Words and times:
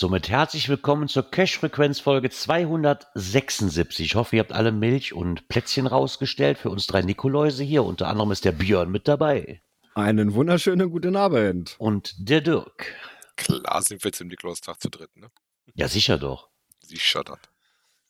somit 0.00 0.30
herzlich 0.30 0.70
willkommen 0.70 1.08
zur 1.08 1.30
Cash-Frequenz-Folge 1.30 2.30
276. 2.30 4.06
Ich 4.06 4.14
hoffe, 4.14 4.36
ihr 4.36 4.40
habt 4.40 4.54
alle 4.54 4.72
Milch 4.72 5.12
und 5.12 5.46
Plätzchen 5.48 5.86
rausgestellt 5.86 6.56
für 6.56 6.70
uns 6.70 6.86
drei 6.86 7.02
Nikoläuse 7.02 7.64
hier. 7.64 7.84
Unter 7.84 8.08
anderem 8.08 8.30
ist 8.30 8.46
der 8.46 8.52
Björn 8.52 8.90
mit 8.90 9.06
dabei. 9.06 9.60
Einen 9.94 10.32
wunderschönen 10.32 10.90
guten 10.90 11.16
Abend. 11.16 11.74
Und 11.76 12.14
der 12.16 12.40
Dirk. 12.40 12.94
Klar 13.36 13.82
sind 13.82 14.02
wir 14.02 14.08
jetzt 14.08 14.22
im 14.22 14.28
Nikolaustag 14.28 14.80
zu 14.80 14.88
dritt, 14.88 15.14
ne? 15.18 15.30
Ja, 15.74 15.86
sicher 15.86 16.16
doch. 16.16 16.48
Sie 16.80 16.98
schattert. 16.98 17.50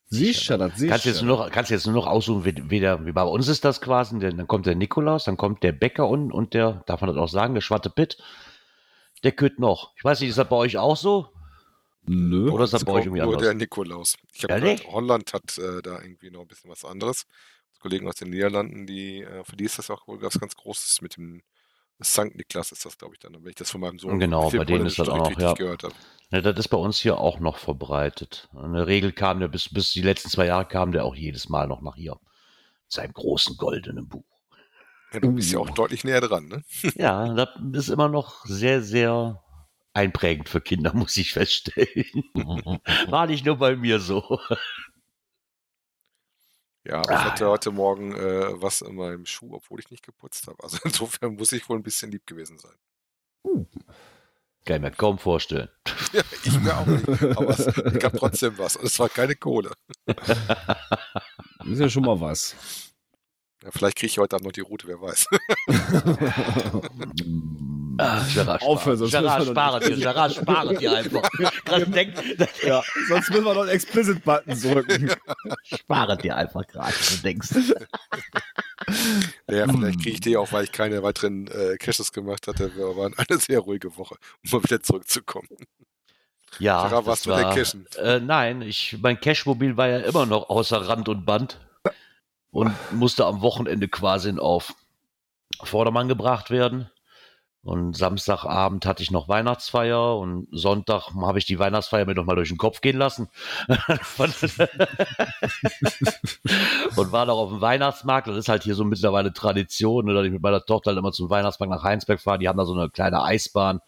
Sie 0.07 0.33
schattert, 0.33 0.77
sie 0.77 0.87
Kannst 0.87 1.07
jetzt, 1.07 1.23
nur 1.23 1.39
noch, 1.39 1.51
kannst 1.51 1.73
jetzt 1.73 1.87
nur 1.87 1.97
noch 1.97 2.07
aussuchen, 2.07 2.45
wie, 2.45 2.71
wie, 2.71 2.79
der, 2.79 3.05
wie 3.05 3.13
bei 3.13 3.25
uns 3.25 3.49
ist 3.49 3.65
das 3.65 3.81
quasi. 3.81 4.17
Denn 4.21 4.37
Dann 4.37 4.47
kommt 4.47 4.67
der 4.67 4.77
Nikolaus, 4.77 5.25
dann 5.25 5.37
kommt 5.37 5.65
der 5.65 5.73
Bäcker 5.73 6.07
und, 6.09 6.31
und 6.31 6.55
der, 6.55 6.85
darf 6.87 7.01
man 7.01 7.09
das 7.09 7.19
auch 7.19 7.29
sagen, 7.29 7.55
der 7.55 7.63
Schwarte 7.63 7.91
Pitt. 7.91 8.17
Der 9.25 9.33
kütt 9.33 9.59
noch. 9.59 9.93
Ich 9.97 10.05
weiß 10.05 10.21
nicht, 10.21 10.31
ist 10.31 10.39
das 10.39 10.49
bei 10.49 10.55
euch 10.55 10.79
auch 10.79 10.97
so? 10.97 11.33
Nö. 12.13 12.51
Oder 12.51 12.65
ist 12.65 12.73
das 12.73 12.85
bei 12.85 12.93
euch 12.93 13.05
irgendwie 13.05 13.23
Nur 13.23 13.37
der? 13.37 13.55
Nikolaus. 13.55 14.17
Ich 14.33 14.43
habe 14.43 14.61
gehört, 14.61 14.85
Holland 14.89 15.33
hat 15.33 15.57
äh, 15.59 15.81
da 15.81 16.03
irgendwie 16.03 16.31
noch 16.33 16.41
ein 16.41 16.49
bisschen 16.49 16.69
was 16.69 16.85
anderes. 16.85 17.25
Kollegen 17.79 18.09
aus 18.09 18.17
den 18.17 18.31
Niederlanden, 18.31 18.87
die, 18.87 19.23
äh, 19.23 19.45
für 19.45 19.55
die 19.57 19.65
ist 19.65 19.79
das 19.79 19.91
auch 19.91 20.09
wohl 20.09 20.21
was 20.21 20.39
ganz 20.39 20.57
Großes 20.57 21.03
mit 21.03 21.17
dem 21.17 21.43
Sankt 22.03 22.35
Niklas 22.37 22.73
ist 22.73 22.85
das, 22.85 22.97
glaube 22.97 23.15
ich, 23.15 23.21
dann, 23.21 23.35
wenn 23.35 23.51
ich 23.51 23.57
das 23.57 23.71
von 23.71 23.83
meinem 23.83 23.99
Sohn 23.99 24.19
Genau, 24.19 24.51
bei 24.51 24.65
denen 24.65 24.87
ist 24.87 24.99
das 24.99 25.09
auch 25.09 25.19
noch, 25.19 25.39
ja. 25.39 25.53
gehört 25.53 25.85
habe. 25.85 25.95
Ja, 26.31 26.41
das 26.41 26.59
ist 26.59 26.69
bei 26.69 26.79
uns 26.79 26.99
hier 26.99 27.19
auch 27.19 27.41
noch 27.41 27.59
verbreitet. 27.59 28.49
In 28.55 28.73
der 28.73 28.87
Regel 28.87 29.13
kam 29.13 29.39
der 29.39 29.49
bis, 29.49 29.69
bis 29.69 29.93
die 29.93 30.03
letzten 30.03 30.31
zwei 30.31 30.47
Jahre 30.47 30.65
kam 30.65 30.93
der 30.93 31.05
auch 31.05 31.15
jedes 31.15 31.49
Mal 31.49 31.69
noch 31.69 31.83
nach 31.83 31.97
hier. 31.97 32.13
Mit 32.15 32.93
seinem 32.93 33.13
großen 33.13 33.57
goldenen 33.57 34.09
Buch. 34.09 34.25
Ja, 35.13 35.21
du 35.21 35.31
bist 35.33 35.53
ja 35.53 35.59
Uh. 35.59 35.63
auch 35.63 35.71
deutlich 35.71 36.03
näher 36.03 36.23
dran, 36.23 36.49
ne? 36.49 36.65
Ja, 36.97 37.35
das 37.35 37.51
ist 37.87 37.89
immer 37.91 38.09
noch 38.09 38.47
sehr, 38.47 38.83
sehr 38.83 39.43
einprägend 39.93 40.49
für 40.49 40.61
Kinder, 40.61 40.93
muss 40.95 41.17
ich 41.17 41.33
feststellen. 41.33 42.25
War 43.09 43.27
nicht 43.27 43.45
nur 43.45 43.57
bei 43.57 43.77
mir 43.77 44.01
so. 44.01 44.39
Ja, 46.85 47.03
ich 47.03 47.11
Ah, 47.11 47.25
hatte 47.25 47.45
ja. 47.45 47.51
heute 47.51 47.71
Morgen 47.73 48.15
äh, 48.15 48.61
was 48.63 48.81
in 48.81 48.95
meinem 48.97 49.27
Schuh, 49.27 49.53
obwohl 49.55 49.81
ich 49.81 49.91
nicht 49.91 50.05
geputzt 50.05 50.47
habe. 50.47 50.63
Also 50.63 50.79
insofern 50.85 51.35
muss 51.35 51.53
ich 51.53 51.69
wohl 51.69 51.77
ein 51.77 51.83
bisschen 51.83 52.11
lieb 52.11 52.27
gewesen 52.27 52.59
sein. 52.59 52.75
Kann 54.65 54.77
ich 54.77 54.81
mir 54.83 54.91
kaum 54.91 55.19
vorstellen. 55.19 55.69
Ja, 56.13 56.23
ich 56.45 56.59
mir 56.61 56.77
auch 56.77 56.87
nicht. 56.87 57.09
Aber 57.37 57.49
es 57.51 57.67
gab 57.99 58.15
trotzdem 58.17 58.59
was. 58.59 58.77
Und 58.77 58.85
es 58.87 58.99
war 58.99 59.09
keine 59.09 59.35
Kohle. 59.35 59.73
Ist 61.65 61.81
ja 61.81 61.89
schon 61.89 62.05
mal 62.05 62.21
was. 62.21 62.55
Ja, 63.63 63.71
vielleicht 63.73 63.97
kriege 63.97 64.09
ich 64.11 64.19
heute 64.19 64.37
Abend 64.37 64.47
noch 64.47 64.53
die 64.53 64.61
Route, 64.61 64.87
wer 64.89 65.01
weiß. 65.01 65.27
Ah, 68.01 68.27
Gerard, 68.33 68.63
Aufhören, 68.63 68.97
spare, 68.97 68.97
sonst 68.97 69.11
Gerard, 69.13 69.47
spare 69.47 69.81
dir, 69.81 69.97
Gerard, 69.97 70.35
spare 70.35 70.75
dir 70.77 70.93
einfach. 70.97 71.31
Gerade 71.65 71.87
denk, 71.87 72.15
ja, 72.65 72.83
sonst 73.09 73.31
müssen 73.31 73.45
wir 73.45 73.55
noch 73.55 73.61
einen 73.63 73.71
Explicit-Button 73.71 74.61
drücken. 74.61 75.11
spare 75.65 76.17
dir 76.17 76.37
einfach 76.37 76.67
gerade, 76.67 76.93
du 76.93 77.17
denkst. 77.23 77.49
Naja, 79.47 79.67
vielleicht 79.69 80.01
kriege 80.01 80.11
ich 80.11 80.21
die 80.21 80.37
auch, 80.37 80.51
weil 80.53 80.65
ich 80.65 80.73
keine 80.73 81.03
weiteren 81.03 81.47
äh, 81.49 81.77
Caches 81.77 82.13
gemacht 82.13 82.47
hatte. 82.47 82.75
Wir 82.77 82.97
waren 82.97 83.15
eine 83.17 83.39
sehr 83.39 83.61
ruhige 83.61 83.97
Woche, 83.97 84.17
um 84.45 84.51
mal 84.51 84.63
wieder 84.65 84.83
zurückzukommen. 84.83 85.49
Ja, 86.59 86.89
Gerard, 86.89 87.07
warst 87.07 87.27
du 87.27 87.31
der 87.31 87.45
war- 87.45 87.55
Cashen? 87.55 87.87
Äh, 87.97 88.21
nein, 88.21 88.63
ich, 88.63 88.97
mein 89.01 89.21
Cashmobil 89.21 89.77
war 89.77 89.89
ja 89.89 89.99
immer 89.99 90.27
noch 90.27 90.49
außer 90.49 90.89
Rand 90.89 91.09
und 91.09 91.25
Band 91.25 91.59
und 92.51 92.73
musste 92.93 93.25
am 93.27 93.41
Wochenende 93.43 93.87
quasi 93.89 94.37
auf 94.39 94.75
Vordermann 95.63 96.09
gebracht 96.09 96.51
werden. 96.51 96.91
Und 97.63 97.95
Samstagabend 97.95 98.87
hatte 98.87 99.03
ich 99.03 99.11
noch 99.11 99.29
Weihnachtsfeier 99.29 100.17
und 100.17 100.49
Sonntag 100.51 101.11
habe 101.15 101.39
ich 101.39 101.45
die 101.45 101.59
Weihnachtsfeier 101.59 102.07
mir 102.07 102.15
noch 102.15 102.25
mal 102.25 102.35
durch 102.35 102.49
den 102.49 102.57
Kopf 102.57 102.81
gehen 102.81 102.97
lassen. 102.97 103.29
und 106.97 107.13
war 107.13 107.27
noch 107.27 107.37
auf 107.37 107.51
dem 107.51 107.61
Weihnachtsmarkt. 107.61 108.29
Das 108.29 108.37
ist 108.37 108.49
halt 108.49 108.63
hier 108.63 108.75
so 108.75 108.85
mittlerweile 108.85 109.33
Tradition, 109.35 110.07
ne, 110.07 110.15
dass 110.15 110.25
ich 110.25 110.33
mit 110.33 110.43
meiner 110.43 110.65
Tochter 110.65 110.91
halt 110.91 110.99
immer 110.99 111.13
zum 111.13 111.29
Weihnachtsmarkt 111.29 111.71
nach 111.75 111.83
Heinsberg 111.83 112.21
fahre. 112.21 112.39
Die 112.39 112.49
haben 112.49 112.57
da 112.59 112.65
so 112.65 112.73
eine 112.75 112.89
kleine 112.89 113.23
Eisbahn. 113.23 113.81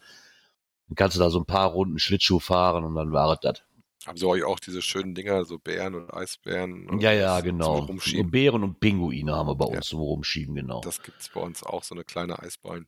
Dann 0.87 0.95
kannst 0.95 1.15
du 1.15 1.19
da 1.19 1.29
so 1.31 1.39
ein 1.39 1.45
paar 1.45 1.69
Runden 1.71 1.97
Schlittschuh 1.97 2.39
fahren 2.39 2.83
und 2.83 2.93
dann 2.95 3.11
war 3.11 3.35
das. 3.41 3.63
Haben 4.05 4.17
sie 4.17 4.27
euch 4.27 4.43
auch 4.43 4.59
diese 4.59 4.81
schönen 4.81 5.15
Dinger, 5.15 5.45
so 5.45 5.57
Bären 5.57 5.95
und 5.95 6.13
Eisbären? 6.13 6.89
und 6.89 7.01
Ja, 7.01 7.13
ja, 7.13 7.39
genau. 7.39 7.79
Rumschieben? 7.79 8.29
Bären 8.29 8.61
und 8.63 8.79
Pinguine 8.81 9.33
haben 9.33 9.47
wir 9.47 9.55
bei 9.55 9.65
uns 9.65 9.75
Ja. 9.75 9.81
zum 9.81 10.01
Rumschieben, 10.01 10.53
genau. 10.55 10.81
Das, 10.81 10.97
Das 10.97 11.05
gibt 11.05 11.21
es 11.21 11.29
bei 11.29 11.39
uns 11.39 11.63
auch, 11.63 11.83
so 11.83 11.95
eine 11.95 12.03
kleine 12.03 12.37
Eisbahn. 12.39 12.85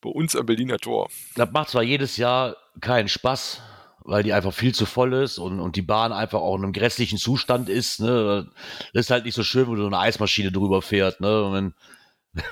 Bei 0.00 0.10
uns 0.10 0.36
am 0.36 0.46
Berliner 0.46 0.78
Tor. 0.78 1.08
macht 1.52 1.70
zwar 1.70 1.82
jedes 1.82 2.16
Jahr 2.16 2.56
keinen 2.80 3.08
Spaß, 3.08 3.60
weil 4.00 4.22
die 4.22 4.32
einfach 4.32 4.52
viel 4.52 4.74
zu 4.74 4.86
voll 4.86 5.12
ist 5.12 5.38
und, 5.38 5.60
und 5.60 5.76
die 5.76 5.82
Bahn 5.82 6.12
einfach 6.12 6.40
auch 6.40 6.56
in 6.56 6.64
einem 6.64 6.72
grässlichen 6.72 7.18
Zustand 7.18 7.68
ist. 7.68 8.00
Ne? 8.00 8.48
Das 8.92 9.06
ist 9.06 9.10
halt 9.10 9.24
nicht 9.24 9.34
so 9.34 9.42
schön, 9.42 9.68
wenn 9.68 9.76
so 9.76 9.86
eine 9.86 9.98
Eismaschine 9.98 10.52
drüber 10.52 10.82
fährt. 10.82 11.20
Ne? 11.20 11.42
Und 11.42 11.52
wenn, 11.52 11.74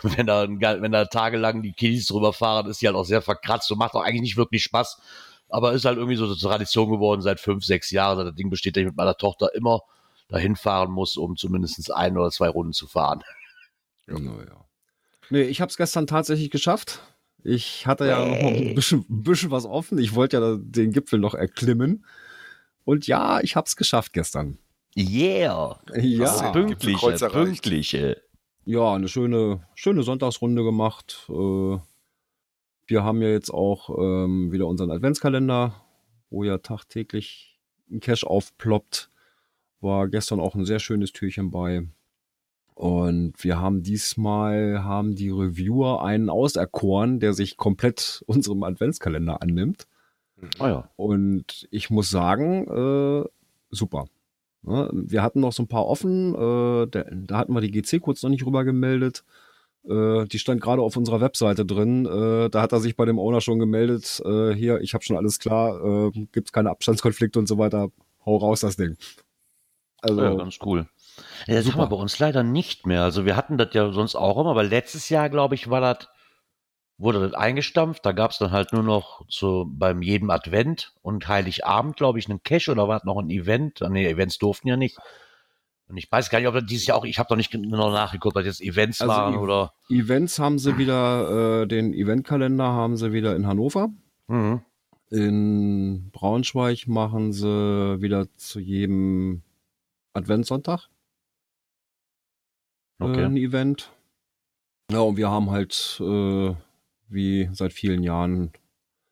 wenn, 0.17 0.27
da, 0.27 0.49
wenn 0.49 0.93
da 0.93 1.05
tagelang 1.05 1.63
die 1.63 1.73
Kiddies 1.73 2.07
drüber 2.07 2.33
fahren, 2.33 2.67
ist 2.67 2.83
die 2.83 2.87
halt 2.87 2.97
auch 2.97 3.05
sehr 3.05 3.23
verkratzt 3.23 3.71
und 3.71 3.79
macht 3.79 3.95
auch 3.95 4.03
eigentlich 4.03 4.23
nicht 4.23 4.37
wirklich 4.37 4.65
Spaß. 4.65 5.01
Aber 5.49 5.73
ist 5.73 5.85
halt 5.85 5.99
irgendwie 5.99 6.17
so 6.17 6.25
eine 6.25 6.37
Tradition 6.37 6.91
geworden 6.91 7.23
seit 7.23 7.39
fünf, 7.39 7.65
sechs 7.65 7.93
Jahren. 7.93 8.27
Das 8.27 8.35
Ding 8.35 8.51
besteht, 8.51 8.77
dass 8.77 8.81
ich 8.81 8.87
mit 8.87 8.97
meiner 8.97 9.17
Tochter 9.17 9.55
immer 9.55 9.83
dahin 10.29 10.57
fahren 10.57 10.91
muss, 10.91 11.17
um 11.17 11.37
zumindest 11.37 11.93
ein 11.95 12.19
oder 12.19 12.31
zwei 12.31 12.49
Runden 12.49 12.73
zu 12.73 12.89
fahren. 12.89 13.23
Genau, 14.07 14.41
ja. 14.41 14.65
Nee, 15.31 15.43
ich 15.43 15.61
habe 15.61 15.71
es 15.71 15.77
gestern 15.77 16.07
tatsächlich 16.07 16.51
geschafft. 16.51 17.01
Ich 17.47 17.87
hatte 17.87 18.07
ja 18.07 18.19
noch 18.25 18.49
ein 18.49 18.75
bisschen, 18.75 19.05
ein 19.09 19.23
bisschen 19.23 19.53
was 19.53 19.67
offen. 19.67 19.99
Ich 19.99 20.15
wollte 20.17 20.39
ja 20.39 20.57
den 20.59 20.91
Gipfel 20.91 21.21
noch 21.21 21.35
erklimmen. 21.35 22.05
Und 22.85 23.07
ja, 23.07 23.41
ich 23.41 23.55
habe 23.55 23.67
es 23.67 23.77
geschafft 23.77 24.13
gestern. 24.13 24.59
Yeah! 24.97 25.79
Ja, 25.95 26.53
du 26.53 26.53
pünktlich, 26.53 26.97
Gipfelkreuz 26.97 27.23
erreicht. 27.23 27.35
pünktliche. 27.35 28.23
ja 28.65 28.95
eine 28.95 29.07
schöne, 29.09 29.65
schöne 29.75 30.03
Sonntagsrunde 30.03 30.65
gemacht. 30.65 31.27
Äh, 31.29 31.79
Wir 32.89 33.05
haben 33.05 33.23
ja 33.23 33.29
jetzt 33.29 33.51
auch 33.51 33.91
ähm, 33.97 34.51
wieder 34.51 34.67
unseren 34.67 34.91
Adventskalender, 34.91 35.75
wo 36.31 36.43
ja 36.43 36.59
tagtäglich 36.59 37.61
ein 37.91 38.01
Cache 38.01 38.27
aufploppt. 38.27 39.11
War 39.81 40.09
gestern 40.09 40.41
auch 40.41 40.57
ein 40.57 40.65
sehr 40.65 40.81
schönes 40.81 41.13
Türchen 41.13 41.51
bei. 41.53 41.87
Und 42.77 43.43
wir 43.43 43.59
haben 43.59 43.83
diesmal, 43.83 44.85
haben 44.85 45.15
die 45.15 45.31
Reviewer 45.31 46.05
einen 46.05 46.29
auserkoren, 46.29 47.21
der 47.21 47.33
sich 47.33 47.57
komplett 47.57 48.23
unserem 48.27 48.63
Adventskalender 48.63 49.41
annimmt. 49.41 49.87
Ah 50.59 50.69
ja. 50.69 50.91
Und 50.97 51.67
ich 51.71 51.89
muss 51.89 52.11
sagen, 52.11 52.69
äh, 52.69 53.27
super. 53.71 54.05
Ne, 54.63 54.91
wir 54.93 55.23
hatten 55.23 55.41
noch 55.41 55.53
so 55.53 55.63
ein 55.63 55.69
paar 55.69 55.87
offen, 55.87 56.35
äh, 56.35 56.87
da, 56.89 57.05
da 57.11 57.39
hatten 57.39 57.55
wir 57.55 57.63
die 57.63 57.71
GC 57.71 57.99
kurz 58.03 58.23
noch 58.23 58.29
nicht 58.29 58.45
rüber 58.45 58.63
gemeldet. 58.65 59.25
Äh, 59.89 60.27
die 60.27 60.39
stand 60.39 60.61
gerade 60.61 60.83
auf 60.83 60.99
unserer 60.99 61.23
Webseite 61.23 61.65
drin. 61.65 62.05
Äh, 62.05 62.51
da 62.51 62.61
hat 62.61 62.73
er 62.73 62.81
sich 62.81 62.95
bei 62.95 63.07
dem 63.07 63.19
Owner 63.19 63.41
schon 63.41 63.59
gemeldet. 63.59 64.21
Äh, 64.27 64.53
hier, 64.53 64.83
ich 64.83 64.93
habe 64.93 65.03
schon 65.03 65.17
alles 65.17 65.39
klar, 65.39 66.13
äh, 66.13 66.27
gibt 66.33 66.53
keine 66.53 66.69
Abstandskonflikte 66.69 67.39
und 67.39 67.49
so 67.49 67.57
weiter. 67.57 67.89
Hau 68.27 68.37
raus 68.37 68.61
das 68.61 68.77
Ding. 68.77 68.99
Also, 70.03 70.21
Ja, 70.21 70.35
ganz 70.35 70.59
cool. 70.63 70.87
Ja, 71.47 71.55
das 71.55 71.65
Super. 71.65 71.77
haben 71.79 71.83
wir 71.85 71.97
bei 71.97 72.03
uns 72.03 72.19
leider 72.19 72.43
nicht 72.43 72.87
mehr. 72.87 73.03
Also 73.03 73.25
wir 73.25 73.37
hatten 73.37 73.59
das 73.59 73.69
ja 73.73 73.93
sonst 73.93 74.17
auch 74.17 74.39
immer, 74.41 74.55
weil 74.55 74.69
letztes 74.69 75.09
Jahr, 75.09 75.29
glaube 75.31 75.55
ich, 75.55 75.71
war 75.71 75.81
das, 75.81 76.09
wurde 76.99 77.21
das 77.21 77.35
eingestampft. 77.35 78.05
Da 78.05 78.13
gab 78.13 78.31
es 78.33 78.39
dann 78.39 78.51
halt 78.51 78.73
nur 78.73 78.83
noch 78.83 79.25
so 79.29 79.67
beim 79.69 80.03
jedem 80.03 80.31
Advent 80.31 80.93
und 81.03 81.29
Heiligabend, 81.29 81.97
glaube 81.97 82.19
ich, 82.19 82.29
einen 82.29 82.43
Cash 82.43 82.69
oder 82.69 82.89
war 82.89 82.97
das 82.99 83.05
noch 83.05 83.19
ein 83.19 83.31
Event? 83.31 83.83
Ah, 83.83 83.89
Nee, 83.89 84.09
Events 84.09 84.39
durften 84.39 84.69
ja 84.69 84.77
nicht. 84.77 84.99
Und 85.89 85.97
ich 85.97 86.11
weiß 86.11 86.31
gar 86.31 86.41
nicht, 86.41 86.49
ob 86.49 86.55
das 86.55 86.67
dieses 86.67 86.87
Jahr 86.87 86.99
auch, 86.99 87.05
ich 87.05 87.19
habe 87.19 87.29
doch 87.29 87.37
nicht 87.37 87.53
genau 87.53 87.91
nachgeguckt, 87.91 88.37
ob 88.37 88.43
das 88.43 88.59
jetzt 88.59 88.61
Events 88.61 89.01
Also 89.01 89.13
waren 89.13 89.37
oder. 89.37 89.73
Events 89.89 90.39
haben 90.39 90.59
sie 90.59 90.79
wieder, 90.79 91.63
äh, 91.63 91.67
den 91.69 91.95
Eventkalender 91.95 92.65
haben 92.65 92.97
sie 92.97 93.13
wieder 93.13 93.37
in 93.37 93.47
Hannover. 93.47 93.91
Mhm. 94.27 94.63
In 95.11 96.11
Braunschweig 96.11 96.89
machen 96.89 97.33
sie 97.33 97.47
wieder 98.01 98.27
zu 98.37 98.59
jedem 98.59 99.43
Adventssonntag 100.13 100.89
Okay. 102.99 103.25
ein 103.25 103.37
Event. 103.37 103.91
Ja, 104.91 105.01
und 105.01 105.17
wir 105.17 105.31
haben 105.31 105.51
halt 105.51 106.01
äh, 106.01 106.55
wie 107.09 107.49
seit 107.53 107.73
vielen 107.73 108.03
Jahren 108.03 108.53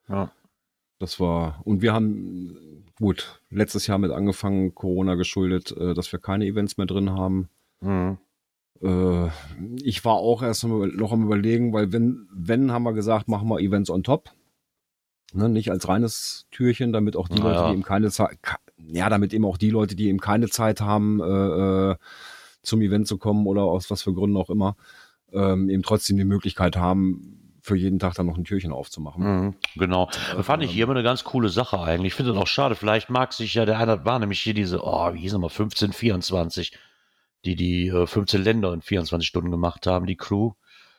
Ja. 0.09 0.31
Das 0.99 1.19
war, 1.21 1.61
und 1.65 1.83
wir 1.83 1.93
haben, 1.93 2.85
gut, 2.97 3.41
letztes 3.51 3.87
Jahr 3.87 3.99
mit 3.99 4.13
angefangen, 4.13 4.75
Corona 4.75 5.17
geschuldet, 5.17 5.73
äh, 5.77 5.93
dass 5.93 6.13
wir 6.13 6.19
keine 6.19 6.47
Events 6.47 6.77
mehr 6.77 6.87
drin 6.87 7.11
haben. 7.11 7.49
Mhm. 7.81 8.19
Äh, 8.81 9.29
ich 9.83 10.05
war 10.05 10.15
auch 10.15 10.43
erst 10.43 10.65
noch 10.65 11.13
am 11.13 11.25
überlegen, 11.25 11.73
weil 11.73 11.93
wenn, 11.93 12.29
wenn 12.33 12.73
haben 12.73 12.85
wir 12.85 12.93
gesagt, 12.93 13.29
machen 13.29 13.49
wir 13.49 13.61
Events 13.61 13.91
on 13.91 14.03
top. 14.03 14.31
Ne, 15.33 15.49
nicht 15.49 15.71
als 15.71 15.89
reines 15.89 16.47
Türchen, 16.53 16.93
damit 16.93 17.17
auch 17.17 17.29
die 17.29 17.41
Naja. 17.41 17.51
Leute, 17.51 17.67
die 17.67 17.73
eben 17.75 17.83
keine 17.83 18.11
Zeit, 18.11 18.39
ja, 18.79 19.09
damit 19.09 19.35
eben 19.35 19.45
auch 19.45 19.57
die 19.59 19.71
Leute, 19.71 19.97
die 19.97 20.07
eben 20.09 20.21
keine 20.21 20.49
Zeit 20.49 20.81
haben, 20.81 21.21
äh, 21.21 21.25
äh, 21.91 21.97
zum 22.65 22.83
Event 22.83 23.07
zu 23.07 23.19
kommen 23.19 23.47
oder 23.47 23.63
aus 23.63 23.91
was 23.91 24.03
für 24.03 24.13
Gründen 24.13 24.37
auch 24.37 24.51
immer, 24.51 24.77
ähm, 25.33 25.69
eben 25.69 25.83
trotzdem 25.83 26.17
die 26.17 26.25
Möglichkeit 26.25 26.77
haben, 26.77 27.41
für 27.65 27.77
jeden 27.77 27.99
Tag 27.99 28.15
dann 28.15 28.27
noch 28.27 28.37
ein 28.37 28.45
Türchen 28.45 28.73
aufzumachen. 28.73 29.25
Mhm, 29.25 29.55
genau. 29.77 30.11
Das 30.37 30.45
fand 30.45 30.63
ich 30.63 30.71
hier 30.71 30.85
immer 30.85 30.93
eine 30.93 31.03
ganz 31.03 31.25
coole 31.25 31.49
Sache 31.49 31.81
eigentlich. 31.81 32.09
Ich 32.09 32.15
finde 32.15 32.33
das 32.33 32.43
auch 32.43 32.47
schade. 32.47 32.75
Vielleicht 32.75 33.09
mag 33.09 33.33
sich 33.33 33.55
ja 33.55 33.65
der 33.65 33.79
eine, 33.79 34.05
war 34.05 34.19
nämlich 34.19 34.41
hier 34.41 34.53
diese, 34.53 34.85
oh, 34.85 35.15
wie 35.15 35.21
hieß 35.21 35.33
nochmal, 35.33 35.49
1524, 35.49 36.77
die 37.47 37.57
die 37.57 37.89
äh, 37.89 38.07
15 38.07 38.45
Länder 38.45 38.75
in 38.75 38.83
24 38.83 39.27
Stunden 39.27 39.51
gemacht 39.51 39.87
haben, 39.87 40.05
die 40.05 40.17
Crew. 40.17 40.53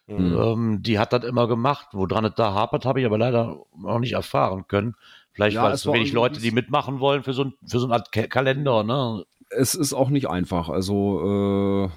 Mhm. 0.08 0.38
Ähm, 0.38 0.82
die 0.82 0.98
hat 0.98 1.14
das 1.14 1.24
immer 1.24 1.48
gemacht. 1.48 1.90
Woran 1.92 2.26
es 2.26 2.34
da 2.36 2.54
hapert, 2.54 2.86
habe 2.86 3.00
ich 3.00 3.06
aber 3.06 3.20
leider 3.20 3.60
noch 3.78 4.00
nicht 4.00 4.14
erfahren 4.14 4.66
können. 4.68 4.96
Vielleicht, 5.34 5.56
Ja, 5.56 5.64
weil 5.64 5.74
es 5.74 5.82
es 5.82 5.84
so 5.84 5.94
wenig 5.94 6.14
Leute, 6.14 6.40
die 6.40 6.52
mitmachen 6.52 7.00
wollen 7.00 7.22
für 7.22 7.34
so 7.34 7.44
ein, 7.44 7.54
für 7.68 7.78
so 7.78 7.90
Art 7.90 8.12
Ka 8.12 8.26
Kalender, 8.26 8.84
ne? 8.84 9.24
Es 9.50 9.76
ist 9.76 9.94
auch 9.94 10.10
nicht 10.10 10.28
einfach. 10.30 10.70
Also, 10.70 11.88
äh, 11.88 11.90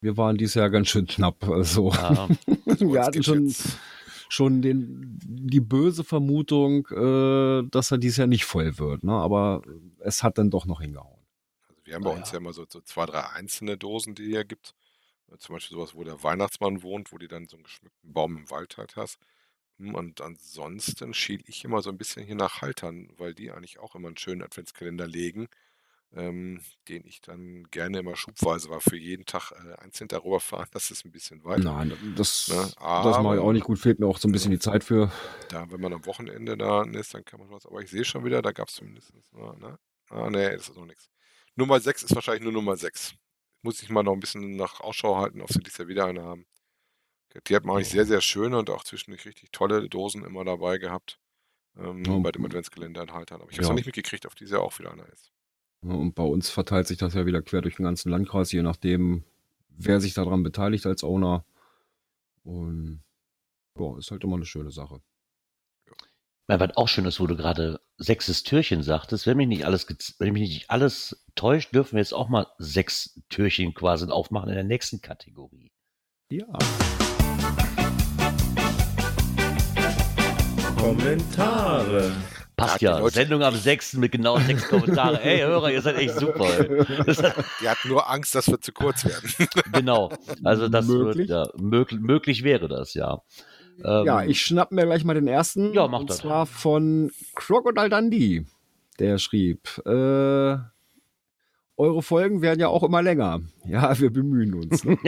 wir 0.00 0.16
waren 0.16 0.36
dieses 0.36 0.54
Jahr 0.54 0.70
ganz 0.70 0.88
schön 0.88 1.06
knapp. 1.06 1.48
Also, 1.48 1.90
Ja, 1.92 2.28
wir 2.66 3.02
hatten 3.02 3.22
schon, 3.22 3.46
jetzt- 3.48 3.78
schon 4.28 4.62
den, 4.62 5.18
die 5.24 5.60
böse 5.60 6.04
Vermutung, 6.04 6.86
äh, 6.88 7.68
dass 7.70 7.90
er 7.90 7.98
dieses 7.98 8.18
Jahr 8.18 8.26
nicht 8.26 8.44
voll 8.44 8.78
wird. 8.78 9.02
Ne? 9.04 9.12
Aber 9.12 9.62
es 10.00 10.22
hat 10.22 10.38
dann 10.38 10.50
doch 10.50 10.66
noch 10.66 10.80
hingehauen. 10.80 11.18
Also 11.68 11.80
wir 11.84 11.94
haben 11.94 12.04
bei 12.04 12.10
Ah, 12.10 12.16
uns 12.16 12.28
ja. 12.28 12.34
ja 12.34 12.38
immer 12.40 12.52
so, 12.52 12.64
so 12.68 12.80
zwei, 12.82 13.06
drei 13.06 13.26
einzelne 13.30 13.76
Dosen, 13.76 14.14
die 14.14 14.26
hier 14.26 14.44
gibt. 14.44 14.74
Zum 15.38 15.56
Beispiel 15.56 15.76
sowas, 15.76 15.94
wo 15.94 16.04
der 16.04 16.22
Weihnachtsmann 16.22 16.82
wohnt, 16.82 17.12
wo 17.12 17.18
die 17.18 17.28
dann 17.28 17.46
so 17.48 17.56
einen 17.56 17.64
geschmückten 17.64 18.12
Baum 18.12 18.36
im 18.38 18.50
Wald 18.50 18.78
halt 18.78 18.96
hast. 18.96 19.18
Hm, 19.78 19.94
Und 19.94 20.20
ansonsten 20.22 21.12
schiel 21.12 21.42
ich 21.46 21.64
immer 21.64 21.82
so 21.82 21.90
ein 21.90 21.98
bisschen 21.98 22.24
hier 22.24 22.34
nach 22.34 22.62
Haltern, 22.62 23.08
weil 23.18 23.34
die 23.34 23.50
eigentlich 23.50 23.78
auch 23.78 23.94
immer 23.94 24.08
einen 24.08 24.16
schönen 24.16 24.42
Adventskalender 24.42 25.06
legen, 25.06 25.48
ähm, 26.14 26.60
den 26.88 27.04
ich 27.06 27.20
dann 27.20 27.64
gerne 27.70 27.98
immer 27.98 28.16
schubweise, 28.16 28.70
weil 28.70 28.80
für 28.80 28.96
jeden 28.96 29.26
Tag 29.26 29.52
äh, 29.52 29.74
einzeln 29.82 30.08
darüber 30.08 30.40
fahren, 30.40 30.66
das 30.72 30.90
ist 30.90 31.04
ein 31.04 31.12
bisschen 31.12 31.44
weit. 31.44 31.60
Nein, 31.60 31.92
das, 32.16 32.48
Ne, 32.48 32.72
das 32.78 33.22
mache 33.22 33.36
ich 33.36 33.40
auch 33.40 33.52
nicht 33.52 33.64
gut. 33.64 33.78
Fehlt 33.78 33.98
mir 33.98 34.06
auch 34.06 34.18
so 34.18 34.28
ein 34.28 34.32
bisschen 34.32 34.50
die 34.50 34.58
Zeit 34.58 34.84
für. 34.84 35.12
Da, 35.48 35.70
wenn 35.70 35.80
man 35.80 35.92
am 35.92 36.04
Wochenende 36.06 36.56
da 36.56 36.82
ist, 36.82 37.14
dann 37.14 37.24
kann 37.24 37.40
man 37.40 37.50
was. 37.50 37.66
Aber 37.66 37.80
ich 37.80 37.90
sehe 37.90 38.04
schon 38.04 38.24
wieder, 38.24 38.42
da 38.42 38.52
gab 38.52 38.68
es 38.68 38.74
zumindest. 38.76 39.12
Ne, 39.32 39.56
ne? 39.58 39.78
Ah, 40.10 40.30
nee, 40.30 40.50
das 40.50 40.68
ist 40.70 40.76
noch 40.76 40.86
nichts. 40.86 41.10
Nummer 41.54 41.80
6 41.80 42.04
ist 42.04 42.14
wahrscheinlich 42.14 42.42
nur 42.44 42.52
Nummer 42.52 42.76
6. 42.76 43.14
Muss 43.62 43.82
ich 43.82 43.90
mal 43.90 44.02
noch 44.02 44.12
ein 44.12 44.20
bisschen 44.20 44.56
nach 44.56 44.80
Ausschau 44.80 45.16
halten, 45.18 45.42
ob 45.42 45.52
sie 45.52 45.58
dieses 45.58 45.78
Jahr 45.78 45.88
wieder 45.88 46.06
eine 46.06 46.22
haben. 46.22 46.46
Die 47.46 47.54
hat 47.54 47.64
man 47.64 47.76
eigentlich 47.76 47.90
sehr, 47.90 48.06
sehr 48.06 48.20
schöne 48.20 48.58
und 48.58 48.70
auch 48.70 48.84
zwischendurch 48.84 49.26
richtig 49.26 49.50
tolle 49.52 49.88
Dosen 49.88 50.24
immer 50.24 50.44
dabei 50.44 50.78
gehabt. 50.78 51.18
Ähm, 51.76 52.04
Ja. 52.04 52.18
bei 52.18 52.32
dem 52.32 52.44
Adventskalender 52.44 53.02
in 53.02 53.12
Haltern. 53.12 53.40
Aber 53.42 53.50
ich 53.50 53.56
habe 53.56 53.62
es 53.62 53.68
Ja. 53.68 53.72
noch 53.72 53.76
nicht 53.76 53.86
mitgekriegt, 53.86 54.24
ob 54.26 54.34
dieses 54.34 54.52
Jahr 54.52 54.62
auch 54.62 54.78
wieder 54.78 54.92
einer 54.92 55.06
ist. 55.12 55.30
Und 55.80 56.14
bei 56.14 56.24
uns 56.24 56.50
verteilt 56.50 56.86
sich 56.86 56.98
das 56.98 57.14
ja 57.14 57.26
wieder 57.26 57.42
quer 57.42 57.62
durch 57.62 57.76
den 57.76 57.84
ganzen 57.84 58.10
Landkreis, 58.10 58.52
je 58.52 58.62
nachdem, 58.62 59.24
wer 59.68 60.00
sich 60.00 60.14
daran 60.14 60.42
beteiligt 60.42 60.86
als 60.86 61.04
Owner. 61.04 61.44
Und 62.44 63.02
ja, 63.78 63.98
ist 63.98 64.10
halt 64.10 64.24
immer 64.24 64.36
eine 64.36 64.44
schöne 64.44 64.70
Sache. 64.70 65.00
Weil 66.48 66.60
was 66.60 66.76
auch 66.76 66.88
schön 66.88 67.04
ist, 67.04 67.20
wo 67.20 67.26
du 67.26 67.36
gerade 67.36 67.78
sechstes 67.98 68.42
Türchen 68.42 68.82
sagtest, 68.82 69.26
wenn 69.26 69.36
mich 69.36 69.48
nicht 69.48 69.66
alles, 69.66 69.86
wenn 70.18 70.32
mich 70.32 70.48
nicht 70.48 70.70
alles 70.70 71.24
täuscht, 71.34 71.74
dürfen 71.74 71.92
wir 71.92 72.00
jetzt 72.00 72.14
auch 72.14 72.28
mal 72.28 72.46
sechs 72.58 73.20
Türchen 73.28 73.74
quasi 73.74 74.06
aufmachen 74.06 74.48
in 74.48 74.54
der 74.54 74.64
nächsten 74.64 75.02
Kategorie. 75.02 75.70
Ja. 76.30 76.46
Kommentare. 80.78 82.12
Passt 82.56 82.80
ja. 82.80 83.08
Sendung 83.10 83.42
am 83.42 83.54
6. 83.54 83.94
mit 83.94 84.12
genau 84.12 84.38
sechs 84.38 84.68
Kommentaren. 84.68 85.16
Ey, 85.16 85.40
Hörer, 85.40 85.70
ihr 85.70 85.82
seid 85.82 85.96
echt 85.96 86.14
super. 86.18 86.46
Die 87.60 87.68
hatten 87.68 87.88
nur 87.88 88.10
Angst, 88.10 88.34
dass 88.34 88.48
wir 88.48 88.60
zu 88.60 88.72
kurz 88.72 89.04
werden. 89.04 89.48
genau. 89.72 90.10
Also 90.44 90.68
das 90.68 90.86
Möglich? 90.86 91.28
wird 91.28 91.30
ja 91.30 91.48
möglich, 91.56 92.00
möglich 92.00 92.42
wäre 92.44 92.68
das, 92.68 92.94
ja. 92.94 93.18
Ähm, 93.84 94.06
Ja, 94.06 94.24
ich 94.24 94.40
schnapp 94.40 94.72
mir 94.72 94.86
gleich 94.86 95.04
mal 95.04 95.14
den 95.14 95.28
ersten. 95.28 95.72
Ja, 95.72 95.86
mach 95.86 96.00
und 96.00 96.10
das. 96.10 96.18
zwar 96.18 96.46
von 96.46 97.12
Crocodile 97.34 97.90
Dundee. 97.90 98.44
Der 98.98 99.18
schrieb, 99.18 99.68
äh, 99.86 100.56
eure 101.78 102.02
Folgen 102.02 102.42
werden 102.42 102.60
ja 102.60 102.68
auch 102.68 102.82
immer 102.82 103.02
länger. 103.02 103.40
Ja, 103.64 103.98
wir 103.98 104.10
bemühen 104.10 104.54
uns. 104.54 104.84
Ne? 104.84 104.98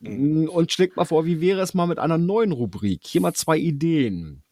und 0.50 0.72
schlägt 0.72 0.96
mal 0.96 1.04
vor, 1.04 1.24
wie 1.24 1.40
wäre 1.40 1.60
es 1.60 1.74
mal 1.74 1.86
mit 1.86 1.98
einer 1.98 2.18
neuen 2.18 2.52
Rubrik? 2.52 3.00
Hier 3.06 3.20
mal 3.20 3.34
zwei 3.34 3.56
Ideen. 3.56 4.42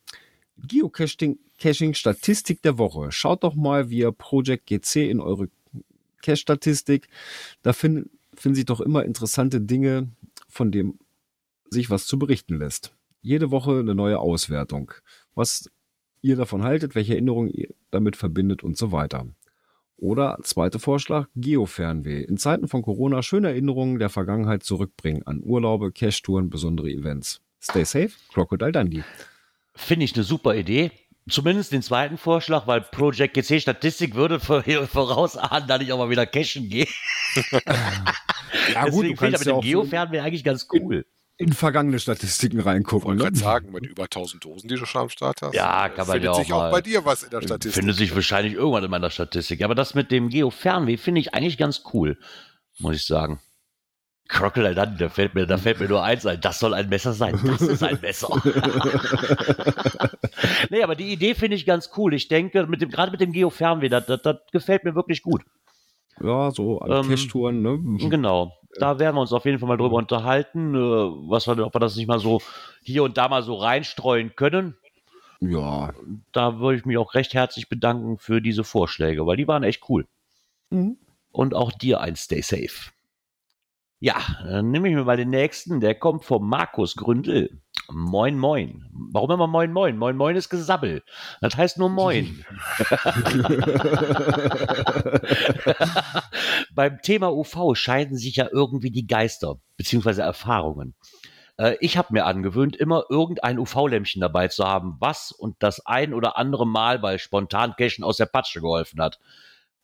Geocaching 0.56 1.38
Caching 1.58 1.94
Statistik 1.94 2.62
der 2.62 2.78
Woche. 2.78 3.10
Schaut 3.12 3.42
doch 3.42 3.54
mal 3.54 3.90
via 3.90 4.10
Project 4.10 4.66
GC 4.66 5.10
in 5.10 5.20
eure 5.20 5.48
Cache-Statistik. 6.22 7.08
Da 7.62 7.72
finden, 7.72 8.10
finden 8.34 8.56
sich 8.56 8.66
doch 8.66 8.80
immer 8.80 9.04
interessante 9.04 9.60
Dinge, 9.60 10.08
von 10.48 10.70
dem 10.70 10.98
sich 11.70 11.90
was 11.90 12.06
zu 12.06 12.18
berichten 12.18 12.58
lässt. 12.58 12.94
Jede 13.22 13.50
Woche 13.50 13.78
eine 13.78 13.94
neue 13.94 14.18
Auswertung. 14.18 14.92
Was 15.34 15.70
ihr 16.20 16.36
davon 16.36 16.62
haltet, 16.62 16.94
welche 16.94 17.14
Erinnerungen 17.14 17.50
ihr 17.50 17.74
damit 17.90 18.16
verbindet 18.16 18.62
und 18.62 18.76
so 18.76 18.92
weiter. 18.92 19.26
Oder 19.98 20.38
zweiter 20.42 20.78
Vorschlag, 20.78 21.26
Geofernweh. 21.36 22.22
In 22.22 22.36
Zeiten 22.36 22.68
von 22.68 22.82
Corona 22.82 23.22
schöne 23.22 23.48
Erinnerungen 23.48 23.98
der 23.98 24.10
Vergangenheit 24.10 24.62
zurückbringen 24.62 25.22
an 25.26 25.40
Urlaube, 25.42 25.90
Cache-Touren, 25.92 26.50
besondere 26.50 26.90
Events. 26.90 27.40
Stay 27.62 27.84
safe, 27.84 28.10
Crocodile 28.32 28.72
Dundee. 28.72 29.04
Finde 29.74 30.04
ich 30.04 30.14
eine 30.14 30.24
super 30.24 30.54
Idee. 30.54 30.90
Zumindest 31.28 31.72
den 31.72 31.82
zweiten 31.82 32.18
Vorschlag, 32.18 32.66
weil 32.68 32.82
Project 32.82 33.34
GC 33.34 33.60
Statistik 33.60 34.14
würde 34.14 34.38
vor- 34.38 34.62
vorausahnen, 34.62 35.66
dass 35.66 35.80
ich 35.82 35.92
auch 35.92 35.98
mal 35.98 36.10
wieder 36.10 36.26
cashen 36.26 36.68
gehe. 36.68 36.86
Ja 38.72 38.84
Deswegen 38.86 39.16
finde 39.16 39.36
ich 39.36 39.48
aber 39.48 39.60
den 39.62 39.70
Geofernweh 39.72 40.20
eigentlich 40.20 40.44
ganz 40.44 40.68
cool. 40.72 41.04
In 41.38 41.52
vergangene 41.52 41.98
Statistiken 41.98 42.60
Ich 42.60 42.66
reingucken. 42.66 43.06
wollte 43.08 43.18
Ne? 43.18 43.24
gerade 43.24 43.38
sagen, 43.38 43.72
mit 43.72 43.84
über 43.86 44.04
1000 44.04 44.44
Dosen, 44.44 44.68
die 44.68 44.76
du 44.76 44.86
schon 44.86 45.02
am 45.02 45.08
Start 45.10 45.42
hast. 45.42 45.54
Ja, 45.54 45.88
kann 45.90 46.06
man 46.06 46.14
findet 46.14 46.24
ja 46.24 46.30
auch 46.32 46.38
sich 46.38 46.52
auch 46.52 46.70
bei 46.70 46.80
dir 46.80 47.04
was 47.04 47.22
in 47.24 47.30
der 47.30 47.42
Statistik. 47.42 47.74
Findet 47.74 47.96
sich 47.96 48.14
wahrscheinlich 48.14 48.54
irgendwann 48.54 48.84
in 48.84 48.90
meiner 48.90 49.10
Statistik. 49.10 49.62
Aber 49.62 49.74
das 49.74 49.94
mit 49.94 50.10
dem 50.10 50.30
Geofernweh 50.30 50.96
finde 50.96 51.20
ich 51.20 51.34
eigentlich 51.34 51.58
ganz 51.58 51.82
cool, 51.92 52.18
muss 52.78 52.96
ich 52.96 53.04
sagen. 53.04 53.40
Crocodile 54.28 54.74
Dundee, 54.74 54.96
da 55.04 55.08
fällt 55.08 55.34
mir, 55.36 55.46
da 55.46 55.56
fällt 55.56 55.78
mir 55.78 55.88
nur 55.88 56.02
eins 56.02 56.26
ein. 56.26 56.40
Das 56.40 56.58
soll 56.58 56.74
ein 56.74 56.88
Messer 56.88 57.12
sein. 57.12 57.38
Das 57.46 57.60
ist 57.62 57.82
ein 57.84 57.98
Messer. 58.02 58.28
nee, 60.70 60.82
aber 60.82 60.96
die 60.96 61.12
Idee 61.12 61.34
finde 61.34 61.56
ich 61.56 61.64
ganz 61.66 61.90
cool. 61.96 62.14
Ich 62.14 62.28
denke, 62.28 62.66
mit 62.66 62.80
dem, 62.82 62.90
gerade 62.90 63.12
mit 63.12 63.20
dem 63.20 63.32
Geofernweh, 63.32 63.88
das, 63.88 64.06
das, 64.06 64.22
das 64.22 64.36
gefällt 64.52 64.84
mir 64.84 64.94
wirklich 64.94 65.22
gut. 65.22 65.42
Ja, 66.20 66.50
so 66.50 66.80
an 66.80 66.90
Ähm, 67.04 67.08
Cache-Touren. 67.10 67.62
Ne? 67.62 68.08
Genau. 68.08 68.52
Da 68.80 68.98
werden 68.98 69.16
wir 69.16 69.20
uns 69.20 69.32
auf 69.32 69.44
jeden 69.44 69.58
Fall 69.58 69.68
mal 69.68 69.76
drüber 69.76 69.96
unterhalten, 69.96 70.74
äh, 70.74 70.78
was 70.78 71.46
wir, 71.46 71.58
ob 71.64 71.74
wir 71.74 71.80
das 71.80 71.96
nicht 71.96 72.06
mal 72.06 72.18
so 72.18 72.40
hier 72.82 73.02
und 73.02 73.16
da 73.16 73.28
mal 73.28 73.42
so 73.42 73.54
reinstreuen 73.54 74.34
können. 74.36 74.76
Ja. 75.40 75.92
Da 76.32 76.58
würde 76.58 76.78
ich 76.78 76.84
mich 76.84 76.98
auch 76.98 77.14
recht 77.14 77.34
herzlich 77.34 77.68
bedanken 77.68 78.18
für 78.18 78.40
diese 78.40 78.64
Vorschläge, 78.64 79.26
weil 79.26 79.36
die 79.36 79.48
waren 79.48 79.62
echt 79.62 79.88
cool. 79.88 80.06
Mhm. 80.70 80.96
Und 81.30 81.54
auch 81.54 81.72
dir 81.72 82.00
ein 82.00 82.16
Stay 82.16 82.40
Safe. 82.40 82.90
Ja, 83.98 84.16
dann 84.44 84.70
nehme 84.70 84.88
ich 84.88 84.94
mir 84.94 85.04
mal 85.04 85.16
den 85.16 85.30
nächsten. 85.30 85.80
Der 85.80 85.94
kommt 85.94 86.24
vom 86.24 86.48
Markus 86.48 86.96
Gründel. 86.96 87.60
Moin, 87.88 88.38
moin. 88.38 88.84
Warum 88.92 89.30
immer 89.30 89.46
moin, 89.46 89.72
moin? 89.72 89.96
Moin, 89.96 90.16
moin 90.16 90.34
ist 90.34 90.48
Gesabbel. 90.48 91.04
Das 91.40 91.56
heißt 91.56 91.78
nur 91.78 91.88
moin. 91.88 92.44
Beim 96.74 97.00
Thema 97.02 97.32
UV 97.32 97.76
scheiden 97.76 98.16
sich 98.16 98.36
ja 98.36 98.48
irgendwie 98.50 98.90
die 98.90 99.06
Geister, 99.06 99.60
beziehungsweise 99.76 100.22
Erfahrungen. 100.22 100.94
Äh, 101.58 101.76
ich 101.80 101.96
habe 101.96 102.12
mir 102.12 102.26
angewöhnt, 102.26 102.76
immer 102.76 103.04
irgendein 103.08 103.58
UV-Lämpchen 103.58 104.20
dabei 104.20 104.48
zu 104.48 104.64
haben, 104.64 104.96
was 104.98 105.30
und 105.30 105.56
das 105.60 105.84
ein 105.86 106.12
oder 106.12 106.36
andere 106.36 106.66
Mal 106.66 106.98
bei 106.98 107.18
Spontancachen 107.18 108.04
aus 108.04 108.16
der 108.16 108.26
Patsche 108.26 108.60
geholfen 108.60 109.00
hat. 109.00 109.20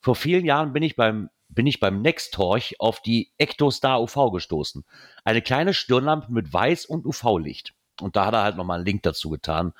Vor 0.01 0.15
vielen 0.15 0.45
Jahren 0.45 0.73
bin 0.73 0.83
ich 0.83 0.97
beim, 0.97 1.29
bin 1.47 1.67
ich 1.67 1.79
beim 1.79 2.01
Nextorch 2.01 2.75
auf 2.79 3.01
die 3.01 3.31
Ectostar 3.37 4.01
UV 4.01 4.31
gestoßen. 4.31 4.83
Eine 5.23 5.41
kleine 5.41 5.73
Stirnlampe 5.73 6.31
mit 6.31 6.49
Weiß- 6.49 6.85
und 6.85 7.05
UV-Licht. 7.05 7.73
Und 8.01 8.15
da 8.15 8.27
hat 8.27 8.33
er 8.33 8.43
halt 8.43 8.57
nochmal 8.57 8.77
einen 8.77 8.85
Link 8.85 9.03
dazu 9.03 9.29
getan. 9.29 9.73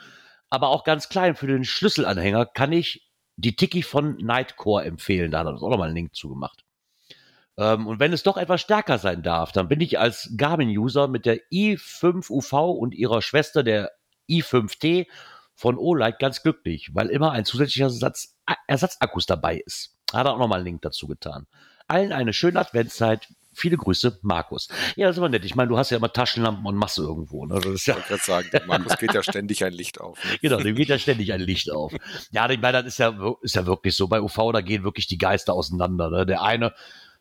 Aber 0.50 0.70
auch 0.70 0.84
ganz 0.84 1.10
klein 1.10 1.36
für 1.36 1.48
den 1.48 1.64
Schlüsselanhänger 1.64 2.46
kann 2.46 2.72
ich 2.72 3.10
die 3.36 3.56
Tiki 3.56 3.82
von 3.82 4.18
Nightcore 4.18 4.86
empfehlen. 4.86 5.32
Da 5.32 5.40
hat 5.40 5.48
er 5.48 5.56
auch 5.56 5.70
nochmal 5.70 5.88
einen 5.88 5.96
Link 5.96 6.16
zugemacht. 6.16 6.64
Ähm, 7.58 7.88
und 7.88 8.00
wenn 8.00 8.14
es 8.14 8.24
doch 8.24 8.38
etwas 8.38 8.62
stärker 8.62 8.98
sein 8.98 9.24
darf, 9.24 9.52
dann 9.52 9.68
bin 9.68 9.82
ich 9.82 10.00
als 10.00 10.34
Garmin-User 10.38 11.08
mit 11.08 11.26
der 11.26 11.40
i5 11.52 12.30
UV 12.30 12.54
und 12.54 12.94
ihrer 12.94 13.22
Schwester 13.22 13.64
der 13.64 13.92
i5T 14.30 15.08
von 15.56 15.78
Olight 15.78 16.20
ganz 16.20 16.42
glücklich, 16.42 16.92
weil 16.94 17.08
immer 17.08 17.32
ein 17.32 17.46
zusätzlicher 17.46 17.86
Ersatz, 17.86 18.36
Ersatzakkus 18.68 19.26
dabei 19.26 19.58
ist. 19.58 19.98
Hat 20.12 20.26
er 20.26 20.34
auch 20.34 20.40
nochmal 20.40 20.60
einen 20.60 20.66
Link 20.66 20.82
dazu 20.82 21.08
getan. 21.08 21.48
Allen 21.88 22.12
eine 22.12 22.34
schöne 22.34 22.60
Adventszeit. 22.60 23.28
Viele 23.54 23.78
Grüße, 23.78 24.20
Markus. 24.24 24.68
Ja, 24.96 25.08
das 25.08 25.16
ist 25.16 25.20
aber 25.20 25.30
nett. 25.30 25.46
Ich 25.46 25.56
meine, 25.56 25.70
du 25.70 25.78
hast 25.78 25.90
ja 25.92 25.98
immer 25.98 26.12
Taschenlampen 26.12 26.66
und 26.66 26.76
Masse 26.76 27.02
irgendwo. 27.04 27.46
Ne? 27.46 27.56
Das 27.56 27.66
ist 27.74 27.86
ja 27.86 27.94
Ich 27.94 28.10
wollte 28.10 28.26
gerade 28.26 28.50
sagen, 28.50 28.68
Markus 28.68 28.98
geht 28.98 29.14
ja 29.14 29.22
ständig 29.24 29.64
ein 29.64 29.74
Licht 29.74 30.02
auf. 30.02 30.24
Ne? 30.24 30.38
Genau, 30.42 30.58
dem 30.58 30.76
geht 30.76 30.90
ja 30.90 30.98
ständig 31.00 31.32
ein 31.34 31.42
Licht 31.42 31.72
auf. 31.72 31.94
Ja, 32.32 32.50
ich 32.50 32.60
meine, 32.60 32.80
das 32.80 32.88
ist 32.94 32.98
ja, 33.00 33.18
wir- 33.18 33.38
ist 33.42 33.56
ja 33.56 33.66
wirklich 33.66 33.96
so. 33.96 34.08
Bei 34.08 34.22
UV, 34.22 34.52
da 34.52 34.62
gehen 34.62 34.84
wirklich 34.84 35.08
die 35.08 35.18
Geister 35.18 35.54
auseinander. 35.54 36.10
Ne? 36.10 36.26
Der 36.26 36.42
eine 36.42 36.74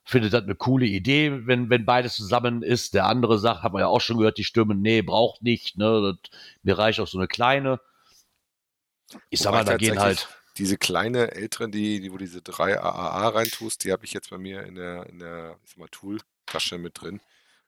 findet 0.05 0.33
das 0.33 0.43
eine 0.43 0.55
coole 0.57 0.87
Idee, 0.87 1.47
wenn, 1.47 1.71
wenn 1.71 1.85
beides 1.85 2.15
zusammen 2.17 2.63
ist. 2.63 2.95
Der 2.95 3.07
andere 3.07 3.39
sagt, 3.39 3.63
hat 3.63 3.73
man 3.73 3.81
ja 3.81 3.87
auch 3.87 4.01
schon 4.01 4.19
gehört, 4.19 4.39
die 4.39 4.45
Stimmen, 4.45 4.81
nee, 4.81 5.03
braucht 5.03 5.43
nicht. 5.43 5.77
Ne? 5.77 6.17
Das, 6.23 6.31
mir 6.63 6.79
reicht 6.79 6.99
auch 7.01 7.07
so 7.07 7.19
eine 7.19 7.29
kleine. 7.29 7.79
Ich 9.31 9.41
sag 9.41 9.53
mal, 9.53 9.65
da 9.65 9.77
gehen 9.77 10.01
halt, 10.01 10.27
Diese 10.59 10.77
kleine 10.77 11.33
älteren, 11.33 11.73
die, 11.73 12.01
die, 12.01 12.13
wo 12.13 12.19
diese 12.19 12.43
drei 12.43 12.79
AAA 12.79 13.29
reintust, 13.29 13.85
die 13.85 13.93
habe 13.93 14.05
ich 14.05 14.13
jetzt 14.13 14.31
bei 14.31 14.39
mir 14.39 14.65
in 14.65 14.75
der, 14.75 15.07
in 15.07 15.19
der 15.19 15.59
ich 15.65 15.71
sag 15.71 15.79
mal, 15.79 15.89
Tool-Tasche 15.89 16.79
mit 16.79 17.01
drin, 17.01 17.21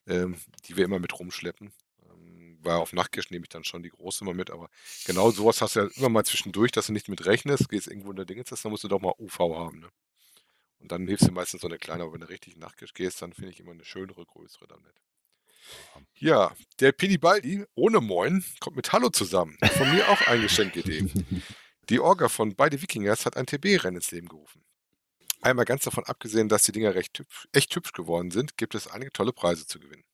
ähm, 0.06 0.36
die 0.66 0.76
wir 0.76 0.84
immer 0.84 0.98
mit 0.98 1.18
rumschleppen. 1.18 1.72
Ähm, 2.10 2.58
weil 2.62 2.74
auf 2.74 2.92
Nachtcash 2.92 3.30
nehme 3.30 3.44
ich 3.44 3.48
dann 3.48 3.64
schon 3.64 3.82
die 3.82 3.90
große 3.90 4.24
mal 4.24 4.34
mit, 4.34 4.50
aber 4.50 4.68
genau 5.06 5.30
sowas 5.30 5.60
hast 5.62 5.76
du 5.76 5.80
ja 5.80 5.88
immer 5.96 6.10
mal 6.10 6.24
zwischendurch, 6.24 6.72
dass 6.72 6.86
du 6.86 6.92
nicht 6.92 7.08
mit 7.08 7.24
rechnest, 7.24 7.68
gehst 7.68 7.88
irgendwo 7.88 8.10
in 8.10 8.16
der 8.16 8.26
Dinge, 8.26 8.44
dann 8.44 8.70
musst 8.70 8.84
du 8.84 8.88
doch 8.88 9.00
mal 9.00 9.14
UV 9.18 9.38
haben. 9.38 9.80
Ne? 9.80 9.88
Und 10.78 10.92
dann 10.92 11.06
hilfst 11.06 11.26
du 11.26 11.32
meistens 11.32 11.62
so 11.62 11.66
eine 11.66 11.78
kleine, 11.78 12.02
aber 12.02 12.12
wenn 12.12 12.20
du 12.20 12.28
richtig 12.28 12.54
in 12.54 12.60
Nachtcash 12.60 12.92
gehst, 12.92 13.22
dann 13.22 13.32
finde 13.32 13.50
ich 13.50 13.60
immer 13.60 13.72
eine 13.72 13.84
schönere, 13.84 14.26
größere 14.26 14.66
dann 14.66 14.82
nicht. 14.82 15.00
Ja, 16.16 16.54
der 16.80 16.92
Pini 16.92 17.16
Baldi 17.16 17.64
ohne 17.74 18.02
Moin 18.02 18.44
kommt 18.60 18.76
mit 18.76 18.92
Hallo 18.92 19.08
zusammen. 19.08 19.56
Von 19.78 19.90
mir 19.94 20.06
auch 20.10 20.20
ein 20.26 20.42
Geschenkidee. 20.42 21.08
Die 21.90 22.00
Orga 22.00 22.28
von 22.28 22.54
beide 22.54 22.80
Wikingers 22.80 23.26
hat 23.26 23.36
ein 23.36 23.46
TB-Rennen 23.46 23.96
ins 23.96 24.10
Leben 24.10 24.28
gerufen. 24.28 24.64
Einmal 25.42 25.66
ganz 25.66 25.84
davon 25.84 26.04
abgesehen, 26.04 26.48
dass 26.48 26.62
die 26.62 26.72
Dinger 26.72 26.94
recht 26.94 27.18
hübsch, 27.18 27.46
echt 27.52 27.76
hübsch 27.76 27.92
geworden 27.92 28.30
sind, 28.30 28.56
gibt 28.56 28.74
es 28.74 28.88
einige 28.88 29.12
tolle 29.12 29.34
Preise 29.34 29.66
zu 29.66 29.78
gewinnen. 29.78 30.04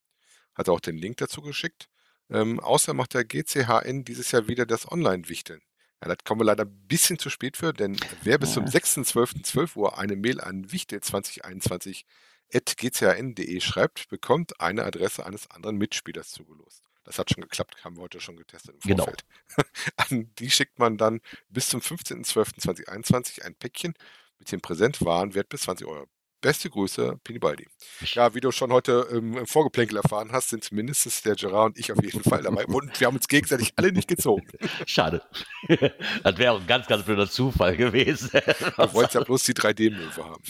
Hat 0.55 0.69
auch 0.69 0.81
den 0.81 0.99
Link 0.99 1.19
dazu 1.19 1.41
geschickt. 1.41 1.89
Ähm, 2.29 2.59
außer 2.59 2.95
macht 2.95 3.15
der 3.15 3.25
GCHN 3.25 4.05
dieses 4.05 4.33
Jahr 4.33 4.49
wieder 4.49 4.67
das 4.67 4.91
Online-Wichteln. 4.91 5.63
Ja, 6.03 6.09
das 6.09 6.19
kommen 6.25 6.41
wir 6.41 6.47
leider 6.47 6.65
ein 6.65 6.87
bisschen 6.89 7.21
zu 7.21 7.31
spät 7.31 7.57
für, 7.57 7.73
denn 7.73 7.97
wer 8.23 8.39
bis 8.39 8.55
zum 8.55 8.65
Ja. 8.65 8.73
6.12.12 8.73 9.77
Uhr 9.77 9.99
eine 9.99 10.17
Mail 10.17 10.41
an 10.41 10.67
wichtel2021.gchn.de 10.67 13.61
schreibt, 13.61 14.09
bekommt 14.09 14.61
eine 14.61 14.83
Adresse 14.85 15.25
eines 15.25 15.49
anderen 15.51 15.77
Mitspielers 15.77 16.31
zugelost. 16.31 16.90
Das 17.05 17.19
hat 17.19 17.31
schon 17.31 17.43
geklappt, 17.43 17.83
haben 17.85 17.97
wir 17.97 18.03
heute 18.03 18.21
schon 18.21 18.37
getestet 18.37 18.75
im 18.75 18.81
Genau. 18.81 19.05
Vorfeld. 19.05 19.25
An 19.97 20.31
die 20.39 20.51
schickt 20.51 20.79
man 20.79 20.97
dann 20.99 21.21
bis 21.49 21.69
zum 21.69 21.81
15.12.2021 21.81 23.43
ein 23.43 23.55
Päckchen 23.55 23.95
mit 24.39 24.53
dem 24.53 24.61
Präsentwarenwert 24.61 25.49
bis 25.49 25.63
20 25.63 25.87
Euro. 25.87 26.07
Beste 26.41 26.71
Grüße, 26.71 27.19
Pinibaldi. 27.23 27.67
Ja, 28.15 28.35
wie 28.35 28.41
du 28.41 28.51
schon 28.51 28.73
heute 28.73 29.07
ähm, 29.13 29.37
im 29.37 29.47
Vorgeplänkel 29.47 29.99
erfahren 29.99 30.31
hast, 30.33 30.49
sind 30.49 30.73
mindestens 30.73 31.21
der 31.21 31.35
Gerard 31.35 31.67
und 31.67 31.79
ich 31.79 31.93
auf 31.93 32.03
jeden 32.03 32.23
Fall 32.23 32.43
dabei. 32.43 32.65
Und 32.65 32.99
wir 32.99 33.07
haben 33.07 33.17
uns 33.17 33.29
gegenseitig 33.29 33.75
alle 33.77 33.93
nicht 33.93 34.09
gezogen. 34.09 34.47
schade. 34.87 35.23
das 35.69 36.39
wäre 36.39 36.53
auch 36.53 36.61
ein 36.61 36.67
ganz, 36.67 36.87
ganz 36.87 37.05
blöder 37.05 37.29
Zufall 37.29 37.77
gewesen. 37.77 38.31
Du 38.77 38.95
wolltest 38.95 39.15
ja 39.15 39.23
bloß 39.23 39.43
die 39.45 39.53
3D-Möwe 39.53 40.25
haben. 40.25 40.43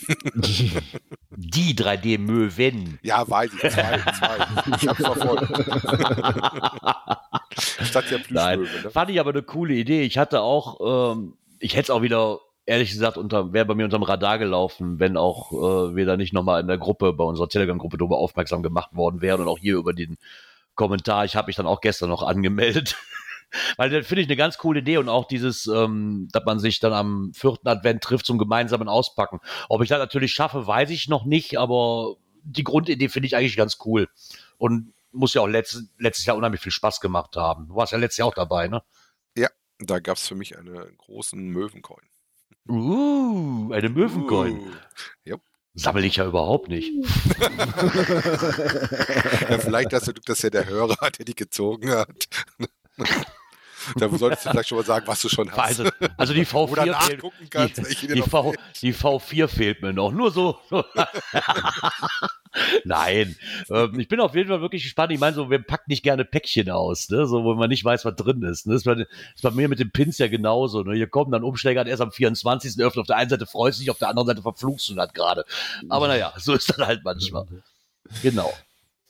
Die 1.35 1.75
3D-Möwen. 1.75 2.99
Ja, 3.01 3.27
weiß 3.27 3.51
ich. 3.53 3.59
Zwei, 3.59 3.97
zwei. 3.97 4.75
Ich 4.77 4.87
hab's 4.87 5.01
verfolgt. 5.01 5.51
Statt 7.83 8.05
der 8.09 8.17
Plüschmöwe. 8.19 8.83
Ne? 8.83 8.91
fand 8.91 9.11
ich 9.11 9.19
aber 9.19 9.31
eine 9.31 9.43
coole 9.43 9.73
Idee. 9.73 10.03
Ich 10.03 10.17
hatte 10.17 10.41
auch, 10.41 11.13
ähm, 11.13 11.37
ich 11.59 11.73
hätte 11.73 11.83
es 11.83 11.89
auch 11.89 12.01
wieder, 12.01 12.39
ehrlich 12.65 12.91
gesagt, 12.91 13.17
unter, 13.17 13.53
wäre 13.53 13.65
bei 13.65 13.75
mir 13.75 13.85
unterm 13.85 14.03
Radar 14.03 14.37
gelaufen, 14.37 14.99
wenn 14.99 15.17
auch 15.17 15.51
äh, 15.51 15.95
wir 15.95 16.05
da 16.05 16.17
nicht 16.17 16.33
nochmal 16.33 16.61
in 16.61 16.67
der 16.67 16.77
Gruppe, 16.77 17.13
bei 17.13 17.23
unserer 17.23 17.49
Telegram-Gruppe 17.49 17.97
darüber 17.97 18.17
aufmerksam 18.17 18.63
gemacht 18.63 18.95
worden 18.95 19.21
wären 19.21 19.41
und 19.41 19.47
auch 19.47 19.59
hier 19.59 19.75
über 19.75 19.93
den 19.93 20.17
Kommentar. 20.75 21.25
Ich 21.25 21.35
habe 21.35 21.47
mich 21.47 21.55
dann 21.55 21.67
auch 21.67 21.81
gestern 21.81 22.09
noch 22.09 22.23
angemeldet. 22.23 22.97
Weil 23.77 23.89
das 23.89 24.07
finde 24.07 24.21
ich 24.21 24.27
eine 24.29 24.37
ganz 24.37 24.57
coole 24.57 24.79
Idee 24.79 24.97
und 24.97 25.09
auch 25.09 25.27
dieses, 25.27 25.67
ähm, 25.67 26.29
dass 26.31 26.45
man 26.45 26.59
sich 26.59 26.79
dann 26.79 26.93
am 26.93 27.33
vierten 27.33 27.67
Advent 27.67 28.01
trifft 28.01 28.25
zum 28.25 28.37
gemeinsamen 28.37 28.87
Auspacken. 28.87 29.41
Ob 29.67 29.81
ich 29.81 29.89
das 29.89 29.99
natürlich 29.99 30.33
schaffe, 30.33 30.67
weiß 30.67 30.89
ich 30.91 31.09
noch 31.09 31.25
nicht, 31.25 31.59
aber 31.59 32.15
die 32.43 32.63
Grundidee 32.63 33.09
finde 33.09 33.27
ich 33.27 33.35
eigentlich 33.35 33.57
ganz 33.57 33.77
cool. 33.85 34.07
Und 34.57 34.93
muss 35.11 35.33
ja 35.33 35.41
auch 35.41 35.47
letztes, 35.47 35.89
letztes 35.97 36.25
Jahr 36.25 36.37
unheimlich 36.37 36.61
viel 36.61 36.71
Spaß 36.71 37.01
gemacht 37.01 37.35
haben. 37.35 37.67
Du 37.67 37.75
warst 37.75 37.91
ja 37.91 37.97
letztes 37.97 38.19
Jahr 38.19 38.29
auch 38.29 38.33
dabei, 38.33 38.69
ne? 38.69 38.81
Da 39.79 39.99
gab 39.99 40.17
es 40.17 40.27
für 40.27 40.35
mich 40.35 40.57
einen 40.57 40.97
großen 40.97 41.39
Möwencoin. 41.49 42.10
Uh, 42.67 43.71
eine 43.73 43.89
Möwencoin. 43.89 44.59
Uh. 44.59 44.71
Ja. 45.25 45.37
Sammel 45.73 46.03
ich 46.05 46.17
ja 46.17 46.25
überhaupt 46.27 46.67
nicht. 46.69 46.91
Ja, 49.49 49.57
vielleicht 49.57 49.91
hast 49.93 50.07
du 50.07 50.13
Glück, 50.13 50.25
dass 50.25 50.41
ja 50.41 50.49
der 50.49 50.65
Hörer, 50.67 51.11
der 51.11 51.25
die 51.25 51.35
gezogen 51.35 51.91
hat. 51.91 52.27
Da 53.95 54.09
solltest 54.09 54.45
du 54.45 54.51
vielleicht 54.51 54.69
schon 54.69 54.77
mal 54.77 54.85
sagen, 54.85 55.07
was 55.07 55.21
du 55.21 55.29
schon 55.29 55.51
hast. 55.51 55.79
Also, 55.79 55.89
also 56.17 56.33
die 56.33 56.45
V4 56.51 56.69
Oder 56.69 56.83
fehlt, 56.83 56.93
nachgucken 56.93 57.47
kannst, 57.49 57.77
die, 57.77 58.07
die, 58.07 58.19
noch 58.19 58.27
v, 58.27 58.53
die 58.81 58.93
V4 58.93 59.47
fehlt 59.47 59.81
mir 59.81 59.93
noch. 59.93 60.11
Nur 60.11 60.31
so. 60.31 60.57
Nein, 62.83 63.35
ähm, 63.69 63.99
ich 63.99 64.07
bin 64.07 64.19
auf 64.19 64.35
jeden 64.35 64.49
Fall 64.49 64.61
wirklich 64.61 64.83
gespannt. 64.83 65.11
Ich 65.13 65.19
meine, 65.19 65.35
so, 65.35 65.49
wir 65.49 65.59
packen 65.59 65.85
nicht 65.87 66.03
gerne 66.03 66.25
Päckchen 66.25 66.69
aus, 66.69 67.09
ne? 67.09 67.25
so, 67.25 67.43
wo 67.43 67.53
man 67.55 67.69
nicht 67.69 67.85
weiß, 67.85 68.03
was 68.03 68.15
drin 68.15 68.43
ist. 68.43 68.67
Ne? 68.67 68.73
Das, 68.73 68.81
ist 68.81 68.85
bei, 68.85 68.95
das 68.95 69.07
ist 69.35 69.41
bei 69.41 69.51
mir 69.51 69.69
mit 69.69 69.79
den 69.79 69.91
Pins 69.91 70.17
ja 70.17 70.27
genauso. 70.27 70.83
Ne? 70.83 70.95
Hier 70.95 71.07
kommen 71.07 71.31
dann 71.31 71.43
Umschläger 71.43 71.85
erst 71.85 72.01
am 72.01 72.11
24. 72.11 72.83
öffnen. 72.83 73.01
Auf 73.01 73.07
der 73.07 73.17
einen 73.17 73.29
Seite 73.29 73.45
freust 73.45 73.79
du 73.79 73.83
dich, 73.83 73.91
auf 73.91 73.99
der 73.99 74.09
anderen 74.09 74.27
Seite 74.27 74.41
verfluchst 74.41 74.89
du 74.89 74.95
das 74.95 75.13
gerade. 75.13 75.45
Aber 75.89 76.07
naja, 76.07 76.33
so 76.37 76.53
ist 76.53 76.69
das 76.69 76.77
halt 76.77 77.01
manchmal. 77.03 77.45
Genau. 78.21 78.53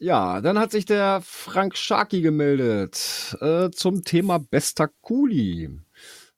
Ja, 0.03 0.41
dann 0.41 0.57
hat 0.57 0.71
sich 0.71 0.85
der 0.85 1.21
Frank 1.23 1.77
Scharki 1.77 2.21
gemeldet 2.21 3.37
äh, 3.39 3.69
zum 3.69 4.03
Thema 4.03 4.39
bester 4.39 4.89
Kuli. 5.01 5.69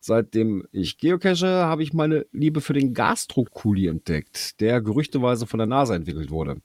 Seitdem 0.01 0.67
ich 0.73 0.97
geocache, 0.97 1.47
habe 1.47 1.81
ich 1.81 1.93
meine 1.93 2.25
Liebe 2.33 2.59
für 2.59 2.73
den 2.73 2.93
Gastro-Kuli 2.93 3.87
entdeckt, 3.87 4.59
der 4.59 4.81
gerüchteweise 4.81 5.47
von 5.47 5.59
der 5.59 5.67
NASA 5.67 5.95
entwickelt 5.95 6.29
wurde. 6.29 6.57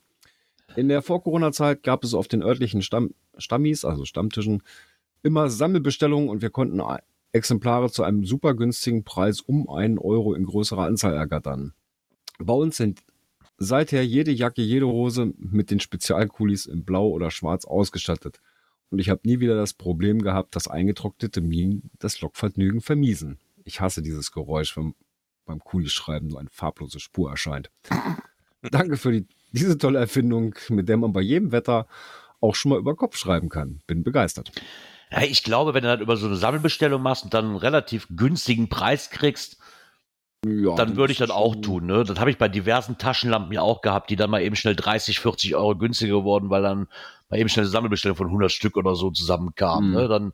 In 0.75 0.89
der 0.89 1.01
Vor-Corona-Zeit 1.01 1.83
gab 1.83 2.03
es 2.03 2.13
auf 2.13 2.27
den 2.27 2.43
örtlichen 2.43 2.81
Stamm 2.81 3.13
Stammis, 3.37 3.85
also 3.85 4.03
Stammtischen, 4.03 4.61
immer 5.23 5.49
Sammelbestellungen 5.49 6.27
und 6.27 6.41
wir 6.41 6.49
konnten 6.49 6.81
ein- 6.81 6.99
Exemplare 7.31 7.89
zu 7.89 8.03
einem 8.03 8.25
super 8.25 8.55
günstigen 8.55 9.05
Preis 9.05 9.39
um 9.39 9.69
einen 9.69 9.99
Euro 9.99 10.33
in 10.33 10.45
größerer 10.45 10.83
Anzahl 10.83 11.13
ergattern. 11.13 11.71
Bei 12.39 12.53
uns 12.53 12.75
sind 12.75 12.99
seither 13.59 14.03
jede 14.03 14.31
Jacke, 14.31 14.61
jede 14.61 14.87
Hose 14.87 15.33
mit 15.37 15.69
den 15.69 15.79
Spezialkulis 15.79 16.65
in 16.65 16.85
Blau 16.85 17.09
oder 17.09 17.29
Schwarz 17.29 17.65
ausgestattet. 17.65 18.39
Und 18.89 18.99
ich 18.99 19.09
habe 19.09 19.21
nie 19.25 19.39
wieder 19.39 19.55
das 19.55 19.73
Problem 19.73 20.21
gehabt, 20.21 20.55
dass 20.55 20.67
eingetrocknete 20.67 21.41
Minen 21.41 21.91
das 21.99 22.21
Lokvergnügen 22.21 22.81
vermiesen. 22.81 23.37
Ich 23.65 23.81
hasse 23.81 24.01
dieses 24.01 24.31
Geräusch, 24.31 24.75
wenn 24.75 24.95
beim 25.45 25.59
Kulischreiben 25.59 26.29
nur 26.29 26.39
eine 26.39 26.49
farblose 26.49 26.99
Spur 26.99 27.29
erscheint. 27.29 27.69
Danke 28.71 28.97
für 28.97 29.11
die, 29.11 29.27
diese 29.51 29.77
tolle 29.77 29.99
Erfindung, 29.99 30.55
mit 30.69 30.89
der 30.89 30.97
man 30.97 31.13
bei 31.13 31.21
jedem 31.21 31.51
Wetter 31.51 31.87
auch 32.41 32.55
schon 32.55 32.69
mal 32.69 32.79
über 32.79 32.95
Kopf 32.95 33.17
schreiben 33.17 33.49
kann. 33.49 33.81
Bin 33.85 34.03
begeistert. 34.03 34.51
Ja, 35.11 35.21
ich 35.21 35.43
glaube, 35.43 35.73
wenn 35.73 35.83
du 35.83 35.89
das 35.89 36.01
über 36.01 36.17
so 36.17 36.27
eine 36.27 36.35
Sammelbestellung 36.35 37.01
machst 37.01 37.23
und 37.23 37.33
dann 37.33 37.45
einen 37.45 37.55
relativ 37.55 38.07
günstigen 38.15 38.69
Preis 38.69 39.09
kriegst, 39.09 39.58
Ja, 40.45 40.75
dann 40.75 40.95
würde 40.95 41.11
ich 41.11 41.19
das 41.19 41.31
auch 41.31 41.55
tun. 41.55 41.85
Ne? 41.85 42.05
Das 42.05 42.17
habe 42.17 42.31
ich 42.31 42.37
bei 42.37 42.47
diversen 42.47 42.97
Taschenlampen 42.97 43.51
ja 43.51 43.61
auch 43.61 43.81
gehabt, 43.81 44.09
die 44.09 44.15
dann 44.15 44.29
mal 44.29 44.41
eben 44.41 44.55
schnell 44.55 44.75
30, 44.75 45.19
40 45.19 45.55
Euro 45.55 45.75
günstiger 45.75 46.23
wurden, 46.23 46.49
weil 46.49 46.61
dann 46.61 46.87
mal 47.29 47.39
eben 47.39 47.49
schnell 47.49 47.65
eine 47.65 47.71
Sammelbestellung 47.71 48.15
von 48.15 48.27
100 48.27 48.49
Stück 48.49 48.77
oder 48.77 48.95
so 48.95 49.11
zusammenkam. 49.11 49.89
Mhm. 49.89 49.95
Ne? 49.95 50.07
Dann 50.07 50.33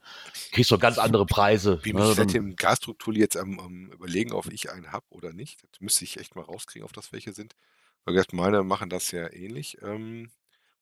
kriegst 0.51 0.69
du 0.69 0.77
ganz 0.77 1.00
andere 1.00 1.25
Preise. 1.25 1.79
Wie 1.81 1.93
ne? 1.93 2.13
seit 2.13 2.33
dem 2.33 2.55
Gasstruktur 2.55 3.15
jetzt 3.15 3.35
am, 3.35 3.59
am 3.59 3.91
überlegen, 3.91 4.31
ob 4.31 4.51
ich 4.51 4.71
einen 4.71 4.91
habe 4.91 5.05
oder 5.09 5.33
nicht. 5.33 5.63
Das 5.71 5.81
müsste 5.81 6.03
ich 6.03 6.19
echt 6.19 6.35
mal 6.35 6.43
rauskriegen, 6.43 6.85
auf 6.85 6.93
das 6.93 7.12
welche 7.12 7.33
sind. 7.33 7.55
Weil 8.05 8.24
meine 8.31 8.63
machen 8.63 8.91
das 8.91 9.09
ja 9.12 9.31
ähnlich. 9.33 9.79
Ähm, 9.81 10.29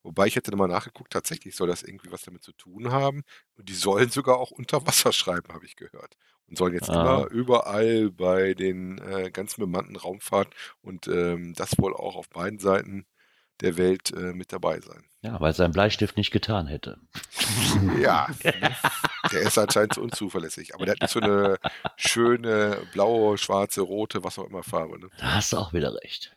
wobei 0.04 0.28
ich 0.28 0.36
hätte 0.36 0.52
da 0.52 0.58
mal 0.58 0.68
nachgeguckt, 0.68 1.12
tatsächlich 1.12 1.56
soll 1.56 1.68
das 1.68 1.82
irgendwie 1.84 2.12
was 2.12 2.22
damit 2.24 2.44
zu 2.44 2.52
tun 2.54 2.92
haben. 2.92 3.24
Und 3.58 3.70
die 3.70 3.74
sollen 3.74 4.10
sogar 4.10 4.38
auch 4.38 4.52
unter 4.52 4.86
Wasser 4.86 5.12
schreiben, 5.14 5.54
habe 5.54 5.66
ich 5.66 5.76
gehört. 5.76 6.16
Und 6.48 6.58
sollen 6.58 6.74
jetzt 6.74 6.90
Ah. 6.90 7.02
immer 7.02 7.28
überall 7.32 8.12
bei 8.12 8.54
den 8.54 8.98
äh, 9.00 9.32
ganzen 9.32 9.62
bemannten 9.62 9.96
Raumfahrt 9.96 10.54
und 10.82 11.08
ähm, 11.08 11.54
das 11.56 11.78
wohl 11.80 11.94
auch 11.96 12.16
auf 12.16 12.30
beiden 12.30 12.60
Seiten 12.60 13.06
der 13.62 13.78
Welt 13.78 14.12
äh, 14.12 14.34
mit 14.34 14.52
dabei 14.52 14.80
sein. 14.82 15.06
ja, 15.22 15.40
weil 15.40 15.54
sein 15.54 15.72
Bleistift 15.72 16.18
nicht 16.18 16.32
getan 16.32 16.68
hätte. 16.68 17.00
Ja, 18.02 18.28
ne? 18.44 18.76
der 19.32 19.42
ist 19.42 19.58
anscheinend 19.58 19.94
so 19.94 20.02
unzuverlässig. 20.02 20.74
Aber 20.76 20.86
der 20.86 20.96
hat 20.96 21.02
nicht 21.02 21.12
so 21.14 21.20
eine 21.22 21.58
schöne 21.96 22.86
blaue, 22.92 23.38
schwarze, 23.38 23.82
rote, 23.82 24.24
was 24.24 24.38
auch 24.40 24.48
immer 24.48 24.64
Farbe. 24.64 25.00
Ne? 25.00 25.10
Da 25.20 25.36
hast 25.36 25.54
du 25.54 25.58
auch 25.58 25.72
wieder 25.72 25.94
recht. 26.04 26.36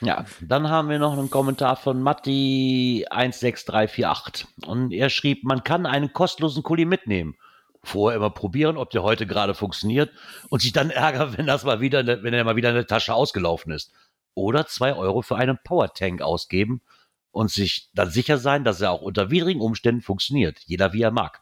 Ja, 0.00 0.26
dann 0.42 0.68
haben 0.68 0.90
wir 0.90 0.98
noch 0.98 1.14
einen 1.14 1.30
Kommentar 1.30 1.76
von 1.76 2.02
Matti16348. 2.02 4.44
Und 4.66 4.92
er 4.92 5.08
schrieb, 5.08 5.44
man 5.44 5.64
kann 5.64 5.86
einen 5.86 6.12
kostenlosen 6.12 6.62
Kuli 6.62 6.84
mitnehmen. 6.84 7.36
Vorher 7.82 8.16
immer 8.16 8.28
probieren, 8.30 8.76
ob 8.76 8.90
der 8.90 9.02
heute 9.02 9.26
gerade 9.26 9.54
funktioniert 9.54 10.10
und 10.50 10.60
sich 10.60 10.72
dann 10.72 10.90
ärgern, 10.90 11.38
wenn 11.38 11.46
das 11.46 11.64
mal 11.64 11.80
wieder, 11.80 12.02
ne, 12.02 12.22
wenn 12.22 12.34
er 12.34 12.44
mal 12.44 12.56
wieder 12.56 12.68
eine 12.70 12.86
Tasche 12.86 13.14
ausgelaufen 13.14 13.72
ist. 13.72 13.92
Oder 14.34 14.66
zwei 14.66 14.94
Euro 14.94 15.22
für 15.22 15.36
einen 15.36 15.58
Powertank 15.64 16.20
ausgeben 16.20 16.82
und 17.30 17.50
sich 17.50 17.88
dann 17.94 18.10
sicher 18.10 18.36
sein, 18.36 18.64
dass 18.64 18.82
er 18.82 18.90
auch 18.90 19.02
unter 19.02 19.30
widrigen 19.30 19.62
Umständen 19.62 20.02
funktioniert. 20.02 20.58
Jeder 20.66 20.92
wie 20.92 21.02
er 21.02 21.10
mag. 21.10 21.40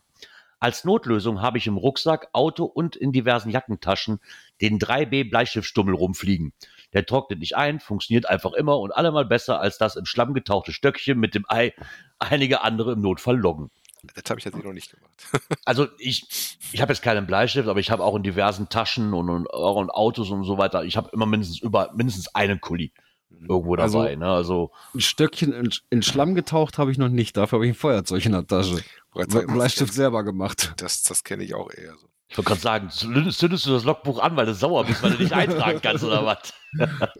Als 0.60 0.84
Notlösung 0.84 1.42
habe 1.42 1.58
ich 1.58 1.66
im 1.66 1.76
Rucksack, 1.76 2.28
Auto 2.32 2.64
und 2.64 2.94
in 2.96 3.12
diversen 3.12 3.50
Jackentaschen 3.50 4.20
den 4.62 4.78
3B 4.78 5.28
Bleistiftstummel 5.28 5.94
rumfliegen. 5.94 6.54
Der 6.94 7.04
trocknet 7.04 7.40
nicht 7.40 7.56
ein, 7.56 7.80
funktioniert 7.80 8.26
einfach 8.28 8.52
immer 8.52 8.78
und 8.78 8.92
allemal 8.92 9.24
besser 9.24 9.60
als 9.60 9.78
das 9.78 9.96
im 9.96 10.06
Schlamm 10.06 10.32
getauchte 10.34 10.72
Stöckchen 10.72 11.18
mit 11.18 11.34
dem 11.34 11.44
Ei 11.48 11.72
einige 12.18 12.62
andere 12.62 12.92
im 12.92 13.00
Notfall 13.00 13.36
loggen. 13.36 13.70
Das 14.14 14.24
habe 14.28 14.38
ich 14.38 14.44
jetzt 14.44 14.62
noch 14.62 14.72
nicht 14.72 14.90
gemacht. 14.92 15.10
Also 15.64 15.88
ich, 15.98 16.58
ich 16.72 16.80
habe 16.82 16.92
jetzt 16.92 17.02
keinen 17.02 17.26
Bleistift, 17.26 17.68
aber 17.68 17.80
ich 17.80 17.90
habe 17.90 18.04
auch 18.04 18.14
in 18.16 18.22
diversen 18.22 18.68
Taschen 18.68 19.14
und, 19.14 19.30
und, 19.30 19.46
in 19.46 19.90
Autos 19.90 20.30
und 20.30 20.44
so 20.44 20.58
weiter, 20.58 20.84
ich 20.84 20.96
habe 20.96 21.08
immer 21.12 21.26
mindestens 21.26 21.58
über 21.60 21.90
mindestens 21.94 22.34
einen 22.34 22.60
Kuli 22.60 22.92
irgendwo 23.30 23.74
Also- 23.76 23.98
dabei. 23.98 24.16
ne? 24.16 24.28
also 24.28 24.70
Ein 24.94 25.00
Stöckchen 25.00 25.52
in, 25.52 25.70
in 25.90 26.02
Schlamm 26.02 26.34
getaucht 26.34 26.78
habe 26.78 26.92
ich 26.92 26.98
noch 26.98 27.08
nicht. 27.08 27.36
Dafür 27.36 27.56
habe 27.58 27.66
ich 27.66 27.72
ein 27.72 27.78
Feuerzeug 27.78 28.24
in 28.26 28.32
der 28.32 28.46
Tasche. 28.46 28.82
Bleistift 29.12 29.92
selber 29.94 30.22
gemacht. 30.22 30.74
Das, 30.76 31.02
das 31.02 31.24
kenne 31.24 31.44
ich 31.44 31.54
auch 31.54 31.70
eher 31.72 31.96
so. 31.96 32.08
Ich 32.34 32.38
wollte 32.38 32.48
gerade 32.48 32.60
sagen, 32.60 32.90
zündest, 32.90 33.40
du 33.42 33.46
das 33.48 33.64
Logbuch 33.84 34.18
an, 34.18 34.34
weil 34.34 34.46
du 34.46 34.54
sauer 34.54 34.84
bist, 34.84 35.00
weil 35.04 35.12
du 35.12 35.22
nicht 35.22 35.32
eintragen 35.32 35.78
kannst 35.80 36.02
oder 36.02 36.26
was? 36.26 36.52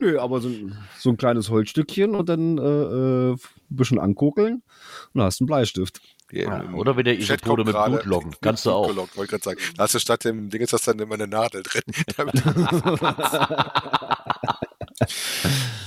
Nö, 0.01 0.19
aber 0.19 0.41
so, 0.41 0.49
ein- 0.49 0.77
so 0.99 1.11
ein 1.11 1.17
kleines 1.17 1.51
Holzstückchen 1.51 2.17
und 2.17 2.29
dann 2.29 2.59
äh, 2.59 2.63
äh, 2.63 3.33
ein 3.35 3.39
bisschen 3.69 4.01
ankokeln 4.01 4.55
und 4.55 4.63
dann 5.15 5.23
hast 5.27 5.39
du 5.39 5.45
einen 5.45 5.47
Bleistift. 5.47 6.01
Ja, 6.33 6.65
oder 6.73 6.97
wenn 6.97 7.05
der 7.05 7.17
Isopode 7.17 7.65
mit 7.65 7.77
Blut 7.77 8.05
loggen. 8.07 8.35
Kannst 8.41 8.67
du 8.67 8.71
Blut 8.71 8.81
auch. 8.81 8.89
geloggt, 8.89 9.17
Wollte 9.17 9.31
gerade 9.31 9.45
sagen. 9.45 9.61
Da 9.77 9.85
hast 9.85 9.95
du 9.95 10.01
statt 10.01 10.25
dem 10.25 10.51
Ding 10.51 10.63
ist 10.63 10.73
das 10.73 10.83
dann 10.83 10.99
immer 10.99 11.15
eine 11.15 11.29
Nadel 11.29 11.63
drin. 11.63 11.83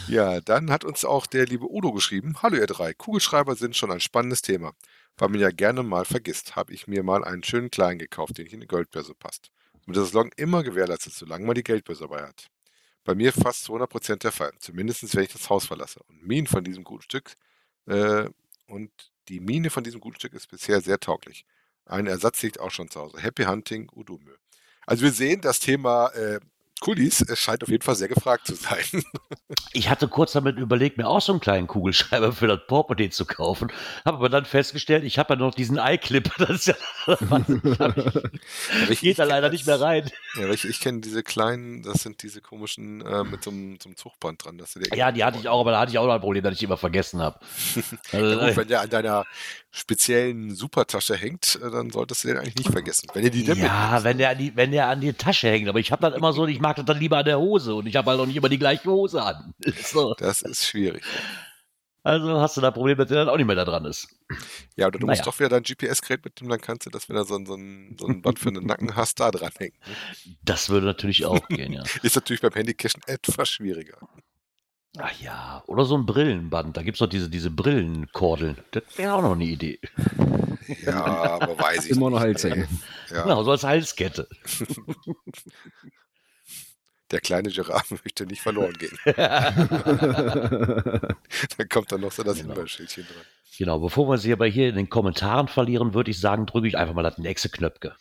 Ja, 0.08 0.40
dann 0.42 0.72
hat 0.72 0.86
uns 0.86 1.04
auch 1.04 1.28
der 1.28 1.46
liebe 1.46 1.70
Udo 1.70 1.92
geschrieben. 1.92 2.36
Hallo 2.42 2.56
ihr 2.56 2.68
drei, 2.68 2.94
Kugelschreiber 2.94 3.56
sind 3.56 3.76
schon 3.76 3.92
ein 3.92 4.00
spannendes 4.00 4.42
Thema. 4.42 4.72
Weil 5.18 5.30
man 5.30 5.40
ja 5.40 5.52
gerne 5.52 5.84
mal 5.84 6.06
vergisst, 6.06 6.56
habe 6.56 6.74
ich 6.74 6.88
mir 6.88 7.04
mal 7.04 7.24
einen 7.24 7.44
schönen 7.44 7.72
kleinen 7.72 8.00
gekauft, 8.00 8.38
den 8.38 8.46
ich 8.46 8.54
in 8.54 8.60
eine 8.60 8.68
Geldbörse 8.68 9.14
passt. 9.16 9.52
Mit 9.86 9.98
das 9.98 10.14
Loggen 10.14 10.32
immer 10.36 10.64
gewährleistet, 10.64 11.14
solange 11.14 11.46
man 11.46 11.56
die 11.56 11.64
Geldbörse 11.64 12.02
dabei 12.02 12.24
hat. 12.24 12.50
Bei 13.04 13.16
mir 13.16 13.32
fast 13.32 13.64
zu 13.64 13.74
100% 13.74 14.18
der 14.18 14.32
Fall, 14.32 14.52
zumindest 14.60 15.16
wenn 15.16 15.24
ich 15.24 15.32
das 15.32 15.50
Haus 15.50 15.66
verlasse. 15.66 16.02
Und 16.08 16.28
Minen 16.28 16.46
von 16.46 16.64
diesem 16.64 16.84
guten 16.84 17.04
Stück 17.04 17.36
äh, 17.86 18.30
und 18.68 18.92
die 19.30 19.40
Mine 19.40 19.70
von 19.70 19.84
diesem 19.84 20.02
guten 20.02 20.18
Stück 20.18 20.34
ist 20.34 20.50
bisher 20.50 20.82
sehr 20.82 21.00
tauglich. 21.00 21.46
Ein 21.86 22.08
Ersatz 22.08 22.42
liegt 22.42 22.60
auch 22.60 22.72
schon 22.72 22.90
zu 22.90 23.00
Hause. 23.00 23.20
Happy 23.20 23.44
Hunting, 23.44 23.90
Udumö. 23.94 24.36
Also 24.86 25.04
wir 25.04 25.12
sehen, 25.12 25.42
das 25.42 25.60
Thema 25.60 26.08
äh, 26.10 26.40
Kulis 26.80 27.22
es 27.22 27.40
scheint 27.40 27.64
auf 27.64 27.70
jeden 27.70 27.84
Fall 27.84 27.96
sehr 27.96 28.08
gefragt 28.08 28.48
zu 28.48 28.56
sein. 28.56 28.84
Ich 29.74 29.90
hatte 29.90 30.08
kurz 30.08 30.32
damit 30.32 30.58
überlegt, 30.58 30.98
mir 30.98 31.08
auch 31.08 31.22
so 31.22 31.32
einen 31.32 31.40
kleinen 31.40 31.68
Kugelschreiber 31.68 32.32
für 32.34 32.48
das 32.48 32.60
Portemonnaie 32.68 33.10
zu 33.12 33.26
kaufen, 33.26 33.72
habe 34.06 34.18
aber 34.18 34.30
dann 34.30 34.46
festgestellt, 34.46 35.04
ich 35.04 35.20
habe 35.20 35.34
ja 35.36 35.40
noch 35.40 35.54
diesen 35.54 35.78
iClip, 35.78 36.32
das 36.38 36.66
ja, 36.66 36.76
ich- 38.90 39.00
geht 39.02 39.20
da 39.20 39.24
leider 39.24 39.50
nicht 39.50 39.66
mehr 39.66 39.80
rein. 39.80 40.10
Ja, 40.36 40.50
ich, 40.50 40.66
ich 40.66 40.80
kenne 40.80 41.02
diese 41.02 41.24
kleinen, 41.24 41.84
das 41.84 42.04
sind 42.04 42.24
diese 42.24 42.42
komischen 42.42 43.02
äh, 43.02 43.24
mit 43.24 43.44
so 43.44 43.52
einem, 43.52 43.78
so 43.82 43.90
einem 43.90 43.98
Zugband 43.98 44.44
dran. 44.46 44.58
Dass 44.58 44.74
du 44.74 44.80
dir 44.80 44.96
Ja, 44.98 45.12
die 45.12 45.24
hatte 45.24 45.38
ich 45.40 45.48
auch, 45.48 45.60
aber 45.62 45.72
da 45.72 45.80
hatte 45.82 45.92
ich 45.92 45.98
auch 46.00 46.06
noch 46.08 46.14
ein 46.16 46.22
Problem, 46.22 46.44
dass 46.44 46.54
ich 46.54 46.60
die 46.60 46.66
immer 46.66 46.78
vergessen 46.78 47.22
habe. 47.22 47.40
Also, 48.12 48.40
Ja, 48.40 48.48
gut, 48.48 48.58
wenn 48.58 48.68
der 48.68 48.82
an 48.82 48.90
deiner 48.90 49.26
speziellen 49.78 50.54
Supertasche 50.56 51.16
hängt, 51.16 51.60
äh, 51.64 51.70
dann 51.72 51.90
solltest 51.92 52.24
du 52.24 52.30
den 52.30 52.38
eigentlich 52.38 52.56
nicht 52.56 52.72
vergessen. 52.72 53.08
Wenn 53.14 53.24
ihr 53.24 53.32
die 53.32 53.44
denn 53.44 53.58
ja, 53.60 54.04
wenn 54.04 54.18
der, 54.18 54.32
an 54.32 54.38
die, 54.38 54.56
wenn 54.56 54.72
der 54.72 54.88
an 54.88 55.00
die 55.02 55.14
Tasche 55.14 55.50
hängt, 55.50 55.70
aber 55.70 55.80
ich 55.80 55.92
habe 55.92 56.02
dann 56.02 56.14
immer 56.14 56.34
so, 56.34 56.46
ich 56.48 56.60
mag 56.60 56.76
das 56.76 56.86
dann 56.86 57.00
lieber 57.00 57.18
an 57.18 57.26
der 57.26 57.40
Hose 57.40 57.76
und 57.76 57.86
ich 57.88 57.96
habe 57.96 58.10
halt 58.12 58.20
auch 58.20 58.26
nicht 58.26 58.36
immer 58.38 58.50
die 58.50 58.60
gleiche 58.60 58.90
Hose 58.90 59.22
an. 59.24 59.54
So. 59.84 60.14
Das 60.16 60.42
ist 60.42 60.66
schwierig. 60.66 61.04
Also 62.04 62.40
hast 62.40 62.56
du 62.56 62.62
da 62.62 62.68
ein 62.70 62.74
Problem, 62.74 62.98
dass 62.98 63.08
der 63.10 63.18
dann 63.18 63.30
auch 63.30 63.36
nicht 63.38 63.48
mehr 63.48 63.56
da 63.58 63.66
dran 63.66 63.84
ist. 63.84 64.08
Ja, 64.78 64.88
oder 64.88 64.98
du 64.98 65.06
Naja. 65.06 65.18
musst 65.18 65.28
doch 65.28 65.38
wieder 65.40 65.50
dein 65.50 65.64
GPS-Gerät 65.64 66.24
mitnehmen, 66.24 66.52
dann 66.52 66.62
kannst 66.62 66.86
du 66.86 66.90
das, 66.90 67.10
wenn 67.10 67.18
du 67.18 67.24
so, 67.26 67.36
ein- 67.36 67.46
so, 67.46 67.56
ein, 67.56 67.98
so 68.00 68.08
ein 68.08 68.22
Band 68.22 68.40
für 68.40 68.52
den 68.52 68.66
Nacken 68.66 68.96
hast, 68.96 69.20
da 69.20 69.30
dran 69.30 69.52
hängen. 69.58 69.76
Das 70.42 70.70
würde 70.70 70.86
natürlich 70.86 71.26
auch 71.26 71.46
gehen, 71.50 71.74
ja. 71.74 71.84
Ist 72.04 72.16
natürlich 72.16 72.42
beim 72.42 72.54
Handycachen 72.54 73.02
etwas 73.08 73.50
schwieriger. 73.50 73.98
Ach 74.98 75.12
ja, 75.22 75.64
oder 75.68 75.86
so 75.86 75.96
ein 75.98 76.06
Brillenband. 76.06 76.76
Da 76.78 76.82
gibt 76.82 76.96
es 76.96 77.00
doch 77.00 77.08
diese, 77.08 77.30
diese 77.30 77.52
Brillenkordeln. 77.52 78.58
Das 78.72 78.84
wäre 78.96 79.14
auch 79.14 79.22
noch 79.22 79.34
eine 79.34 79.44
Idee. 79.46 79.80
Ja, 80.86 81.04
aber 81.40 81.58
weiß 81.60 81.86
ich 81.86 81.92
Immer 81.92 82.10
noch. 82.10 82.20
Halshängen. 82.20 82.68
Ja, 83.12 83.24
Genau, 83.24 83.44
so 83.44 83.52
als 83.52 83.64
Halskette. 83.64 84.28
der 87.12 87.22
kleine 87.22 87.50
Giraffe 87.50 87.98
möchte 88.04 88.26
nicht 88.26 88.42
verloren 88.42 88.74
gehen. 88.74 88.98
Da 91.58 91.64
kommt 91.70 91.92
dann 91.92 92.02
noch 92.02 92.12
so 92.12 92.24
das 92.24 92.38
Genau. 92.40 92.54
Hinweisschildchen 92.56 93.06
dran. 93.06 93.24
Genau, 93.58 93.80
bevor 93.80 94.10
wir 94.10 94.18
sie 94.18 94.34
aber 94.34 94.46
hier 94.48 94.70
in 94.70 94.76
den 94.76 94.90
Kommentaren 94.90 95.48
verlieren, 95.48 95.94
würde 95.94 96.12
ich 96.12 96.20
sagen, 96.20 96.46
drücke 96.46 96.68
ich 96.68 96.78
einfach 96.78 96.94
mal 96.94 97.04
das 97.04 97.18
nächste 97.18 97.50
Knöpfke. 97.50 97.96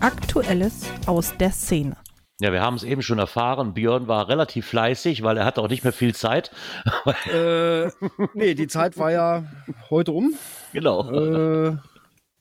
Aktuelles 0.00 0.86
aus 1.04 1.36
der 1.36 1.50
Szene. 1.50 1.94
Ja, 2.40 2.52
wir 2.52 2.62
haben 2.62 2.76
es 2.76 2.84
eben 2.84 3.02
schon 3.02 3.18
erfahren. 3.18 3.74
Björn 3.74 4.08
war 4.08 4.28
relativ 4.28 4.66
fleißig, 4.66 5.22
weil 5.22 5.36
er 5.36 5.44
hatte 5.44 5.60
auch 5.60 5.68
nicht 5.68 5.84
mehr 5.84 5.92
viel 5.92 6.14
Zeit. 6.14 6.50
äh, 7.30 7.90
nee, 8.32 8.54
die 8.54 8.66
Zeit 8.66 8.96
war 8.96 9.12
ja 9.12 9.44
heute 9.90 10.12
um. 10.12 10.32
genau. 10.72 11.10
Äh, 11.10 11.76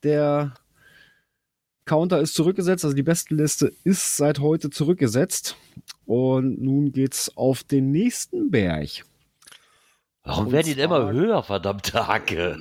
der 0.03 0.53
Counter 1.83 2.21
ist 2.21 2.33
zurückgesetzt, 2.33 2.85
also 2.85 2.95
die 2.95 3.03
Bestenliste 3.03 3.73
ist 3.83 4.15
seit 4.15 4.39
heute 4.39 4.69
zurückgesetzt. 4.69 5.57
Und 6.05 6.61
nun 6.61 6.93
geht's 6.93 7.35
auf 7.35 7.63
den 7.63 7.91
nächsten 7.91 8.51
Berg. 8.51 9.03
Warum 10.23 10.53
werden 10.53 10.67
die 10.67 10.75
denn 10.75 10.85
immer 10.85 11.11
höher, 11.11 11.43
verdammte 11.43 12.07
Hacke? 12.07 12.57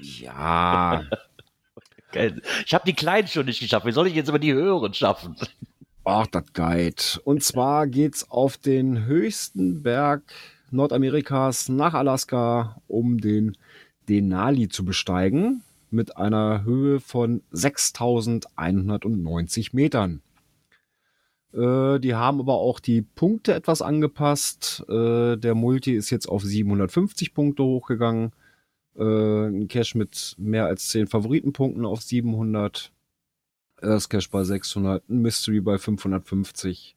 Ja. 0.00 1.04
Ich 2.14 2.74
habe 2.74 2.84
die 2.86 2.94
kleinen 2.94 3.28
schon 3.28 3.46
nicht 3.46 3.60
geschafft. 3.60 3.86
Wie 3.86 3.92
soll 3.92 4.06
ich 4.06 4.14
jetzt 4.14 4.28
immer 4.28 4.38
die 4.38 4.52
höheren 4.52 4.94
schaffen? 4.94 5.36
ach, 6.04 6.26
das 6.26 6.52
Guide. 6.52 7.02
Und 7.24 7.42
zwar 7.42 7.86
geht's 7.86 8.30
auf 8.30 8.56
den 8.56 9.06
höchsten 9.06 9.82
Berg 9.82 10.22
Nordamerikas 10.70 11.68
nach 11.68 11.94
Alaska, 11.94 12.80
um 12.88 13.18
den 13.18 13.56
Denali 14.08 14.68
zu 14.68 14.84
besteigen, 14.84 15.62
mit 15.90 16.16
einer 16.16 16.64
Höhe 16.64 17.00
von 17.00 17.42
6190 17.50 19.74
Metern. 19.74 20.22
Äh, 21.52 22.00
die 22.00 22.14
haben 22.14 22.40
aber 22.40 22.54
auch 22.54 22.80
die 22.80 23.02
Punkte 23.02 23.54
etwas 23.54 23.82
angepasst. 23.82 24.84
Äh, 24.88 25.36
der 25.36 25.54
Multi 25.54 25.94
ist 25.94 26.10
jetzt 26.10 26.28
auf 26.28 26.42
750 26.42 27.34
Punkte 27.34 27.62
hochgegangen. 27.62 28.32
Äh, 28.96 29.46
ein 29.46 29.68
Cache 29.68 29.96
mit 29.96 30.34
mehr 30.38 30.66
als 30.66 30.88
10 30.88 31.06
Favoritenpunkten 31.06 31.84
auf 31.86 32.02
700. 32.02 32.92
Das 33.80 34.08
Cache 34.08 34.28
bei 34.30 34.44
600. 34.44 35.08
Ein 35.08 35.22
Mystery 35.22 35.60
bei 35.60 35.78
550. 35.78 36.96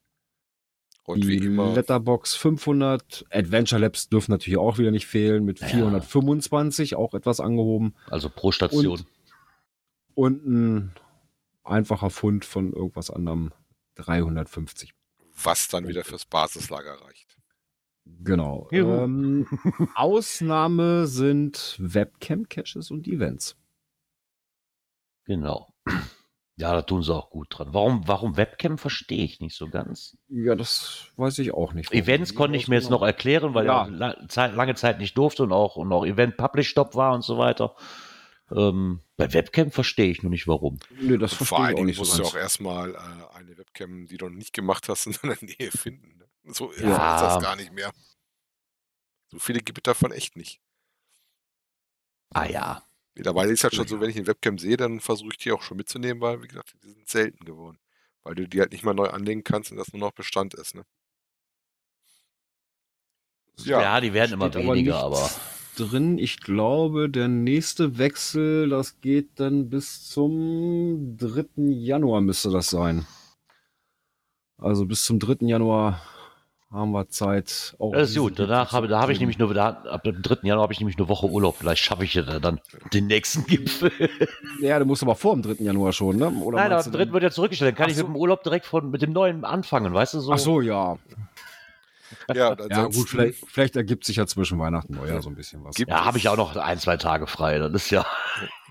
Und 1.06 1.24
die 1.24 1.28
wie 1.28 1.38
immer, 1.46 1.74
Letterbox 1.74 2.34
500. 2.36 3.26
Adventure 3.30 3.80
Labs 3.80 4.10
dürfen 4.10 4.32
natürlich 4.32 4.58
auch 4.58 4.80
wieder 4.80 4.92
nicht 4.92 5.06
fehlen 5.06 5.46
mit 5.46 5.60
Ja. 5.60 5.68
425, 5.68 6.96
auch 6.96 7.14
etwas 7.14 7.40
angehoben. 7.40 7.94
Also 8.10 8.30
pro 8.30 8.52
Station. 8.52 9.06
Und, 10.16 10.44
und 10.44 10.46
ein 10.48 10.92
einfacher 11.64 12.10
Fund 12.10 12.44
von 12.44 12.74
irgendwas 12.74 13.12
anderem 13.12 13.52
350. 13.96 14.94
was 15.44 15.68
dann 15.68 15.88
wieder 15.88 16.04
fürs 16.04 16.26
Basislager 16.26 16.94
reicht. 17.06 17.35
Genau. 18.06 18.68
Ähm, 18.72 19.48
Ausnahme 19.96 21.08
sind 21.08 21.76
Webcam-Caches 21.80 22.92
und 22.92 23.08
Events. 23.08 23.56
Genau. 25.26 25.74
Ja, 26.58 26.74
da 26.74 26.82
tun 26.84 27.04
sie 27.04 27.14
auch 27.14 27.30
gut 27.32 27.48
dran. 27.50 27.70
Warum, 27.74 28.08
warum 28.08 28.38
Webcam 28.38 28.78
verstehe 28.78 29.24
ich 29.26 29.42
nicht 29.42 29.58
so 29.58 29.68
ganz. 29.68 30.18
Ja, 30.30 30.56
das 30.56 31.08
weiß 31.18 31.40
ich 31.40 31.54
auch 31.54 31.74
nicht. 31.74 31.92
Events 31.92 32.34
konnte 32.36 32.58
ich 32.58 32.68
mir 32.68 32.76
jetzt 32.76 32.90
noch 32.90 33.02
erklären, 33.02 33.54
weil 33.54 33.66
Ja. 33.66 33.88
er 33.88 34.48
lange 34.54 34.76
Zeit 34.76 35.00
nicht 35.00 35.18
durfte 35.18 35.44
und 35.44 35.52
auch, 35.52 35.76
und 35.76 35.92
auch 35.92 36.06
Event 36.06 36.38
Publish 36.38 36.70
Stop 36.70 36.96
war 36.96 37.14
und 37.14 37.24
so 37.24 37.38
weiter. 37.38 37.76
Ähm, 38.56 39.02
bei 39.18 39.34
Webcam 39.34 39.72
verstehe 39.72 40.12
ich 40.12 40.22
nur 40.24 40.30
nicht 40.30 40.48
warum. 40.48 40.78
Nö, 41.02 41.18
das 41.18 41.34
verstehe 41.34 41.72
ich 41.72 41.78
auch 41.78 41.84
nicht 41.84 41.96
so 41.98 42.02
musst 42.04 42.20
du 42.20 42.22
ganz. 42.24 42.34
auch 42.34 42.38
erstmal 42.38 42.92
äh, 42.94 42.98
eine 43.38 43.58
Webcam, 43.58 44.06
die 44.06 44.18
du 44.18 44.30
noch 44.30 44.36
nicht 44.36 44.54
gemacht 44.54 44.88
hast, 44.88 45.08
in 45.08 45.16
deiner 45.22 45.38
Nähe 45.42 45.72
finden. 45.72 46.15
So 46.48 46.72
Ja. 46.74 47.16
ist 47.16 47.22
das 47.22 47.44
gar 47.44 47.56
nicht 47.56 47.72
mehr. 47.74 47.92
So 49.32 49.40
viele 49.40 49.60
gibt 49.60 49.80
es 49.80 49.84
davon 49.84 50.12
echt 50.12 50.36
nicht. 50.36 50.62
Ah 52.34 52.46
ja. 52.46 52.84
Mittlerweile 53.16 53.52
ist 53.54 53.64
halt 53.64 53.74
schon 53.74 53.88
so, 53.88 54.00
wenn 54.02 54.10
ich 54.10 54.18
eine 54.18 54.28
Webcam 54.28 54.58
sehe, 54.58 54.78
dann 54.78 55.00
versuche 55.00 55.30
ich 55.32 55.38
die 55.38 55.52
auch 55.52 55.62
schon 55.62 55.78
mitzunehmen, 55.78 56.22
weil, 56.22 56.44
wie 56.44 56.48
gesagt, 56.48 56.76
die 56.84 56.90
sind 56.92 57.08
selten 57.08 57.46
geworden. 57.46 57.80
Weil 58.24 58.36
du 58.36 58.48
die 58.48 58.60
halt 58.60 58.72
nicht 58.72 58.84
mal 58.84 58.94
neu 58.94 59.08
anlegen 59.10 59.44
kannst 59.44 59.72
und 59.72 59.78
das 59.78 59.94
nur 59.94 60.02
noch 60.02 60.12
Bestand 60.12 60.54
ist. 60.54 60.76
Ne? 60.76 60.86
Ja, 63.60 64.02
die 64.02 64.14
werden 64.14 64.34
immer 64.34 64.46
aber 64.46 64.56
weniger, 64.60 64.94
nicht- 64.96 65.04
aber 65.04 65.30
drin. 65.78 66.18
Ich 66.18 66.40
glaube, 66.42 67.10
der 67.10 67.28
nächste 67.28 67.98
Wechsel, 67.98 68.70
das 68.70 69.00
geht 69.02 69.40
dann 69.40 69.70
bis 69.70 70.08
zum 70.10 71.16
3. 71.18 71.72
Januar 71.72 72.22
müsste 72.22 72.50
das 72.50 72.68
sein. 72.68 73.08
Also 74.58 74.86
bis 74.86 75.04
zum 75.04 75.20
3. 75.20 75.48
Januar 75.48 76.02
haben 76.76 76.92
wir 76.92 77.08
Zeit. 77.10 77.76
Auch 77.80 77.94
das 77.94 78.12
ist 78.12 78.18
gut. 78.18 78.38
Danach 78.38 78.72
habe, 78.74 78.88
da 78.88 79.02
habe 79.02 79.12
ich 79.12 79.20
nämlich 79.20 79.38
nur, 79.38 79.54
da, 79.54 79.70
ab 79.70 80.04
dem 80.04 80.22
3. 80.22 80.40
Januar 80.44 80.64
habe 80.64 80.74
ich 80.74 80.80
nämlich 80.80 80.98
eine 80.98 81.08
Woche 81.08 81.28
Urlaub. 81.28 81.58
Vielleicht 81.58 81.84
schaffe 81.84 82.04
ich 82.04 82.14
ja 82.14 82.24
dann 82.40 82.60
den 82.94 83.08
nächsten 83.08 83.46
Gipfel. 83.46 83.92
Ja, 84.60 84.80
du 84.80 84.86
musst 84.86 85.04
aber 85.04 85.16
vor 85.16 85.34
dem 85.34 85.42
3. 85.42 85.64
Januar 85.64 85.94
schon, 85.94 86.18
ne? 86.18 86.30
Oder 86.30 86.58
Nein, 86.58 86.72
aber 86.72 86.86
am 86.86 86.92
3. 86.92 87.12
wird 87.12 87.24
ja 87.24 87.32
zurückgestellt. 87.32 87.72
Dann 87.72 87.78
kann 87.78 87.86
Ach 87.86 87.92
ich 87.92 87.98
so. 87.98 88.04
mit 88.04 88.16
dem 88.16 88.18
Urlaub 88.18 88.44
direkt 88.44 88.66
von, 88.66 88.92
mit 88.92 89.02
dem 89.02 89.14
neuen 89.14 89.46
anfangen, 89.46 89.94
weißt 89.94 90.16
du? 90.16 90.20
So. 90.20 90.32
Ach 90.32 90.40
so, 90.40 90.62
ja. 90.62 90.98
Ja, 92.34 92.56
ja 92.70 92.86
gut, 92.86 93.10
vielleicht, 93.10 93.44
vielleicht, 93.48 93.76
ergibt 93.76 94.06
sich 94.06 94.18
ja 94.18 94.28
zwischen 94.28 94.60
Weihnachten 94.60 94.94
und 94.94 95.02
Neujahr 95.02 95.22
so 95.22 95.30
ein 95.30 95.36
bisschen 95.36 95.64
was. 95.64 95.76
ja, 95.78 96.06
habe 96.06 96.18
ich 96.18 96.30
auch 96.30 96.38
noch 96.38 96.56
ein, 96.56 96.80
zwei 96.80 96.98
Tage 96.98 97.28
frei. 97.28 97.58
Das 97.58 97.72
ist 97.72 97.90
ja. 97.90 98.06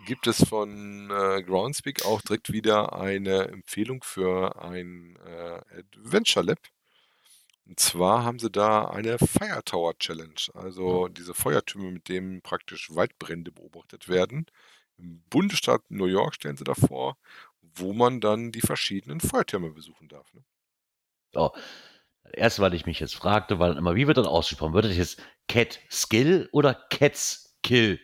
Gibt 0.06 0.26
es 0.26 0.44
von 0.44 1.10
äh, 1.10 1.42
Groundspeak 1.42 2.04
auch 2.04 2.20
direkt 2.20 2.52
wieder 2.52 2.98
eine 2.98 3.48
Empfehlung 3.48 4.02
für 4.02 4.62
ein 4.62 5.16
äh, 5.26 5.78
Adventure 5.78 6.44
Lab? 6.44 6.58
Und 7.66 7.80
zwar 7.80 8.24
haben 8.24 8.38
sie 8.38 8.50
da 8.50 8.86
eine 8.86 9.18
Fire 9.18 9.62
Tower 9.64 9.96
Challenge, 9.98 10.34
also 10.52 11.08
diese 11.08 11.32
Feuertürme, 11.34 11.90
mit 11.90 12.08
denen 12.08 12.42
praktisch 12.42 12.94
Waldbrände 12.94 13.52
beobachtet 13.52 14.08
werden. 14.08 14.46
Im 14.98 15.22
Bundesstaat 15.30 15.82
New 15.90 16.06
York 16.06 16.34
stellen 16.34 16.56
sie 16.56 16.64
da 16.64 16.74
vor, 16.74 17.16
wo 17.62 17.92
man 17.92 18.20
dann 18.20 18.52
die 18.52 18.60
verschiedenen 18.60 19.20
Feuertürme 19.20 19.70
besuchen 19.70 20.08
darf. 20.08 20.32
Ne? 20.34 20.44
Oh, 21.34 21.50
Erst, 22.32 22.58
weil 22.58 22.74
ich 22.74 22.86
mich 22.86 23.00
jetzt 23.00 23.14
fragte, 23.14 23.58
weil 23.58 23.76
immer, 23.76 23.94
wie 23.94 24.06
wird 24.06 24.16
das 24.16 24.26
ausgesprochen? 24.26 24.72
Wird 24.74 24.86
das 24.86 24.96
jetzt 24.96 25.22
Cat 25.48 25.78
Skill 25.90 26.48
oder 26.52 26.74
Cats 26.74 27.43
Kill? 27.64 27.98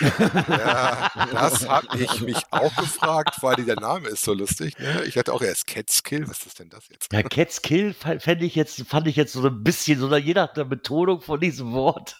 Ja, 0.00 1.10
das 1.32 1.68
habe 1.68 1.98
ich 1.98 2.20
mich 2.20 2.38
auch 2.50 2.74
gefragt, 2.76 3.42
weil 3.42 3.56
der 3.56 3.78
Name 3.78 4.08
ist 4.08 4.22
so 4.22 4.34
lustig. 4.34 4.78
Ne? 4.78 5.04
Ich 5.04 5.16
hatte 5.16 5.32
auch 5.32 5.42
erst 5.42 5.66
Catskill. 5.66 6.28
Was 6.28 6.44
ist 6.46 6.58
denn 6.58 6.68
das 6.68 6.88
jetzt? 6.88 7.12
Ja, 7.12 7.22
Catskill 7.22 7.94
fand 7.94 8.42
ich 8.42 8.54
jetzt, 8.54 8.86
fand 8.86 9.06
ich 9.06 9.16
jetzt 9.16 9.32
so 9.32 9.46
ein 9.46 9.62
bisschen, 9.62 9.98
so 9.98 10.14
je 10.16 10.34
nach 10.34 10.52
der 10.52 10.64
Betonung 10.64 11.20
von 11.20 11.40
diesem 11.40 11.72
Wort. 11.72 12.16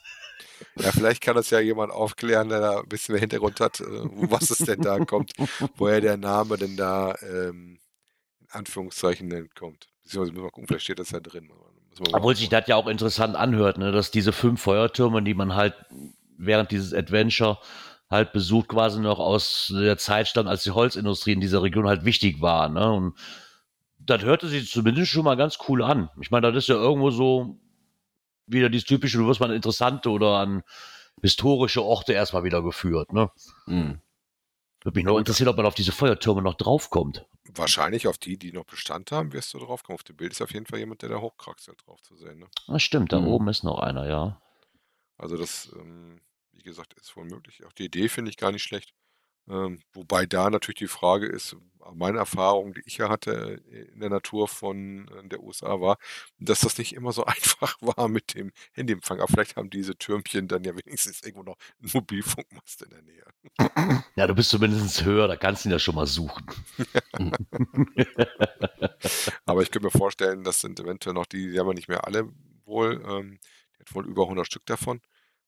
Ja, 0.76 0.92
vielleicht 0.92 1.22
kann 1.22 1.36
das 1.36 1.50
ja 1.50 1.60
jemand 1.60 1.92
aufklären, 1.92 2.48
der 2.48 2.60
da 2.60 2.80
ein 2.80 2.88
bisschen 2.88 3.14
mehr 3.14 3.20
Hintergrund 3.20 3.60
hat, 3.60 3.80
äh, 3.80 3.84
was 3.86 4.50
es 4.50 4.58
denn 4.58 4.82
da 4.82 4.98
kommt, 4.98 5.32
woher 5.76 6.00
der 6.00 6.16
Name 6.16 6.58
denn 6.58 6.76
da 6.76 7.14
ähm, 7.22 7.78
in 8.40 8.48
Anführungszeichen 8.50 9.50
kommt. 9.58 9.88
Beziehungsweise 10.02 10.32
müssen 10.32 10.44
wir 10.44 10.50
gucken, 10.50 10.66
vielleicht 10.68 10.84
steht 10.84 10.98
das 10.98 11.10
ja 11.10 11.20
drin. 11.20 11.50
Obwohl 12.12 12.36
sich 12.36 12.48
das 12.48 12.66
ja 12.66 12.76
auch 12.76 12.86
interessant 12.86 13.36
anhört, 13.36 13.78
ne? 13.78 13.90
dass 13.90 14.10
diese 14.10 14.32
fünf 14.32 14.60
Feuertürme, 14.60 15.22
die 15.22 15.34
man 15.34 15.54
halt 15.54 15.74
während 16.40 16.70
dieses 16.70 16.92
Adventure 16.94 17.58
halt 18.08 18.32
besucht, 18.32 18.68
quasi 18.68 19.00
noch 19.00 19.18
aus 19.18 19.72
der 19.74 19.96
Zeit 19.96 20.26
stand, 20.26 20.48
als 20.48 20.64
die 20.64 20.72
Holzindustrie 20.72 21.32
in 21.32 21.40
dieser 21.40 21.62
Region 21.62 21.86
halt 21.86 22.04
wichtig 22.04 22.40
war. 22.40 22.68
Ne? 22.68 22.90
Und 22.90 23.14
das 24.00 24.22
hörte 24.22 24.48
sich 24.48 24.70
zumindest 24.70 25.12
schon 25.12 25.24
mal 25.24 25.36
ganz 25.36 25.58
cool 25.68 25.82
an. 25.82 26.10
Ich 26.20 26.30
meine, 26.30 26.48
das 26.48 26.64
ist 26.64 26.68
ja 26.68 26.74
irgendwo 26.74 27.10
so 27.10 27.60
wieder 28.46 28.68
dieses 28.68 28.86
typische, 28.86 29.18
du 29.18 29.28
wirst 29.28 29.38
mal 29.38 29.50
an 29.50 29.56
interessante 29.56 30.10
oder 30.10 30.38
an 30.38 30.62
historische 31.22 31.82
Orte 31.82 32.12
erstmal 32.12 32.42
wieder 32.42 32.62
geführt. 32.62 33.12
Ne? 33.12 33.30
Mhm. 33.66 34.00
Würde 34.82 34.98
mich 34.98 35.04
noch 35.04 35.18
interessieren, 35.18 35.48
ob 35.48 35.56
man 35.56 35.66
auf 35.66 35.74
diese 35.74 35.92
Feuertürme 35.92 36.42
noch 36.42 36.54
draufkommt. 36.54 37.26
Wahrscheinlich 37.54 38.08
auf 38.08 38.16
die, 38.16 38.38
die 38.38 38.52
noch 38.52 38.64
Bestand 38.64 39.12
haben, 39.12 39.32
wirst 39.32 39.52
du 39.54 39.58
draufkommen. 39.58 39.96
Auf 39.96 40.02
dem 40.04 40.16
Bild 40.16 40.32
ist 40.32 40.40
auf 40.40 40.52
jeden 40.52 40.66
Fall 40.66 40.78
jemand, 40.78 41.02
der 41.02 41.10
da 41.10 41.20
hochkraxelt 41.20 41.86
drauf 41.86 42.00
zu 42.02 42.16
sehen. 42.16 42.38
Ne? 42.38 42.46
Das 42.66 42.82
stimmt, 42.82 43.12
da 43.12 43.20
mhm. 43.20 43.28
oben 43.28 43.48
ist 43.48 43.62
noch 43.62 43.78
einer, 43.78 44.08
ja. 44.08 44.40
Also 45.18 45.36
das, 45.36 45.70
ähm, 45.78 46.20
wie 46.60 46.68
gesagt, 46.68 46.94
ist 46.94 47.16
wohl 47.16 47.24
möglich. 47.24 47.64
Auch 47.64 47.72
die 47.72 47.86
Idee 47.86 48.08
finde 48.08 48.30
ich 48.30 48.36
gar 48.36 48.52
nicht 48.52 48.62
schlecht. 48.62 48.94
Ähm, 49.48 49.80
wobei 49.92 50.26
da 50.26 50.48
natürlich 50.50 50.78
die 50.78 50.86
Frage 50.86 51.26
ist, 51.26 51.56
meine 51.94 52.18
Erfahrung, 52.18 52.74
die 52.74 52.82
ich 52.84 52.98
ja 52.98 53.08
hatte 53.08 53.60
äh, 53.70 53.90
in 53.92 54.00
der 54.00 54.10
Natur 54.10 54.46
von 54.48 55.08
äh, 55.08 55.28
der 55.28 55.42
USA 55.42 55.80
war, 55.80 55.96
dass 56.38 56.60
das 56.60 56.78
nicht 56.78 56.94
immer 56.94 57.12
so 57.12 57.24
einfach 57.26 57.76
war 57.80 58.08
mit 58.08 58.34
dem 58.34 58.52
Handyempfang. 58.72 59.18
Aber 59.18 59.28
vielleicht 59.28 59.56
haben 59.56 59.70
diese 59.70 59.96
Türmchen 59.96 60.46
dann 60.46 60.62
ja 60.62 60.72
wenigstens 60.76 61.22
irgendwo 61.22 61.42
noch 61.42 61.56
einen 61.80 61.90
Mobilfunkmast 61.92 62.82
in 62.82 62.90
der 62.90 63.02
Nähe. 63.02 63.24
Ja, 64.16 64.26
du 64.26 64.34
bist 64.34 64.50
zumindest 64.50 65.04
höher, 65.04 65.28
da 65.28 65.36
kannst 65.36 65.64
du 65.64 65.68
ihn 65.68 65.72
ja 65.72 65.78
schon 65.78 65.94
mal 65.94 66.06
suchen. 66.06 66.44
Aber 69.46 69.62
ich 69.62 69.70
könnte 69.70 69.86
mir 69.86 69.90
vorstellen, 69.90 70.44
das 70.44 70.60
sind 70.60 70.78
eventuell 70.78 71.14
noch 71.14 71.26
die, 71.26 71.50
die 71.50 71.58
haben 71.58 71.66
wir 71.66 71.74
nicht 71.74 71.88
mehr 71.88 72.06
alle 72.06 72.28
wohl. 72.64 73.02
Ähm, 73.06 73.38
die 73.74 73.80
hat 73.80 73.94
wohl 73.94 74.06
über 74.06 74.24
100 74.24 74.46
Stück 74.46 74.66
davon 74.66 75.00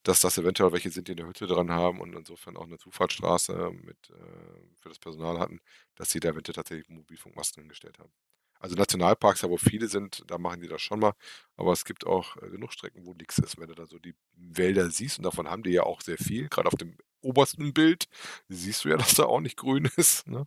dass 0.02 0.20
das 0.20 0.38
eventuell 0.38 0.72
welche 0.72 0.90
sind, 0.90 1.08
die 1.08 1.12
eine 1.12 1.26
Hütte 1.26 1.46
dran 1.46 1.70
haben 1.70 2.00
und 2.00 2.14
insofern 2.14 2.56
auch 2.56 2.66
eine 2.66 2.78
Zufahrtsstraße 2.78 3.70
mit, 3.82 4.10
äh, 4.10 4.74
für 4.80 4.88
das 4.88 4.98
Personal 4.98 5.38
hatten, 5.38 5.60
dass 5.94 6.10
sie 6.10 6.20
da 6.20 6.30
eventuell 6.30 6.54
tatsächlich 6.54 6.88
Mobilfunkmasten 6.88 7.62
hingestellt 7.62 7.98
haben. 7.98 8.12
Also 8.58 8.76
Nationalparks, 8.76 9.42
wo 9.42 9.56
viele 9.56 9.88
sind, 9.88 10.22
da 10.28 10.38
machen 10.38 10.60
die 10.60 10.68
das 10.68 10.80
schon 10.82 11.00
mal, 11.00 11.14
aber 11.56 11.72
es 11.72 11.84
gibt 11.84 12.06
auch 12.06 12.36
äh, 12.36 12.48
genug 12.48 12.72
Strecken, 12.72 13.04
wo 13.04 13.12
nichts 13.12 13.38
ist. 13.38 13.58
Wenn 13.58 13.66
du 13.68 13.74
da 13.74 13.86
so 13.86 13.98
die 13.98 14.14
Wälder 14.36 14.88
siehst, 14.90 15.18
und 15.18 15.24
davon 15.24 15.48
haben 15.48 15.64
die 15.64 15.70
ja 15.70 15.82
auch 15.82 16.00
sehr 16.00 16.16
viel, 16.16 16.48
gerade 16.48 16.68
auf 16.68 16.76
dem 16.76 16.96
obersten 17.22 17.74
Bild, 17.74 18.06
siehst 18.48 18.84
du 18.84 18.90
ja, 18.90 18.96
dass 18.98 19.14
da 19.14 19.24
auch 19.24 19.40
nicht 19.40 19.56
grün 19.56 19.90
ist. 19.96 20.28
Ne? 20.28 20.46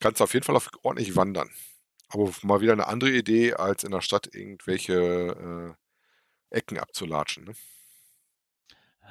Kannst 0.00 0.22
auf 0.22 0.32
jeden 0.32 0.44
Fall 0.44 0.56
auf 0.56 0.70
ordentlich 0.82 1.16
wandern. 1.16 1.50
Aber 2.08 2.30
mal 2.42 2.60
wieder 2.62 2.72
eine 2.72 2.86
andere 2.86 3.10
Idee, 3.10 3.54
als 3.54 3.84
in 3.84 3.90
der 3.90 4.00
Stadt 4.00 4.34
irgendwelche 4.34 5.76
äh, 6.50 6.56
Ecken 6.56 6.78
abzulatschen. 6.78 7.44
Ne? 7.44 7.54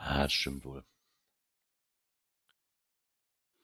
Ja, 0.05 0.23
das 0.23 0.33
stimmt 0.33 0.65
wohl. 0.65 0.83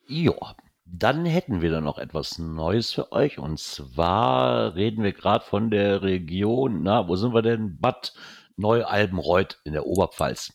Ja, 0.08 0.56
dann 0.86 1.26
hätten 1.26 1.62
wir 1.62 1.70
da 1.70 1.82
noch 1.82 1.98
etwas 2.00 2.40
Neues 2.40 2.94
für 2.94 3.12
euch. 3.12 3.38
Und 3.38 3.60
zwar 3.60 4.76
reden 4.76 5.04
wir 5.04 5.14
gerade 5.14 5.46
von 5.46 5.70
der 5.70 6.02
Region, 6.02 6.82
na, 6.82 7.08
wo 7.08 7.16
sind 7.16 7.34
wir 7.34 7.42
denn? 7.42 7.78
Bad 7.80 8.14
Neualbenreuth 8.58 9.60
in 9.66 9.74
der 9.74 9.86
Oberpfalz. 9.86 10.54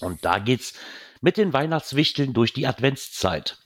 Und 0.00 0.24
da 0.24 0.38
geht's 0.38 0.74
mit 1.20 1.36
den 1.36 1.52
Weihnachtswichteln 1.52 2.32
durch 2.34 2.52
die 2.52 2.66
Adventszeit. 2.66 3.58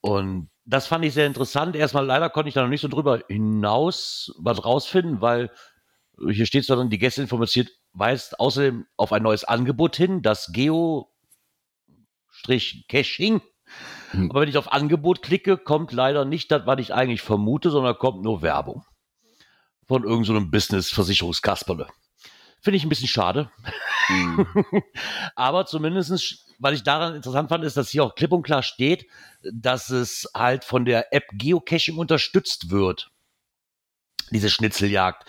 Und 0.00 0.50
das 0.64 0.86
fand 0.86 1.04
ich 1.04 1.14
sehr 1.14 1.26
interessant. 1.26 1.76
Erstmal 1.76 2.04
leider 2.04 2.28
konnte 2.28 2.48
ich 2.48 2.54
da 2.54 2.62
noch 2.62 2.68
nicht 2.68 2.82
so 2.82 2.88
drüber 2.88 3.22
hinaus 3.28 4.34
was 4.38 4.64
rausfinden, 4.64 5.20
weil 5.20 5.50
hier 6.30 6.46
steht 6.46 6.64
zwar 6.66 6.76
dann, 6.76 6.90
die 6.90 6.98
Gäste 6.98 7.22
informiert, 7.22 7.70
weist 7.98 8.38
außerdem 8.40 8.86
auf 8.96 9.12
ein 9.12 9.22
neues 9.22 9.44
Angebot 9.44 9.96
hin, 9.96 10.22
das 10.22 10.52
Geo-Caching. 10.52 11.06
Hm. 14.10 14.30
Aber 14.30 14.40
wenn 14.40 14.48
ich 14.48 14.56
auf 14.56 14.72
Angebot 14.72 15.22
klicke, 15.22 15.58
kommt 15.58 15.92
leider 15.92 16.24
nicht 16.24 16.50
das, 16.50 16.66
was 16.66 16.80
ich 16.80 16.94
eigentlich 16.94 17.22
vermute, 17.22 17.70
sondern 17.70 17.98
kommt 17.98 18.22
nur 18.22 18.42
Werbung. 18.42 18.84
Von 19.86 20.04
irgendeinem 20.04 20.44
so 20.44 20.50
Business-Versicherungskasperle. 20.50 21.88
Finde 22.60 22.76
ich 22.76 22.84
ein 22.84 22.88
bisschen 22.88 23.08
schade. 23.08 23.50
Hm. 24.06 24.46
Aber 25.36 25.66
zumindestens, 25.66 26.46
was 26.58 26.74
ich 26.74 26.82
daran 26.82 27.14
interessant 27.14 27.48
fand, 27.48 27.64
ist, 27.64 27.76
dass 27.76 27.90
hier 27.90 28.04
auch 28.04 28.14
klipp 28.14 28.32
und 28.32 28.42
klar 28.42 28.62
steht, 28.62 29.06
dass 29.42 29.90
es 29.90 30.28
halt 30.34 30.64
von 30.64 30.84
der 30.84 31.12
App 31.12 31.26
Geocaching 31.32 31.96
unterstützt 31.96 32.70
wird. 32.70 33.10
Diese 34.30 34.50
Schnitzeljagd 34.50 35.24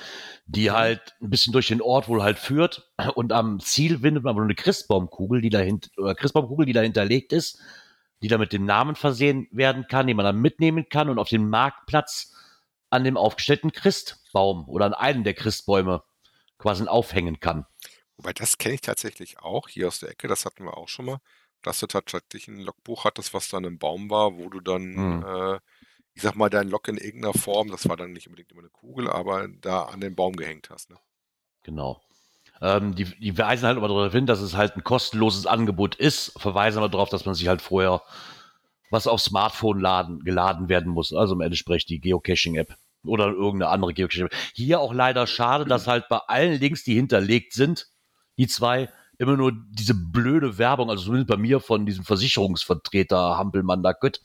die 0.50 0.72
halt 0.72 1.16
ein 1.22 1.30
bisschen 1.30 1.54
durch 1.54 1.68
den 1.68 1.82
Ort 1.82 2.08
wohl 2.08 2.24
halt 2.24 2.40
führt 2.40 2.92
und 3.14 3.32
am 3.32 3.60
Ziel 3.60 4.00
findet 4.00 4.24
man 4.24 4.36
wohl 4.36 4.44
eine 4.44 4.56
Christbaumkugel, 4.56 5.42
die 5.42 5.52
dahinter, 5.52 5.90
oder 5.98 6.16
Christbaumkugel, 6.16 6.66
die 6.66 6.74
da 6.74 6.82
hinterlegt 6.82 7.34
ist, 7.34 7.62
die 8.24 8.30
da 8.30 8.40
mit 8.40 8.52
dem 8.52 8.66
Namen 8.66 8.96
versehen 8.96 9.48
werden 9.52 9.86
kann, 9.88 10.08
die 10.08 10.16
man 10.16 10.26
dann 10.26 10.42
mitnehmen 10.42 10.90
kann 10.90 11.10
und 11.10 11.20
auf 11.20 11.30
den 11.30 11.48
Marktplatz 11.48 12.34
an 12.90 13.04
dem 13.04 13.16
aufgestellten 13.16 13.72
Christbaum 13.72 14.68
oder 14.68 14.88
an 14.88 14.96
einem 14.96 15.24
der 15.24 15.36
Christbäume 15.36 16.02
quasi 16.58 16.88
aufhängen 16.88 17.40
kann. 17.40 17.68
Wobei 18.18 18.34
das 18.34 18.58
kenne 18.58 18.74
ich 18.74 18.82
tatsächlich 18.82 19.40
auch 19.40 19.70
hier 19.70 19.88
aus 19.88 20.00
der 20.00 20.10
Ecke, 20.10 20.28
das 20.28 20.46
hatten 20.46 20.64
wir 20.64 20.78
auch 20.78 20.88
schon 20.90 21.06
mal, 21.06 21.20
dass 21.62 21.80
du 21.80 21.86
tatsächlich 21.86 22.48
ein 22.48 22.60
Logbuch 22.60 23.06
hattest, 23.06 23.36
was 23.36 23.50
dann 23.50 23.66
im 23.66 23.78
Baum 23.78 24.10
war, 24.10 24.36
wo 24.36 24.50
du 24.50 24.62
dann 24.62 24.96
hm. 24.96 25.26
äh, 25.28 25.60
ich 26.20 26.24
sag 26.24 26.36
mal, 26.36 26.50
dein 26.50 26.68
Lock 26.68 26.90
in 26.90 26.98
irgendeiner 26.98 27.34
Form, 27.34 27.72
das 27.72 27.88
war 27.88 27.96
dann 27.96 28.12
nicht 28.12 28.28
unbedingt 28.28 28.52
immer 28.52 28.60
eine 28.60 28.70
Kugel, 28.70 29.10
aber 29.10 29.48
da 29.62 29.84
an 29.84 30.02
den 30.02 30.16
Baum 30.16 30.36
gehängt 30.36 30.70
hast. 30.70 30.90
Ne? 30.90 30.98
Genau. 31.64 32.02
Ähm, 32.62 32.94
die, 32.94 33.06
die 33.06 33.38
weisen 33.38 33.66
halt 33.66 33.78
immer 33.78 33.88
darauf 33.88 34.12
hin, 34.12 34.26
dass 34.26 34.42
es 34.42 34.58
halt 34.58 34.76
ein 34.76 34.84
kostenloses 34.84 35.46
Angebot 35.46 35.96
ist, 35.96 36.34
verweisen 36.36 36.80
aber 36.80 36.90
darauf, 36.90 37.08
dass 37.08 37.24
man 37.24 37.36
sich 37.36 37.48
halt 37.48 37.62
vorher 37.62 38.02
was 38.92 39.08
auf 39.08 39.22
Smartphone 39.22 39.80
laden, 39.80 40.20
geladen 40.26 40.68
werden 40.68 40.92
muss. 40.92 41.14
Also 41.14 41.36
im 41.36 41.42
Endeffekt 41.42 41.88
die 41.88 42.02
Geocaching-App 42.02 42.76
oder 43.06 43.28
irgendeine 43.28 43.72
andere 43.72 43.94
Geocaching-App. 43.94 44.36
Hier 44.54 44.82
auch 44.82 44.94
leider 44.94 45.26
schade, 45.26 45.64
dass 45.64 45.88
halt 45.88 46.10
bei 46.10 46.18
allen 46.28 46.60
Links, 46.60 46.84
die 46.84 46.96
hinterlegt 46.96 47.54
sind, 47.54 47.88
die 48.38 48.48
zwei 48.48 48.90
immer 49.20 49.38
nur 49.38 49.54
diese 49.70 49.94
blöde 49.94 50.58
Werbung, 50.58 50.90
also 50.90 51.04
zumindest 51.04 51.30
bei 51.30 51.38
mir 51.38 51.60
von 51.60 51.86
diesem 51.86 52.04
Versicherungsvertreter 52.04 53.38
Hampelmann 53.38 53.84
da 53.84 53.94
Gött, 53.94 54.22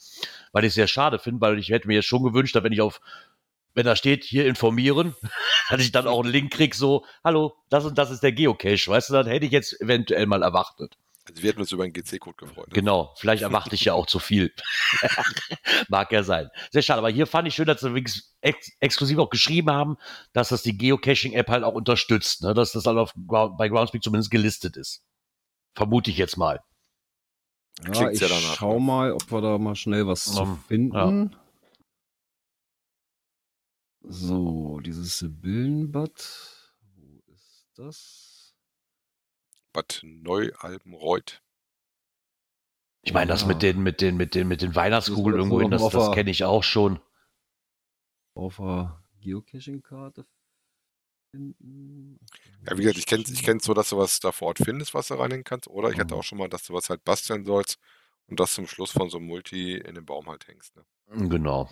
weil 0.55 0.64
ich 0.64 0.69
es 0.69 0.75
sehr 0.75 0.87
schade 0.87 1.19
finde, 1.19 1.40
weil 1.40 1.59
ich 1.59 1.69
hätte 1.69 1.88
mir 1.88 1.97
jetzt 1.97 2.07
schon 2.07 2.23
gewünscht, 2.23 2.55
dass 2.55 2.62
wenn 2.64 2.73
ich 2.73 2.81
auf 2.81 3.01
wenn 3.77 3.87
da 3.87 3.97
steht, 3.97 4.23
hier 4.23 4.47
informieren, 4.47 5.17
dass 5.69 5.81
ich 5.81 5.90
dann 5.90 6.07
auch 6.07 6.23
einen 6.23 6.33
Link 6.33 6.53
krieg, 6.53 6.77
so, 6.77 7.05
hallo, 7.25 7.57
das 7.71 7.85
und 7.85 7.99
das 7.99 8.12
ist 8.12 8.23
der 8.23 8.31
Geocache, 8.31 8.88
weißt 8.88 9.11
du, 9.11 9.14
dann 9.14 9.27
hätte 9.27 9.47
ich 9.47 9.53
jetzt 9.53 9.81
eventuell 9.81 10.27
mal 10.27 10.45
erwartet. 10.45 10.97
Also 11.29 11.43
wir 11.43 11.51
hätten 11.51 11.61
uns 11.61 11.73
über 11.73 11.83
einen 11.83 11.93
GC-Code 11.93 12.37
gefreut. 12.37 12.69
Ne? 12.69 12.75
Genau, 12.75 13.12
vielleicht 13.17 13.43
erwarte 13.43 13.75
ich 13.75 13.85
ja 13.85 13.95
auch 13.95 14.07
zu 14.07 14.21
viel. 14.21 14.55
Mag 15.88 16.12
ja 16.12 16.23
sein. 16.23 16.51
Sehr 16.71 16.83
schade, 16.83 16.99
aber 16.99 17.09
hier 17.09 17.27
fand 17.27 17.49
ich 17.49 17.55
schön, 17.55 17.67
dass 17.67 17.81
sie 17.81 18.05
ex 18.43 18.71
exklusiv 18.79 19.19
auch 19.19 19.31
geschrieben 19.31 19.73
haben, 19.73 19.97
dass 20.35 20.51
das 20.51 20.62
die 20.62 20.79
Geocaching-App 20.79 21.49
halt 21.49 21.64
auch 21.64 21.75
unterstützt, 21.75 22.43
ne? 22.43 22.55
dass 22.55 22.73
das 22.73 22.87
halt 22.87 22.99
auf, 22.99 23.12
bei 23.17 23.69
Groundspeak 23.69 24.05
zumindest 24.05 24.31
gelistet 24.31 24.77
ist. 24.77 25.03
Vermute 25.75 26.12
ich 26.12 26.19
jetzt 26.19 26.37
mal. 26.37 26.61
Ja, 27.83 28.11
ich 28.11 28.21
ja 28.21 28.29
danach, 28.29 28.55
schau 28.57 28.75
ne? 28.75 28.81
mal, 28.81 29.13
ob 29.13 29.31
wir 29.31 29.41
da 29.41 29.59
mal 29.59 29.75
schnell 29.75 30.07
was 30.07 30.29
um, 30.29 30.35
zu 30.35 30.57
finden. 30.69 30.95
Ja. 30.95 31.41
So, 34.07 34.81
dieses 34.81 35.19
Sibyllenbad. 35.19 36.73
Wo 36.95 37.23
ist 37.33 37.67
das? 37.75 38.55
Bad 39.73 40.01
Neualbenreuth. 40.05 41.43
Ich 43.03 43.13
meine, 43.13 43.29
das 43.29 43.45
mit 43.45 43.63
den, 43.63 43.83
mit 43.83 44.01
den, 44.01 44.17
mit 44.17 44.35
den, 44.35 44.49
mit 44.49 44.63
den 44.63 44.75
Weihnachtskugeln 44.75 45.37
irgendwo 45.37 45.61
hin, 45.61 45.71
das, 45.71 45.87
das 45.89 46.13
kenne 46.13 46.31
ich 46.31 46.45
auch 46.45 46.63
schon. 46.63 47.01
Auf 48.35 48.57
der 48.57 49.03
Geocaching-Karte 49.21 50.27
finden. 51.35 52.18
Ja, 52.66 52.79
wie 52.79 52.83
gesagt, 52.83 52.99
ich 52.99 53.07
kenne 53.07 53.59
ich 53.59 53.62
so, 53.62 53.75
dass 53.75 53.90
du 53.90 53.99
was 53.99 54.20
da 54.20 54.33
vor 54.33 54.49
Ort 54.49 54.59
findest, 54.59 54.94
was 54.94 55.09
du 55.09 55.14
reinhängen 55.14 55.44
kannst. 55.44 55.68
Oder 55.68 55.90
ich 55.90 55.99
hatte 55.99 56.14
mhm. 56.14 56.20
auch 56.20 56.25
schon 56.25 56.38
mal, 56.38 56.49
dass 56.49 56.64
du 56.64 56.73
was 56.73 56.88
halt 56.88 57.05
basteln 57.05 57.44
sollst 57.44 57.79
und 58.27 58.40
das 58.40 58.55
zum 58.55 58.66
Schluss 58.66 58.90
von 58.90 59.11
so 59.11 59.18
einem 59.18 59.27
Multi 59.27 59.77
in 59.77 59.94
den 59.94 60.07
Baum 60.07 60.29
halt 60.29 60.47
hängst. 60.49 60.75
Ne? 60.77 60.85
Genau. 61.29 61.68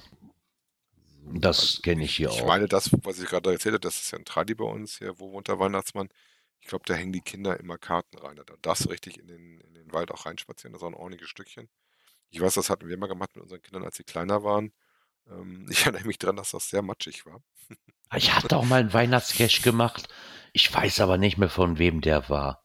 Das 1.25 1.61
also, 1.61 1.83
kenne 1.83 2.05
ich 2.05 2.17
hier 2.17 2.29
ich 2.29 2.35
auch. 2.35 2.39
Ich 2.41 2.47
meine, 2.47 2.67
das, 2.67 2.91
was 3.05 3.21
ich 3.21 3.29
gerade 3.29 3.53
erzählt 3.53 3.75
habe, 3.75 3.81
das 3.81 4.01
ist 4.01 4.11
ja 4.11 4.19
ein 4.19 4.25
Tradi 4.25 4.55
bei 4.55 4.65
uns 4.65 4.99
hier, 4.99 5.19
wo 5.19 5.33
wohnt 5.33 5.49
der 5.49 5.59
Weihnachtsmann. 5.59 6.09
Ich 6.61 6.69
glaube, 6.69 6.85
da 6.87 6.95
hängen 6.95 7.13
die 7.13 7.21
Kinder 7.21 7.59
immer 7.59 7.79
Karten 7.79 8.19
rein. 8.19 8.37
Da 8.37 8.45
darfst 8.63 8.85
du 8.85 8.89
richtig 8.91 9.19
in 9.19 9.29
den, 9.29 9.61
in 9.61 9.75
den 9.75 9.93
Wald 9.93 10.11
auch 10.11 10.27
reinspazieren. 10.27 10.73
Das 10.73 10.83
ist 10.83 10.85
auch 10.85 10.91
ein 10.91 10.95
ordentliches 10.95 11.29
Stückchen. 11.29 11.69
Ich 12.31 12.41
weiß, 12.41 12.55
das 12.55 12.71
hatten 12.71 12.89
wir 12.89 12.97
mal 12.97 13.09
gemacht 13.09 13.35
mit 13.35 13.43
unseren 13.43 13.63
Kindern, 13.63 13.85
als 13.85 13.97
sie 13.97 14.05
kleiner 14.05 14.43
waren. 14.43 14.73
Ähm, 15.31 15.67
ich 15.71 15.83
erinnere 15.83 16.07
mich 16.07 16.19
daran, 16.19 16.37
dass 16.37 16.51
das 16.51 16.69
sehr 16.69 16.83
matschig 16.83 17.27
war. 17.27 17.41
Ich 18.15 18.35
hatte 18.35 18.57
auch 18.57 18.65
mal 18.65 18.81
einen 18.81 18.93
Weihnachtscash 18.93 19.63
gemacht. 19.63 20.09
Ich 20.53 20.73
weiß 20.73 21.01
aber 21.01 21.17
nicht 21.17 21.39
mehr, 21.39 21.49
von 21.49 21.79
wem 21.79 22.03
der 22.03 22.29
war. 22.29 22.63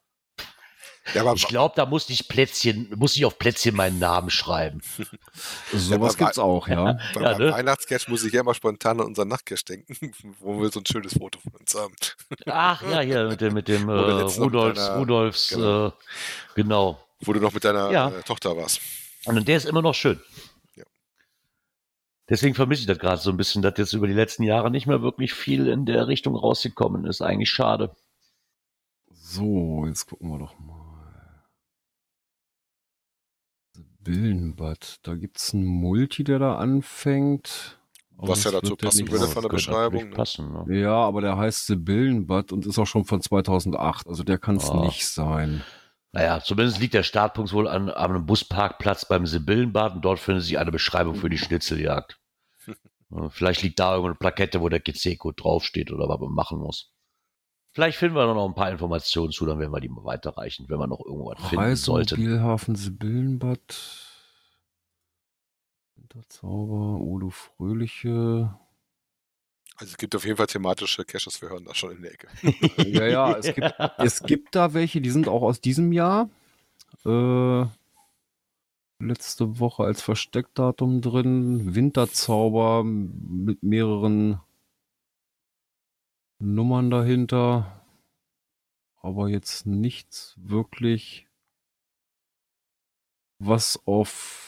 Ja, 1.13 1.33
ich 1.33 1.47
glaube, 1.47 1.73
da 1.75 1.85
musste 1.85 2.11
ich 2.11 2.27
Plätzchen, 2.27 2.91
musste 2.95 3.19
ich 3.19 3.25
auf 3.25 3.39
Plätzchen 3.39 3.75
meinen 3.75 3.99
Namen 3.99 4.29
schreiben. 4.29 4.81
Sowas 5.73 6.15
ja, 6.17 6.25
gibt's 6.25 6.39
auch, 6.39 6.67
ja. 6.67 6.97
Beim 7.13 7.23
ja, 7.23 7.37
ne? 7.37 7.51
Weihnachtscash 7.51 8.07
muss 8.07 8.23
ich 8.23 8.33
ja 8.33 8.41
immer 8.41 8.53
spontan 8.53 8.99
an 8.99 9.07
unseren 9.07 9.29
Nachtcash 9.29 9.63
denken, 9.63 10.11
wo 10.39 10.59
wir 10.61 10.69
so 10.69 10.79
ein 10.79 10.85
schönes 10.85 11.13
Foto 11.13 11.39
von 11.39 11.53
uns 11.53 11.75
haben. 11.75 11.95
Ach 12.45 12.81
ja, 12.81 12.99
hier 12.99 13.23
mit 13.29 13.41
dem, 13.41 13.53
mit 13.53 13.67
dem 13.67 13.87
äh, 13.87 13.93
Rudolfs, 13.93 14.35
deiner, 14.77 14.97
Rudolfs, 14.97 15.49
genau. 15.49 15.87
Äh, 15.87 15.91
genau. 16.55 17.03
Wo 17.21 17.33
du 17.33 17.39
noch 17.39 17.53
mit 17.53 17.63
deiner 17.63 17.91
ja. 17.91 18.09
äh, 18.09 18.23
Tochter 18.23 18.55
warst. 18.57 18.81
Und 19.25 19.47
der 19.47 19.57
ist 19.57 19.65
immer 19.65 19.81
noch 19.81 19.95
schön. 19.95 20.19
Deswegen 22.29 22.55
vermisse 22.55 22.81
ich 22.81 22.87
das 22.87 22.99
gerade 22.99 23.21
so 23.21 23.29
ein 23.29 23.37
bisschen, 23.37 23.61
dass 23.61 23.77
jetzt 23.77 23.93
über 23.93 24.07
die 24.07 24.13
letzten 24.13 24.43
Jahre 24.43 24.69
nicht 24.69 24.85
mehr 24.85 25.01
wirklich 25.01 25.33
viel 25.33 25.67
in 25.67 25.85
der 25.85 26.07
Richtung 26.07 26.35
rausgekommen 26.35 27.05
ist. 27.05 27.21
Eigentlich 27.21 27.49
schade. 27.49 27.95
So, 29.11 29.85
jetzt 29.85 30.07
gucken 30.07 30.29
wir 30.29 30.39
doch 30.39 30.59
mal. 30.59 30.77
Billenbad. 33.99 34.99
Da 35.03 35.15
gibt 35.15 35.37
es 35.37 35.53
einen 35.53 35.65
Multi, 35.65 36.23
der 36.23 36.39
da 36.39 36.55
anfängt. 36.55 37.77
Was 38.17 38.43
ja 38.45 38.51
dazu 38.51 38.75
passen 38.75 39.09
würde 39.11 39.27
von 39.27 39.43
der 39.43 39.49
Beschreibung. 39.49 40.09
Ne? 40.09 40.15
Passen, 40.15 40.51
ne? 40.51 40.79
Ja, 40.79 40.95
aber 40.95 41.21
der 41.21 41.37
heißt 41.37 41.67
Sibyllenbad 41.67 42.51
und 42.51 42.65
ist 42.65 42.79
auch 42.79 42.87
schon 42.87 43.05
von 43.05 43.21
2008. 43.21 44.07
Also 44.07 44.23
der 44.23 44.37
kann 44.39 44.55
es 44.55 44.69
oh. 44.69 44.85
nicht 44.85 45.05
sein. 45.05 45.61
Naja, 46.17 46.41
zumindest 46.41 46.79
liegt 46.79 46.95
der 46.95 47.03
Startpunkt 47.03 47.53
wohl 47.53 47.67
an, 47.67 47.91
an 47.91 48.11
einem 48.11 48.25
Busparkplatz 48.25 49.05
beim 49.05 49.27
Sibyllenbad 49.27 49.93
und 49.93 50.01
dort 50.01 50.17
findet 50.17 50.45
sich 50.45 50.57
eine 50.57 50.71
Beschreibung 50.71 51.13
für 51.13 51.29
die 51.29 51.37
Schnitzeljagd. 51.37 52.19
Vielleicht 53.29 53.61
liegt 53.61 53.77
da 53.77 53.91
irgendeine 53.91 54.15
Plakette, 54.15 54.59
wo 54.59 54.67
der 54.67 54.79
GC-Code 54.79 55.35
draufsteht 55.39 55.91
oder 55.91 56.09
was 56.09 56.19
man 56.19 56.31
machen 56.31 56.57
muss. 56.57 56.91
Vielleicht 57.71 57.99
finden 57.99 58.15
wir 58.15 58.25
noch 58.33 58.47
ein 58.47 58.55
paar 58.55 58.71
Informationen 58.71 59.31
zu, 59.31 59.45
dann 59.45 59.59
werden 59.59 59.71
wir 59.71 59.79
die 59.79 59.89
mal 59.89 60.05
weiterreichen, 60.05 60.65
wenn 60.69 60.79
wir 60.79 60.87
noch 60.87 61.05
irgendwas 61.05 61.49
finden 61.49 61.75
sollten. 61.75 62.15
Spielhafen 62.15 62.73
Sibyllenbad. 62.73 63.77
Winterzauber, 65.97 66.99
Udo 66.99 67.29
Fröhliche. 67.29 68.57
Also 69.79 69.91
es 69.91 69.97
gibt 69.97 70.15
auf 70.15 70.25
jeden 70.25 70.37
Fall 70.37 70.47
thematische 70.47 71.05
Caches, 71.05 71.39
wir 71.41 71.49
hören 71.49 71.65
das 71.65 71.77
schon 71.77 71.91
in 71.91 72.01
der 72.01 72.11
Ecke. 72.11 72.27
ja, 72.83 73.05
ja, 73.05 73.37
es 73.37 73.53
gibt, 73.53 73.75
es 73.99 74.23
gibt 74.23 74.55
da 74.55 74.73
welche, 74.73 75.01
die 75.01 75.11
sind 75.11 75.27
auch 75.27 75.43
aus 75.43 75.61
diesem 75.61 75.91
Jahr. 75.91 76.29
Äh, 77.05 77.65
letzte 78.99 79.59
Woche 79.59 79.83
als 79.83 80.01
Versteckdatum 80.01 81.01
drin. 81.01 81.75
Winterzauber 81.75 82.83
mit 82.83 83.61
mehreren 83.61 84.41
Nummern 86.39 86.89
dahinter. 86.89 87.85
Aber 89.01 89.29
jetzt 89.29 89.67
nichts 89.67 90.35
wirklich, 90.37 91.27
was 93.37 93.79
auf 93.85 94.46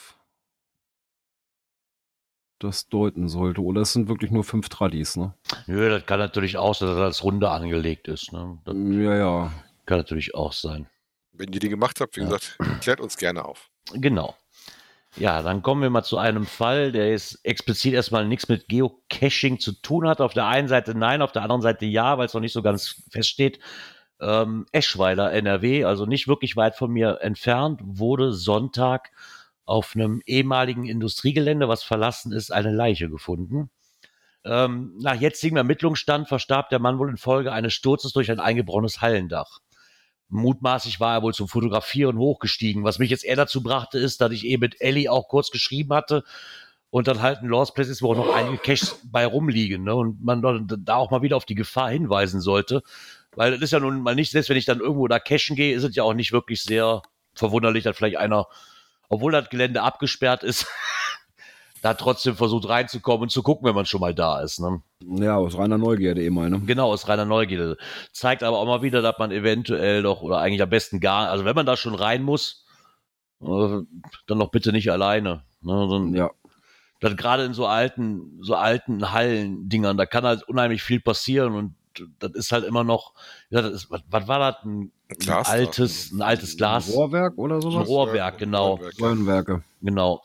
das 2.60 2.88
deuten 2.88 3.28
sollte. 3.28 3.62
Oder 3.62 3.82
es 3.82 3.94
sind 3.94 4.08
wirklich 4.08 4.32
nur 4.32 4.44
fünf 4.44 4.70
Tradis, 4.70 5.16
ne? 5.16 5.34
Nö, 5.68 5.90
das 5.90 6.06
kann 6.06 6.20
natürlich 6.20 6.58
auch 6.58 6.76
sein, 6.76 6.90
dass 6.90 6.98
das 6.98 7.06
als 7.06 7.24
Runde 7.24 7.50
angelegt 7.50 8.08
ist. 8.08 8.32
Ne? 8.32 8.60
Das 8.66 8.76
ja, 8.76 9.16
ja. 9.16 9.52
Kann 9.86 9.98
natürlich 9.98 10.36
auch 10.36 10.54
sein. 10.54 10.88
Wenn 11.34 11.52
ihr 11.54 11.60
die 11.60 11.70
gemacht 11.70 12.00
habt, 12.02 12.16
wie 12.16 12.22
ja. 12.22 12.28
gesagt, 12.28 12.58
klärt 12.82 13.00
uns 13.00 13.18
gerne 13.18 13.46
auf. 13.46 13.70
Genau. 13.94 14.36
Ja, 15.16 15.42
dann 15.42 15.64
kommen 15.64 15.82
wir 15.82 15.90
mal 15.90 16.04
zu 16.04 16.18
einem 16.18 16.46
Fall, 16.46 16.92
der 16.92 17.10
jetzt 17.10 17.44
explizit 17.44 17.94
erstmal 17.94 18.28
nichts 18.28 18.48
mit 18.48 18.68
Geocaching 18.68 19.60
zu 19.60 19.72
tun 19.72 20.08
hat. 20.08 20.22
Auf 20.22 20.34
der 20.34 20.46
einen 20.46 20.68
Seite 20.68 20.94
nein, 20.96 21.22
auf 21.22 21.32
der 21.32 21.42
anderen 21.42 21.62
Seite 21.62 21.86
ja, 21.86 22.18
weil 22.18 22.28
es 22.28 22.34
noch 22.34 22.42
nicht 22.42 22.54
so 22.54 22.62
ganz 22.62 23.04
feststeht. 23.10 23.60
Ähm, 24.22 24.66
Eschweiler, 24.72 25.32
NRW, 25.32 25.86
also 25.86 26.06
nicht 26.06 26.28
wirklich 26.28 26.56
weit 26.56 26.76
von 26.76 26.92
mir 26.92 27.20
entfernt, 27.22 27.80
wurde 27.84 28.34
Sonntag 28.34 29.12
auf 29.70 29.96
einem 29.96 30.22
ehemaligen 30.26 30.86
Industriegelände, 30.86 31.70
was 31.70 31.84
verlassen 31.84 32.32
ist, 32.32 32.52
eine 32.52 32.72
Leiche 32.72 33.08
gefunden. 33.08 33.70
Ähm, 34.44 34.96
nach 35.00 35.14
jetzigem 35.14 35.58
Ermittlungsstand 35.58 36.28
verstarb 36.28 36.70
der 36.70 36.80
Mann 36.80 36.98
wohl 36.98 37.10
infolge 37.10 37.52
eines 37.52 37.74
Sturzes 37.74 38.12
durch 38.12 38.32
ein 38.32 38.40
eingebrochenes 38.40 39.00
Hallendach. 39.00 39.60
Mutmaßlich 40.30 41.00
war 41.00 41.16
er 41.16 41.22
wohl 41.22 41.36
zum 41.36 41.48
Fotografieren 41.48 42.18
hochgestiegen. 42.18 42.84
Was 42.84 42.98
mich 42.98 43.12
jetzt 43.12 43.24
eher 43.24 43.36
dazu 43.36 43.62
brachte, 43.62 44.00
ist, 44.00 44.22
dass 44.22 44.32
ich 44.32 44.44
eben 44.46 44.62
mit 44.62 44.82
Ellie 44.82 45.12
auch 45.12 45.28
kurz 45.28 45.52
geschrieben 45.52 45.94
hatte 45.94 46.24
und 46.90 47.08
dann 47.08 47.22
halt 47.22 47.40
ein 47.40 47.48
Lost 47.48 47.76
Place 47.76 47.90
ist, 47.90 48.02
wo 48.02 48.12
auch 48.12 48.18
noch 48.18 48.34
einige 48.34 48.58
Caches 48.58 49.00
bei 49.04 49.26
rumliegen 49.26 49.84
ne? 49.84 49.94
und 49.94 50.24
man 50.24 50.68
da 50.84 50.96
auch 50.96 51.12
mal 51.12 51.22
wieder 51.22 51.38
auf 51.38 51.46
die 51.46 51.56
Gefahr 51.56 51.92
hinweisen 51.92 52.42
sollte. 52.42 52.82
Weil 53.36 53.52
das 53.52 53.62
ist 53.62 53.72
ja 53.72 53.80
nun 53.80 54.02
mal 54.02 54.16
nicht, 54.16 54.32
selbst 54.32 54.50
wenn 54.50 54.58
ich 54.58 54.66
dann 54.66 54.80
irgendwo 54.80 55.08
da 55.08 55.20
cachen 55.20 55.56
gehe, 55.56 55.76
ist 55.76 55.84
es 55.84 55.96
ja 55.96 56.02
auch 56.02 56.16
nicht 56.16 56.32
wirklich 56.32 56.64
sehr 56.64 57.04
verwunderlich, 57.36 57.84
dass 57.84 57.96
vielleicht 57.96 58.18
einer 58.18 58.48
obwohl 59.10 59.32
das 59.32 59.50
Gelände 59.50 59.82
abgesperrt 59.82 60.44
ist, 60.44 60.68
da 61.82 61.94
trotzdem 61.94 62.36
versucht 62.36 62.70
reinzukommen 62.70 63.24
und 63.24 63.30
zu 63.30 63.44
gucken, 63.44 63.68
wenn 63.68 63.76
man 63.76 63.86
schon 63.86 64.02
mal 64.02 64.14
da 64.14 64.42
ist. 64.42 64.60
Ne? 64.60 64.82
Ja, 65.02 65.38
aus 65.38 65.58
reiner 65.58 65.78
Neugierde 65.78 66.24
immer, 66.24 66.50
ne? 66.50 66.62
Genau, 66.66 66.92
aus 66.92 67.08
reiner 67.08 67.26
Neugierde. 67.26 67.78
Zeigt 68.12 68.44
aber 68.44 68.58
auch 68.58 68.66
mal 68.66 68.82
wieder, 68.82 69.02
dass 69.02 69.18
man 69.18 69.32
eventuell 69.32 70.04
doch, 70.04 70.22
oder 70.22 70.40
eigentlich 70.40 70.62
am 70.62 70.70
besten 70.70 71.00
gar, 71.00 71.30
also 71.30 71.46
wenn 71.46 71.56
man 71.56 71.66
da 71.66 71.76
schon 71.76 71.96
rein 71.96 72.24
muss, 72.24 72.66
äh, 73.42 73.46
dann 74.28 74.40
doch 74.40 74.52
bitte 74.52 74.72
nicht 74.72 74.92
alleine. 74.92 75.44
Ne? 75.62 75.88
Dann, 75.90 76.14
ja. 76.14 76.32
Dann 77.02 77.16
gerade 77.16 77.46
in 77.46 77.54
so 77.54 77.66
alten, 77.66 78.40
so 78.42 78.56
alten 78.56 79.12
Hallendingern, 79.12 79.96
da 79.96 80.06
kann 80.06 80.26
halt 80.26 80.44
unheimlich 80.44 80.84
viel 80.84 81.00
passieren 81.00 81.56
und 81.56 81.76
das 82.20 82.32
ist 82.34 82.52
halt 82.52 82.66
immer 82.66 82.84
noch, 82.84 83.14
ja, 83.50 83.62
das 83.62 83.72
ist, 83.72 83.92
was, 83.92 84.02
was 84.10 84.28
war 84.28 84.40
das? 84.40 84.64
Ein, 84.66 84.92
ein 85.10 85.30
altes, 85.30 86.12
ein 86.12 86.22
altes 86.22 86.58
Glas. 86.58 86.88
Ein 86.88 86.94
Rohrwerk 86.94 87.38
oder 87.38 87.62
sowas? 87.62 87.82
Ein 87.82 87.86
Rohrwerk, 87.86 88.38
genau. 88.38 88.80
Rohrwerke. 89.00 89.64
Genau. 89.82 90.22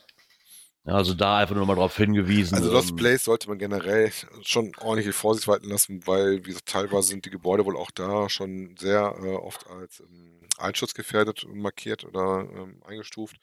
Also 0.87 1.15
da 1.15 1.39
einfach 1.39 1.55
nur 1.55 1.65
mal 1.65 1.77
darauf 1.77 1.97
hingewiesen. 1.97 2.57
Also 2.57 2.71
Lost 2.71 2.95
Place 2.95 3.25
sollte 3.25 3.49
man 3.49 3.59
generell 3.59 4.13
schon 4.43 4.73
ordentlich 4.81 5.15
Vorsicht 5.15 5.49
walten 5.49 5.71
lassen, 5.71 6.07
weil 6.07 6.45
wie 6.45 6.49
gesagt, 6.49 6.67
teilweise 6.67 7.09
sind 7.09 7.25
die 7.25 7.31
Gebäude 7.31 7.65
wohl 7.65 7.77
auch 7.77 7.91
da 7.91 8.29
schon 8.29 8.77
sehr 8.79 9.17
äh, 9.23 9.35
oft 9.35 9.67
als 9.71 10.01
ähm, 10.01 10.41
einschutzgefährdet 10.59 11.47
markiert 11.55 12.05
oder 12.05 12.47
ähm, 12.55 12.83
eingestuft. 12.87 13.37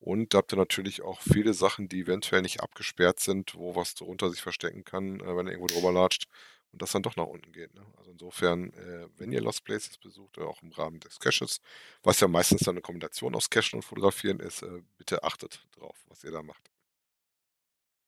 Und 0.00 0.34
da 0.34 0.38
habt 0.38 0.52
ihr 0.52 0.56
natürlich 0.56 1.02
auch 1.02 1.20
viele 1.20 1.54
Sachen, 1.54 1.88
die 1.88 2.00
eventuell 2.00 2.42
nicht 2.42 2.60
abgesperrt 2.60 3.20
sind, 3.20 3.54
wo 3.54 3.76
was 3.76 3.94
drunter 3.94 4.30
sich 4.30 4.40
verstecken 4.40 4.82
kann, 4.84 5.20
äh, 5.20 5.36
wenn 5.36 5.46
er 5.46 5.52
irgendwo 5.52 5.72
drüber 5.72 5.92
latscht 5.92 6.26
und 6.72 6.82
das 6.82 6.92
dann 6.92 7.02
doch 7.02 7.16
nach 7.16 7.26
unten 7.26 7.52
geht. 7.52 7.74
Ne? 7.74 7.84
Also 7.96 8.10
insofern, 8.10 8.72
äh, 8.74 9.08
wenn 9.16 9.32
ihr 9.32 9.40
Lost 9.40 9.64
Places 9.64 9.98
besucht, 9.98 10.38
oder 10.38 10.48
auch 10.48 10.62
im 10.62 10.72
Rahmen 10.72 11.00
des 11.00 11.18
Caches, 11.18 11.60
was 12.02 12.20
ja 12.20 12.28
meistens 12.28 12.62
dann 12.62 12.74
eine 12.74 12.82
Kombination 12.82 13.34
aus 13.34 13.50
Cachen 13.50 13.78
und 13.78 13.82
Fotografieren 13.82 14.40
ist, 14.40 14.62
äh, 14.62 14.82
bitte 14.98 15.24
achtet 15.24 15.66
drauf, 15.76 15.96
was 16.08 16.24
ihr 16.24 16.30
da 16.30 16.42
macht. 16.42 16.70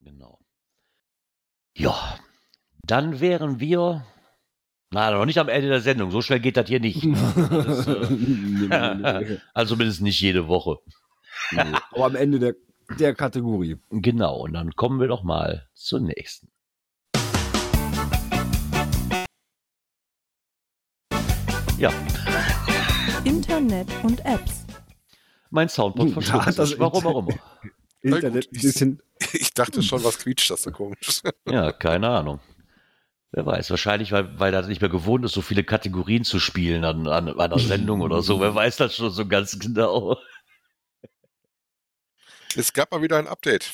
Genau. 0.00 0.38
Ja, 1.76 2.18
Dann 2.82 3.20
wären 3.20 3.60
wir, 3.60 4.06
na, 4.90 5.10
noch 5.12 5.24
nicht 5.26 5.38
am 5.38 5.48
Ende 5.48 5.68
der 5.68 5.80
Sendung. 5.80 6.10
So 6.10 6.22
schnell 6.22 6.40
geht 6.40 6.56
das 6.56 6.68
hier 6.68 6.80
nicht. 6.80 7.02
Das, 7.50 7.86
äh, 7.86 9.38
also 9.54 9.76
mindestens 9.76 10.02
nicht 10.04 10.20
jede 10.20 10.48
Woche. 10.48 10.78
Aber 11.92 12.06
am 12.06 12.16
Ende 12.16 12.38
der, 12.38 12.54
der 12.98 13.14
Kategorie. 13.14 13.78
Genau, 13.90 14.40
und 14.40 14.52
dann 14.54 14.72
kommen 14.74 15.00
wir 15.00 15.08
doch 15.08 15.22
mal 15.22 15.68
zur 15.74 16.00
nächsten. 16.00 16.50
Ja, 21.80 21.90
Internet 23.24 23.88
und 24.02 24.22
Apps. 24.26 24.66
mein 25.48 25.68
Soundboard 25.70 26.08
Hm, 26.08 26.12
verschluckt 26.22 26.58
da. 26.58 26.78
Warum 26.78 27.28
immer. 27.28 27.38
Internet 28.02 28.48
ein 28.52 28.54
ich- 28.56 28.62
bisschen. 28.62 29.02
Ich 29.32 29.54
dachte 29.54 29.82
schon, 29.82 30.02
was 30.04 30.18
quietscht 30.18 30.50
das 30.50 30.62
so 30.62 30.70
komisch? 30.72 31.22
Ja, 31.46 31.72
keine 31.72 32.08
Ahnung. 32.08 32.40
Wer 33.32 33.46
weiß, 33.46 33.70
wahrscheinlich, 33.70 34.12
weil, 34.12 34.38
weil 34.38 34.52
er 34.52 34.66
nicht 34.66 34.80
mehr 34.82 34.90
gewohnt 34.90 35.24
ist, 35.24 35.32
so 35.32 35.40
viele 35.42 35.62
Kategorien 35.64 36.24
zu 36.24 36.38
spielen 36.38 36.84
an, 36.84 37.06
an 37.06 37.38
einer 37.40 37.58
Sendung 37.58 38.00
oder 38.02 38.22
so. 38.22 38.40
Wer 38.40 38.54
weiß 38.54 38.76
das 38.76 38.96
schon 38.96 39.10
so 39.10 39.26
ganz 39.26 39.58
genau. 39.58 40.18
Es 42.56 42.72
gab 42.74 42.90
mal 42.90 43.00
wieder 43.02 43.18
ein 43.18 43.28
Update. 43.28 43.72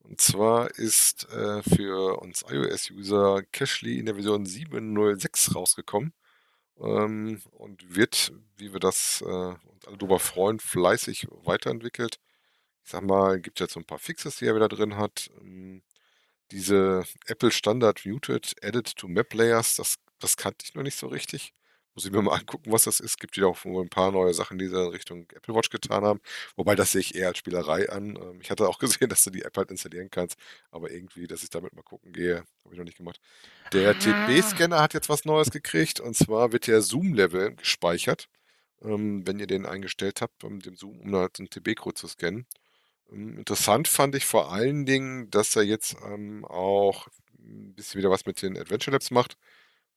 Und 0.00 0.20
zwar 0.20 0.70
ist 0.72 1.28
äh, 1.32 1.62
für 1.62 2.20
uns 2.20 2.44
iOS-User 2.48 3.42
Cashly 3.52 3.98
in 3.98 4.06
der 4.06 4.14
Version 4.16 4.44
7.06 4.44 5.54
rausgekommen 5.54 6.12
ähm, 6.80 7.40
und 7.52 7.94
wird, 7.94 8.32
wie 8.56 8.72
wir 8.72 8.80
das 8.80 9.22
äh, 9.22 9.26
uns 9.26 9.86
alle 9.86 9.98
drüber 9.98 10.18
freuen, 10.18 10.60
fleißig 10.60 11.28
weiterentwickelt. 11.44 12.18
Ich 12.84 12.90
sag 12.90 13.02
mal, 13.02 13.40
gibt 13.40 13.60
jetzt 13.60 13.74
so 13.74 13.80
ein 13.80 13.86
paar 13.86 13.98
Fixes, 13.98 14.36
die 14.36 14.46
er 14.46 14.54
wieder 14.56 14.68
drin 14.68 14.96
hat. 14.96 15.30
Ähm, 15.40 15.82
diese 16.50 17.04
Apple 17.26 17.50
Standard 17.50 18.04
Muted 18.06 18.54
Added 18.62 18.96
to 18.96 19.08
Map 19.08 19.32
Layers, 19.34 19.76
das, 19.76 19.96
das 20.18 20.36
kannte 20.36 20.64
ich 20.64 20.74
noch 20.74 20.82
nicht 20.82 20.96
so 20.96 21.06
richtig. 21.08 21.54
Muss 21.94 22.06
ich 22.06 22.12
mir 22.12 22.22
mal 22.22 22.36
angucken, 22.38 22.72
was 22.72 22.84
das 22.84 23.00
ist. 23.00 23.18
Gibt 23.20 23.36
wieder 23.36 23.48
auch 23.48 23.64
ein 23.64 23.88
paar 23.90 24.12
neue 24.12 24.32
Sachen, 24.32 24.58
die 24.58 24.66
sie 24.68 24.76
in 24.82 24.88
Richtung 24.90 25.26
Apple 25.34 25.54
Watch 25.54 25.68
getan 25.70 26.04
haben. 26.04 26.20
Wobei 26.56 26.74
das 26.74 26.92
sehe 26.92 27.02
ich 27.02 27.14
eher 27.14 27.28
als 27.28 27.38
Spielerei 27.38 27.88
an. 27.90 28.16
Ähm, 28.16 28.40
Ich 28.40 28.50
hatte 28.50 28.68
auch 28.68 28.78
gesehen, 28.78 29.08
dass 29.10 29.24
du 29.24 29.30
die 29.30 29.42
App 29.42 29.56
halt 29.56 29.70
installieren 29.70 30.10
kannst, 30.10 30.36
aber 30.70 30.90
irgendwie, 30.90 31.26
dass 31.26 31.42
ich 31.42 31.50
damit 31.50 31.74
mal 31.74 31.82
gucken 31.82 32.12
gehe, 32.12 32.36
habe 32.64 32.72
ich 32.72 32.78
noch 32.78 32.84
nicht 32.84 32.96
gemacht. 32.96 33.20
Der 33.72 33.98
TB-Scanner 33.98 34.80
hat 34.80 34.94
jetzt 34.94 35.08
was 35.08 35.24
Neues 35.24 35.50
gekriegt 35.50 36.00
und 36.00 36.16
zwar 36.16 36.52
wird 36.52 36.66
der 36.66 36.82
Zoom-Level 36.82 37.56
gespeichert, 37.56 38.28
ähm, 38.82 39.26
wenn 39.26 39.38
ihr 39.38 39.46
den 39.46 39.66
eingestellt 39.66 40.20
habt, 40.20 40.44
um 40.44 40.60
dem 40.60 40.76
Zoom, 40.76 41.00
um 41.00 41.14
halt 41.16 41.38
einen 41.38 41.50
TB-Code 41.50 41.94
zu 41.94 42.08
scannen. 42.08 42.46
Ähm, 43.10 43.38
Interessant 43.38 43.88
fand 43.88 44.14
ich 44.14 44.26
vor 44.26 44.52
allen 44.52 44.86
Dingen, 44.86 45.30
dass 45.30 45.56
er 45.56 45.62
jetzt 45.62 45.96
auch 46.44 47.08
ein 47.38 47.74
bisschen 47.74 47.98
wieder 47.98 48.10
was 48.10 48.26
mit 48.26 48.40
den 48.42 48.56
Adventure 48.58 48.92
Labs 48.92 49.10
macht, 49.10 49.36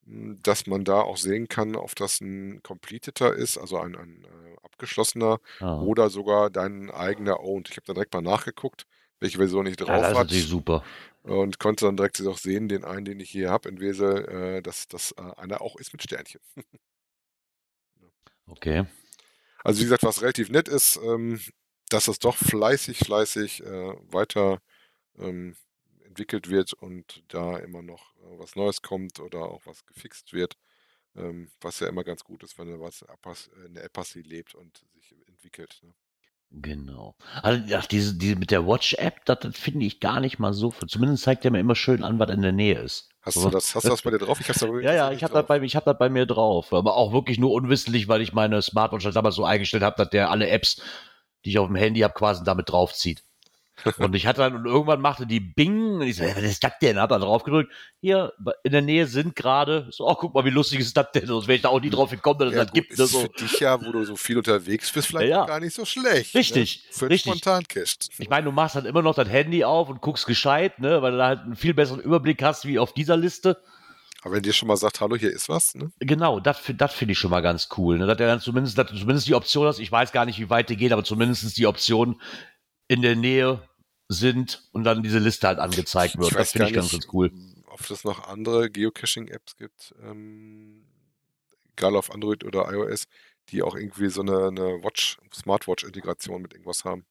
dass 0.06 0.68
man 0.68 0.84
da 0.86 1.02
auch 1.02 1.18
sehen 1.18 1.48
kann, 1.48 1.76
ob 1.76 1.96
das 1.96 2.22
ein 2.22 2.62
Completeter 2.64 3.34
ist, 3.34 3.58
also 3.58 3.78
ein, 3.80 3.96
ein 3.96 4.24
äh, 4.26 4.56
abgeschlossener 4.64 5.40
Ah. 5.60 5.82
oder 5.82 6.10
sogar 6.10 6.50
dein 6.50 6.92
eigener 6.92 7.40
Owned. 7.42 7.70
Ich 7.70 7.78
habe 7.78 7.86
da 7.88 7.94
direkt 7.94 8.14
mal 8.14 8.22
nachgeguckt, 8.22 8.86
welche 9.20 9.38
Version 9.38 9.66
ich 9.66 9.78
Ja, 9.80 9.86
drauf 9.86 10.02
das 10.02 10.14
hat 10.16 10.28
natürlich 10.28 10.48
super. 10.48 10.84
und 11.24 11.60
konnte 11.60 11.86
dann 11.86 11.98
direkt 11.98 12.22
auch 12.28 12.38
sehen, 12.38 12.68
den 12.70 12.84
einen, 12.86 13.06
den 13.06 13.20
ich 13.20 13.30
hier 13.32 13.50
habe 13.50 13.70
in 13.70 13.80
Wesel, 13.80 14.58
äh, 14.58 14.62
dass 14.62 14.88
das 14.88 15.14
äh, 15.18 15.22
einer 15.38 15.62
auch 15.62 15.76
ist 15.78 15.92
mit 15.94 16.04
Sternchen. 16.04 16.42
Okay. 18.48 18.86
Also 19.64 19.80
wie 19.80 19.86
gesagt, 19.86 20.04
was 20.04 20.22
relativ 20.22 20.50
nett 20.50 20.68
ist, 20.68 21.00
ähm, 21.04 21.42
dass 21.90 22.08
es 22.08 22.20
doch 22.20 22.38
fleißig, 22.38 23.00
fleißig 23.00 23.64
weiter 23.64 24.60
ähm, 25.20 25.56
entwickelt 26.16 26.50
wird 26.50 26.74
und 26.74 27.24
da 27.28 27.58
immer 27.58 27.82
noch 27.82 28.16
äh, 28.16 28.40
was 28.40 28.56
Neues 28.56 28.82
kommt 28.82 29.20
oder 29.20 29.50
auch 29.50 29.66
was 29.66 29.86
gefixt 29.86 30.32
wird, 30.32 30.58
ähm, 31.16 31.52
was 31.62 31.82
ja 31.82 31.88
immer 31.90 32.06
ganz 32.06 32.24
gut 32.24 32.44
ist, 32.44 32.58
wenn 32.58 32.80
was 32.80 33.02
äh, 33.04 33.66
eine 33.68 33.82
App 33.82 33.98
hast, 33.98 34.16
die 34.16 34.22
lebt 34.22 34.56
und 34.56 34.86
sich 34.96 35.14
entwickelt. 35.28 35.80
Ne? 35.84 35.94
Genau. 36.52 37.16
Also 37.42 37.62
ja, 37.68 37.82
diese, 37.82 38.16
diese 38.18 38.36
mit 38.38 38.52
der 38.52 38.66
Watch-App, 38.66 39.26
das, 39.26 39.40
das 39.42 39.58
finde 39.58 39.86
ich 39.86 40.00
gar 40.00 40.22
nicht 40.22 40.40
mal 40.40 40.54
so. 40.54 40.74
Zumindest 40.88 41.24
zeigt 41.24 41.44
er 41.44 41.52
mir 41.52 41.60
immer 41.60 41.76
schön 41.76 42.04
an, 42.04 42.18
was 42.20 42.30
in 42.32 42.42
der 42.42 42.54
Nähe 42.54 42.80
ist. 42.80 43.10
Hast 43.22 43.42
So. 43.42 43.42
du 43.42 43.50
das, 43.50 43.76
hast 43.76 43.88
du 43.88 43.92
das 43.92 44.02
bei 44.04 44.12
dir 44.12 44.20
drauf? 44.20 44.40
Ich 44.40 44.48
hab's 44.50 44.64
aber 44.64 44.82
Ja, 44.82 44.94
ja, 44.94 45.12
ich 45.12 45.24
habe 45.24 45.34
das, 45.34 45.46
bei, 45.48 45.60
ich 45.62 45.76
hab 45.76 45.84
das 45.86 45.98
bei 45.98 46.10
mir 46.10 46.26
drauf. 46.26 46.72
Aber 46.74 46.96
auch 46.96 47.12
wirklich 47.12 47.40
nur 47.40 47.52
unwissentlich, 47.52 48.08
weil 48.08 48.22
ich 48.22 48.34
meine 48.34 48.62
Smartwatch 48.62 49.04
damals 49.14 49.36
so 49.36 49.44
eingestellt 49.44 49.84
habe, 49.84 49.98
dass 49.98 50.10
der 50.12 50.30
alle 50.32 50.48
Apps, 50.48 50.82
die 51.44 51.50
ich 51.50 51.60
auf 51.60 51.68
dem 51.68 51.76
Handy 51.76 52.02
habe, 52.02 52.14
quasi 52.14 52.44
damit 52.44 52.70
draufzieht. 52.70 53.24
Und 53.98 54.16
ich 54.16 54.26
hatte 54.26 54.40
dann, 54.40 54.56
und 54.56 54.66
irgendwann 54.66 55.02
machte 55.02 55.28
die 55.28 55.40
Bing, 55.42 55.96
und 55.96 56.02
ich 56.04 56.16
so, 56.16 56.24
ja, 56.24 56.36
was 56.36 56.44
ist 56.44 56.64
das 56.64 56.74
denn? 56.82 56.98
Hab 56.98 57.10
da 57.10 57.20
drauf 57.20 57.44
gedrückt. 57.44 57.72
Hier, 58.00 58.34
in 58.64 58.72
der 58.72 58.82
Nähe 58.82 59.06
sind 59.06 59.36
gerade, 59.36 59.88
so, 59.92 60.08
oh, 60.08 60.16
guck 60.16 60.34
mal, 60.34 60.46
wie 60.46 60.50
lustig 60.50 60.80
ist 60.80 60.96
das 60.96 61.12
denn? 61.12 61.28
Sonst 61.28 61.48
wäre 61.48 61.58
ich 61.58 61.62
da 61.62 61.70
auch 61.70 61.82
nie 61.82 61.90
drauf 61.90 62.10
gekommen, 62.10 62.40
dass 62.40 62.50
es 62.50 62.56
Ja, 62.56 62.64
das 62.64 62.72
gut, 62.72 62.76
gibt. 62.76 62.98
Ne, 62.98 63.04
ist 63.04 63.12
so. 63.12 63.20
für 63.22 63.30
dich 63.30 63.60
ja, 63.60 63.86
wo 63.86 63.92
du 63.92 64.06
so 64.06 64.16
viel 64.16 64.38
unterwegs 64.38 64.92
bist, 64.92 65.08
vielleicht 65.08 65.30
Ja, 65.30 65.40
ja. 65.42 65.46
gar 65.46 65.60
nicht 65.60 65.76
so 65.76 65.86
schlecht. 65.86 66.36
Richtig, 66.36 66.86
ne? 66.86 66.94
Für 66.94 67.10
richtig. 67.10 67.32
spontan 67.32 67.64
cached. 67.68 68.10
Ich 68.18 68.30
meine, 68.30 68.46
du 68.46 68.52
machst 68.52 68.76
halt 68.76 68.86
immer 68.86 69.02
noch 69.02 69.16
dein 69.16 69.28
Handy 69.28 69.64
auf 69.66 69.90
und 69.90 70.02
guckst 70.02 70.26
gescheit, 70.26 70.80
ne, 70.80 71.02
weil 71.02 71.12
du 71.12 71.18
da 71.18 71.28
halt 71.28 71.42
einen 71.42 71.56
viel 71.56 71.74
besseren 71.74 72.00
Überblick 72.00 72.42
hast, 72.42 72.66
wie 72.66 72.80
auf 72.80 72.94
dieser 72.94 73.18
Liste. 73.18 73.62
Aber 74.24 74.36
wenn 74.36 74.42
dir 74.42 74.54
schon 74.54 74.68
mal 74.68 74.78
sagt, 74.78 75.02
hallo, 75.02 75.16
hier 75.16 75.32
ist 75.32 75.50
was, 75.50 75.76
ne? 75.76 75.92
Genau, 76.00 76.40
das, 76.40 76.60
das 76.76 76.94
finde 76.96 77.12
ich 77.12 77.20
schon 77.20 77.30
mal 77.30 77.42
ganz 77.42 77.70
cool. 77.78 78.00
Ne? 78.00 78.08
Dass 78.08 78.18
er 78.20 78.26
dann 78.26 78.40
zumindest, 78.40 78.76
dass 78.76 78.90
du 78.90 78.98
zumindest 78.98 79.28
die 79.28 79.36
Option 79.36 79.68
hast, 79.68 79.78
ich 79.78 79.92
weiß 79.92 80.12
gar 80.14 80.26
nicht, 80.26 80.40
wie 80.40 80.50
weit 80.50 80.70
die 80.70 80.78
geht, 80.78 80.94
aber 80.94 81.04
zumindest 81.04 81.56
die 81.58 81.68
Option 81.68 82.20
in 82.88 83.02
der 83.02 83.16
Nähe 83.16 83.68
sind 84.08 84.64
und 84.72 84.84
dann 84.84 85.02
diese 85.04 85.20
Liste 85.20 85.48
halt 85.48 85.60
angezeigt 85.60 86.18
wird. 86.18 86.36
Das 86.36 86.52
finde 86.52 86.68
ich 86.68 86.74
ganz, 86.74 86.92
ganz 86.92 87.08
cool. 87.14 87.32
ob 87.68 87.90
es 87.90 88.04
noch 88.04 88.28
andere 88.28 88.70
Geocaching-Apps 88.70 89.58
gibt, 89.58 89.96
ähm, 90.04 90.86
egal 91.76 91.96
auf 91.96 92.14
Android 92.14 92.44
oder 92.44 92.72
iOS, 92.72 93.06
die 93.50 93.64
auch 93.64 93.76
irgendwie 93.76 94.10
so 94.10 94.22
eine, 94.22 94.48
eine 94.48 94.84
Watch, 94.84 95.18
Smartwatch-Integration 95.34 96.42
mit 96.42 96.54
irgendwas 96.54 96.86
haben. 96.86 97.06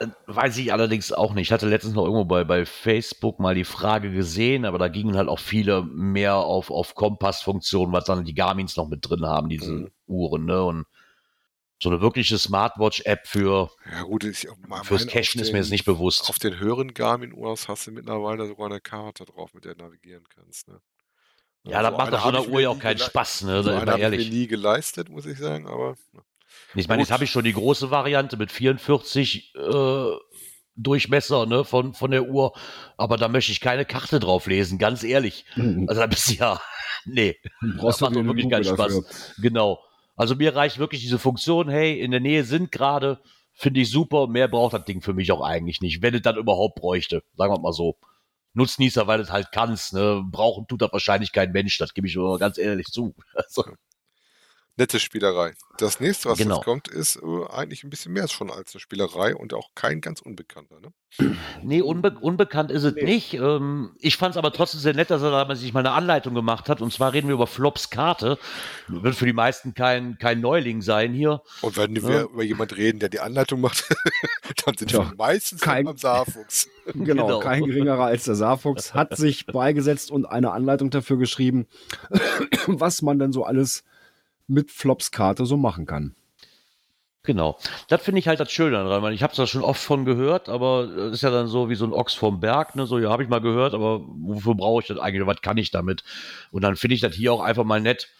Äh, 0.00 0.08
Weiß 0.26 0.56
ich 0.58 0.72
allerdings 0.72 1.12
auch 1.12 1.32
nicht. 1.34 1.48
Ich 1.48 1.52
hatte 1.52 1.68
letztens 1.68 1.94
noch 1.94 2.04
irgendwo 2.04 2.24
bei, 2.24 2.44
bei 2.44 2.66
Facebook 2.66 3.40
mal 3.40 3.54
die 3.54 3.64
Frage 3.64 4.10
gesehen, 4.12 4.64
aber 4.64 4.78
da 4.78 4.88
gingen 4.88 5.16
halt 5.16 5.28
auch 5.28 5.38
viele 5.38 5.82
mehr 5.84 6.36
auf, 6.36 6.70
auf 6.70 6.94
Kompassfunktionen, 6.94 7.92
was 7.94 8.04
dann 8.04 8.24
die 8.24 8.34
Garmins 8.34 8.76
noch 8.76 8.88
mit 8.88 9.08
drin 9.08 9.24
haben, 9.24 9.48
diese 9.48 9.72
Mhm. 9.72 9.90
Uhren, 10.06 10.44
ne? 10.44 10.62
Und 10.62 10.84
so 11.84 11.90
eine 11.90 12.00
wirkliche 12.00 12.38
Smartwatch-App 12.38 13.26
für, 13.26 13.70
Ja 13.92 14.02
gut, 14.04 14.24
ich 14.24 14.48
fürs 14.84 15.06
Cashen 15.06 15.42
ist 15.42 15.52
mir 15.52 15.58
jetzt 15.58 15.70
nicht 15.70 15.84
bewusst. 15.84 16.30
Auf 16.30 16.38
den 16.38 16.58
höheren 16.58 16.94
Garmin-Uhren 16.94 17.58
hast 17.68 17.86
du 17.86 17.90
mittlerweile 17.90 18.46
sogar 18.46 18.66
eine 18.66 18.80
Karte 18.80 19.26
drauf, 19.26 19.52
mit 19.52 19.66
der 19.66 19.74
du 19.74 19.84
navigieren 19.84 20.24
kannst. 20.34 20.66
Ne? 20.66 20.80
Ja, 21.64 21.82
das 21.82 21.92
macht 21.92 22.14
auf 22.14 22.22
so 22.22 22.28
einer 22.28 22.48
Uhr 22.48 22.62
ja 22.62 22.70
auch 22.70 22.78
keinen 22.78 22.98
Spaß, 22.98 23.42
ne? 23.42 23.62
So 23.62 23.68
eine 23.68 23.80
habe 23.80 23.96
ich 23.96 23.98
ehrlich. 23.98 24.30
mir 24.30 24.34
nie 24.34 24.46
geleistet, 24.46 25.10
muss 25.10 25.26
ich 25.26 25.38
sagen, 25.38 25.66
aber 25.66 25.96
ne. 26.12 26.22
Ich 26.74 26.88
meine, 26.88 27.02
jetzt 27.02 27.12
habe 27.12 27.24
ich 27.24 27.30
schon 27.30 27.44
die 27.44 27.52
große 27.52 27.90
Variante 27.90 28.38
mit 28.38 28.50
44 28.50 29.54
äh, 29.54 30.12
Durchmesser 30.76 31.44
ne, 31.44 31.64
von, 31.64 31.92
von 31.92 32.10
der 32.10 32.24
Uhr, 32.24 32.54
aber 32.96 33.18
da 33.18 33.28
möchte 33.28 33.52
ich 33.52 33.60
keine 33.60 33.84
Karte 33.84 34.20
drauf 34.20 34.46
lesen, 34.46 34.78
ganz 34.78 35.04
ehrlich. 35.04 35.44
Du 35.54 35.84
Also 35.88 36.00
da 36.00 36.06
bist 36.06 36.30
du 36.30 36.34
ja, 36.34 36.60
nee, 37.04 37.36
brauchst 37.76 38.00
das 38.00 38.08
macht 38.08 38.16
doch 38.16 38.24
wirklich 38.24 38.48
keinen 38.48 38.64
Spaß. 38.64 39.34
Genau. 39.38 39.80
Also 40.16 40.34
mir 40.36 40.54
reicht 40.54 40.78
wirklich 40.78 41.00
diese 41.00 41.18
Funktion, 41.18 41.68
hey, 41.68 41.98
in 42.00 42.10
der 42.10 42.20
Nähe 42.20 42.44
sind 42.44 42.70
gerade, 42.70 43.20
finde 43.52 43.80
ich 43.80 43.90
super, 43.90 44.26
mehr 44.28 44.48
braucht 44.48 44.74
das 44.74 44.84
Ding 44.84 45.00
für 45.00 45.14
mich 45.14 45.32
auch 45.32 45.40
eigentlich 45.40 45.80
nicht, 45.80 46.02
wenn 46.02 46.14
es 46.14 46.22
dann 46.22 46.36
überhaupt 46.36 46.76
bräuchte, 46.76 47.22
sagen 47.36 47.52
wir 47.52 47.60
mal 47.60 47.72
so. 47.72 47.96
Nutznießer, 48.56 49.08
weil 49.08 49.18
es 49.20 49.32
halt 49.32 49.48
kannst, 49.50 49.94
ne? 49.94 50.22
Brauchen 50.30 50.68
tut 50.68 50.80
das 50.80 50.92
wahrscheinlich 50.92 51.32
kein 51.32 51.50
Mensch, 51.50 51.76
das 51.78 51.92
gebe 51.92 52.06
ich 52.06 52.14
nur 52.14 52.38
ganz 52.38 52.56
ehrlich 52.58 52.86
zu. 52.86 53.14
Also, 53.34 53.64
Nette 54.76 54.98
Spielerei. 54.98 55.52
Das 55.78 56.00
nächste, 56.00 56.28
was 56.28 56.38
Genau. 56.38 56.56
jetzt 56.56 56.64
kommt, 56.64 56.88
ist 56.88 57.16
äh, 57.16 57.46
eigentlich 57.52 57.84
ein 57.84 57.90
bisschen 57.90 58.12
mehr 58.12 58.26
schon 58.26 58.50
als 58.50 58.74
eine 58.74 58.80
Spielerei 58.80 59.34
und 59.36 59.54
auch 59.54 59.68
kein 59.76 60.00
ganz 60.00 60.20
unbekannter. 60.20 60.76
Ne? 60.80 61.34
Nee, 61.62 61.80
unbe 61.80 62.10
unbekannt 62.20 62.72
ist 62.72 62.82
es 62.82 62.94
nicht. 62.94 63.34
Ähm, 63.34 63.94
ich 64.00 64.16
fand 64.16 64.32
es 64.34 64.36
aber 64.36 64.52
trotzdem 64.52 64.80
sehr 64.80 64.94
nett, 64.94 65.10
dass 65.10 65.22
er 65.22 65.30
da 65.30 65.54
sich 65.54 65.72
mal 65.72 65.80
eine 65.80 65.92
Anleitung 65.92 66.34
gemacht 66.34 66.68
hat. 66.68 66.80
Und 66.80 66.92
zwar 66.92 67.12
reden 67.12 67.28
wir 67.28 67.34
über 67.34 67.46
Flops 67.46 67.90
Karte. 67.90 68.36
Wird 68.88 69.14
für 69.14 69.26
die 69.26 69.32
meisten 69.32 69.74
kein, 69.74 70.18
kein 70.18 70.40
Neuling 70.40 70.82
sein 70.82 71.12
hier. 71.12 71.42
Und 71.60 71.76
wenn 71.76 71.94
Ja. 71.94 72.02
wir 72.08 72.20
über 72.24 72.42
jemand 72.42 72.76
reden, 72.76 72.98
der 72.98 73.10
die 73.10 73.20
Anleitung 73.20 73.60
macht, 73.60 73.84
dann 74.66 74.76
sind 74.76 74.88
Tja, 74.90 75.08
wir 75.10 75.14
meistens 75.16 75.60
kein- 75.60 75.86
am 75.86 75.96
Saarfuchs. 75.96 76.68
Genau, 76.92 77.26
Genau. 77.26 77.40
kein 77.40 77.64
geringerer 77.64 78.04
als 78.04 78.24
der 78.24 78.34
Saarfuchs 78.34 78.92
hat 78.92 79.16
sich 79.16 79.46
beigesetzt 79.46 80.10
und 80.10 80.26
eine 80.26 80.50
Anleitung 80.52 80.90
dafür 80.90 81.16
geschrieben, 81.16 81.66
was 82.66 83.00
man 83.02 83.18
denn 83.18 83.32
so 83.32 83.44
alles 83.44 83.84
mit 84.46 84.70
Flops-Karte 84.70 85.46
so 85.46 85.56
machen 85.56 85.86
kann. 85.86 86.14
Genau. 87.22 87.58
Das 87.88 88.02
finde 88.02 88.18
ich 88.18 88.28
halt 88.28 88.38
das 88.38 88.52
Schöne 88.52 88.72
daran, 88.72 89.02
weil 89.02 89.14
ich 89.14 89.22
habe 89.22 89.30
es 89.30 89.38
da 89.38 89.46
schon 89.46 89.62
oft 89.62 89.80
von 89.80 90.04
gehört, 90.04 90.50
aber 90.50 90.86
das 90.86 91.14
ist 91.14 91.22
ja 91.22 91.30
dann 91.30 91.46
so 91.46 91.70
wie 91.70 91.74
so 91.74 91.86
ein 91.86 91.94
Ochs 91.94 92.12
vom 92.12 92.38
Berg, 92.38 92.76
ne? 92.76 92.86
So, 92.86 92.98
ja, 92.98 93.08
habe 93.08 93.22
ich 93.22 93.30
mal 93.30 93.40
gehört, 93.40 93.72
aber 93.72 94.02
wofür 94.06 94.54
brauche 94.54 94.82
ich 94.82 94.88
das 94.88 94.98
eigentlich? 94.98 95.26
Was 95.26 95.40
kann 95.40 95.56
ich 95.56 95.70
damit? 95.70 96.04
Und 96.50 96.62
dann 96.62 96.76
finde 96.76 96.96
ich 96.96 97.00
das 97.00 97.14
hier 97.14 97.32
auch 97.32 97.40
einfach 97.40 97.64
mal 97.64 97.80
nett, 97.80 98.10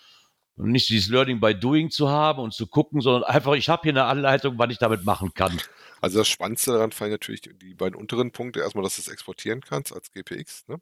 nicht 0.57 0.89
dieses 0.89 1.11
Learning 1.11 1.39
by 1.39 1.55
Doing 1.55 1.91
zu 1.91 2.09
haben 2.09 2.41
und 2.41 2.55
zu 2.55 2.66
gucken, 2.66 3.03
sondern 3.03 3.25
einfach, 3.25 3.53
ich 3.53 3.68
habe 3.68 3.83
hier 3.83 3.93
eine 3.93 4.05
Anleitung, 4.05 4.59
was 4.59 4.70
ich 4.70 4.79
damit 4.79 5.05
machen 5.05 5.35
kann. 5.35 5.61
Also 6.01 6.18
das 6.18 6.29
Spannendste 6.29 6.72
daran 6.72 6.93
fallen 6.93 7.11
natürlich 7.11 7.43
die, 7.43 7.75
beiden 7.75 7.95
unteren 7.95 8.31
Punkte. 8.31 8.61
Erstmal, 8.61 8.85
dass 8.85 8.97
du 8.97 9.03
es 9.03 9.09
exportieren 9.09 9.61
kannst 9.61 9.93
als 9.93 10.11
GPX. 10.12 10.68
Ne? 10.68 10.81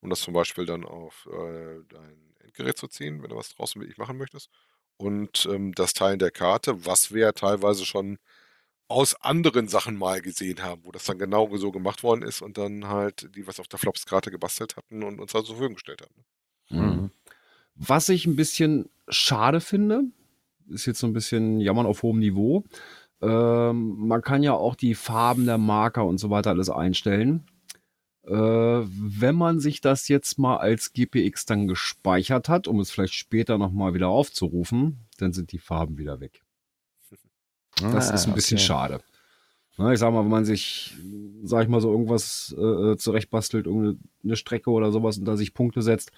um 0.00 0.10
das 0.10 0.20
zum 0.20 0.34
Beispiel 0.34 0.66
dann 0.66 0.84
auf 0.84 1.28
äh, 1.32 1.82
dein 1.88 2.34
Endgerät 2.40 2.78
zu 2.78 2.88
ziehen, 2.88 3.22
wenn 3.22 3.30
du 3.30 3.36
was 3.36 3.54
draußen 3.54 3.80
wirklich 3.80 3.98
machen 3.98 4.16
möchtest. 4.16 4.50
Und 4.98 5.48
ähm, 5.50 5.74
das 5.74 5.92
Teilen 5.92 6.18
der 6.18 6.30
Karte, 6.30 6.86
was 6.86 7.12
wir 7.12 7.22
ja 7.22 7.32
teilweise 7.32 7.84
schon 7.84 8.18
aus 8.88 9.14
anderen 9.20 9.68
Sachen 9.68 9.96
mal 9.96 10.20
gesehen 10.20 10.62
haben, 10.62 10.82
wo 10.84 10.92
das 10.92 11.04
dann 11.04 11.18
genau 11.18 11.54
so 11.56 11.72
gemacht 11.72 12.02
worden 12.02 12.22
ist 12.22 12.40
und 12.40 12.56
dann 12.56 12.86
halt 12.88 13.28
die 13.34 13.46
was 13.46 13.58
auf 13.58 13.68
der 13.68 13.78
Flops-Karte 13.78 14.30
gebastelt 14.30 14.76
hatten 14.76 15.02
und 15.02 15.20
uns 15.20 15.32
da 15.32 15.40
zur 15.40 15.56
Verfügung 15.56 15.74
gestellt 15.74 16.02
haben. 16.02 16.24
Mhm. 16.70 17.10
Was 17.74 18.08
ich 18.08 18.26
ein 18.26 18.36
bisschen 18.36 18.88
schade 19.08 19.60
finde, 19.60 20.04
ist 20.68 20.86
jetzt 20.86 21.00
so 21.00 21.06
ein 21.06 21.12
bisschen 21.12 21.60
Jammern 21.60 21.86
auf 21.86 22.02
hohem 22.02 22.20
Niveau. 22.20 22.64
Ähm, 23.20 24.06
man 24.06 24.22
kann 24.22 24.42
ja 24.42 24.52
auch 24.52 24.74
die 24.74 24.94
Farben 24.94 25.46
der 25.46 25.58
Marker 25.58 26.04
und 26.04 26.18
so 26.18 26.30
weiter 26.30 26.50
alles 26.50 26.70
einstellen. 26.70 27.44
Äh, 28.26 28.32
wenn 28.32 29.36
man 29.36 29.60
sich 29.60 29.80
das 29.80 30.08
jetzt 30.08 30.38
mal 30.38 30.56
als 30.56 30.92
GPX 30.92 31.46
dann 31.46 31.68
gespeichert 31.68 32.48
hat, 32.48 32.66
um 32.66 32.80
es 32.80 32.90
vielleicht 32.90 33.14
später 33.14 33.56
nochmal 33.56 33.94
wieder 33.94 34.08
aufzurufen, 34.08 35.06
dann 35.18 35.32
sind 35.32 35.52
die 35.52 35.58
Farben 35.58 35.98
wieder 35.98 36.20
weg. 36.20 36.42
Das 37.92 38.10
Ah, 38.10 38.14
ist 38.14 38.26
ein 38.26 38.34
bisschen 38.34 38.56
okay. 38.56 38.66
schade. 38.66 39.00
Na, 39.76 39.92
ich 39.92 39.98
sag 39.98 40.10
mal, 40.10 40.22
wenn 40.24 40.30
man 40.30 40.46
sich, 40.46 40.96
sag 41.42 41.62
ich 41.64 41.68
mal, 41.68 41.82
so 41.82 41.90
irgendwas 41.92 42.54
äh, 42.58 42.96
zurechtbastelt, 42.96 43.66
irgendeine 43.66 44.36
Strecke 44.36 44.70
oder 44.70 44.90
sowas 44.90 45.18
und 45.18 45.26
da 45.26 45.36
sich 45.36 45.52
Punkte 45.52 45.82
setzt 45.82 46.10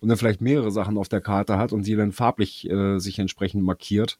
und 0.00 0.10
dann 0.10 0.18
vielleicht 0.18 0.42
mehrere 0.42 0.70
Sachen 0.70 0.98
auf 0.98 1.08
der 1.08 1.22
Karte 1.22 1.56
hat 1.56 1.72
und 1.72 1.84
sie 1.84 1.96
dann 1.96 2.12
farblich 2.12 2.68
äh, 2.68 2.98
sich 2.98 3.18
entsprechend 3.18 3.62
markiert, 3.64 4.18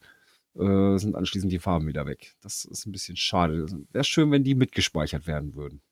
äh, 0.54 0.96
sind 0.96 1.14
anschließend 1.14 1.52
die 1.52 1.58
Farben 1.58 1.86
wieder 1.86 2.06
weg. 2.06 2.34
Das 2.40 2.64
ist 2.64 2.86
ein 2.86 2.92
bisschen 2.92 3.16
schade. 3.16 3.66
Wäre 3.92 4.04
schön, 4.04 4.30
wenn 4.30 4.42
die 4.42 4.54
mitgespeichert 4.54 5.26
werden 5.26 5.54
würden. 5.54 5.82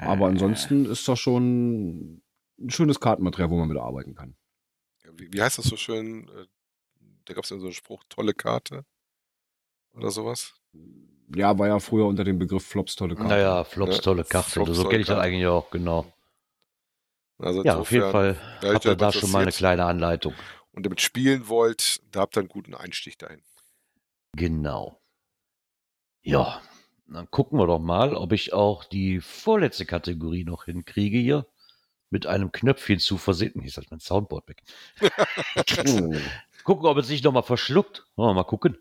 Aber 0.00 0.26
ansonsten 0.26 0.84
ist 0.86 1.06
das 1.08 1.18
schon 1.18 2.22
ein 2.58 2.70
schönes 2.70 3.00
Kartenmaterial, 3.00 3.50
wo 3.50 3.58
man 3.58 3.68
mit 3.68 3.78
arbeiten 3.78 4.14
kann. 4.14 4.36
Wie, 5.16 5.32
wie 5.32 5.42
heißt 5.42 5.58
das 5.58 5.66
so 5.66 5.76
schön? 5.76 6.28
Äh, 6.28 6.46
Da 7.24 7.34
gab 7.34 7.44
es 7.44 7.50
ja 7.50 7.58
so 7.58 7.66
einen 7.66 7.74
Spruch, 7.74 8.04
tolle 8.08 8.34
Karte 8.34 8.84
oder 9.94 10.10
sowas. 10.10 10.54
Ja, 11.34 11.58
war 11.58 11.68
ja 11.68 11.78
früher 11.78 12.06
unter 12.06 12.24
dem 12.24 12.38
Begriff 12.38 12.66
Flops 12.66 12.96
tolle 12.96 13.14
Karte. 13.14 13.30
Naja, 13.30 13.64
Flops 13.64 13.96
Ja, 13.96 14.02
tolle 14.02 14.24
Karte. 14.24 14.50
Flops 14.50 14.76
so 14.76 14.84
kenne 14.84 15.00
ich 15.02 15.06
das 15.06 15.18
eigentlich 15.18 15.46
auch, 15.46 15.70
genau. 15.70 16.12
Also 17.38 17.64
Ja, 17.64 17.78
auf 17.78 17.90
jeden 17.90 18.10
Fall 18.10 18.36
habt 18.62 18.84
ihr 18.84 18.94
das 18.96 19.14
da 19.14 19.20
schon 19.20 19.30
mal 19.30 19.42
eine 19.42 19.52
kleine 19.52 19.84
Anleitung. 19.84 20.34
Und 20.72 20.84
damit 20.84 21.00
spielen 21.00 21.48
wollt, 21.48 22.02
da 22.10 22.20
habt 22.20 22.36
ihr 22.36 22.40
einen 22.40 22.48
guten 22.48 22.74
Einstieg 22.74 23.18
dahin. 23.18 23.42
Genau. 24.36 25.00
Ja, 26.22 26.60
dann 27.06 27.30
gucken 27.30 27.58
wir 27.58 27.66
doch 27.66 27.78
mal, 27.78 28.14
ob 28.14 28.32
ich 28.32 28.52
auch 28.52 28.84
die 28.84 29.20
vorletzte 29.20 29.84
Kategorie 29.86 30.44
noch 30.44 30.64
hinkriege 30.64 31.18
hier. 31.18 31.46
Mit 32.10 32.26
einem 32.26 32.52
Knöpfchen 32.52 33.00
zu 33.00 33.18
versehen. 33.18 33.54
Hier 33.56 33.64
ist 33.64 33.76
halt 33.76 33.90
mein 33.90 33.98
Soundboard 33.98 34.48
weg. 34.48 34.62
Oh. 35.88 36.14
gucken, 36.64 36.86
ob 36.86 36.96
es 36.98 37.08
sich 37.08 37.22
nochmal 37.24 37.42
verschluckt. 37.42 38.06
Wollen 38.14 38.30
wir 38.30 38.34
mal 38.34 38.44
gucken. 38.44 38.78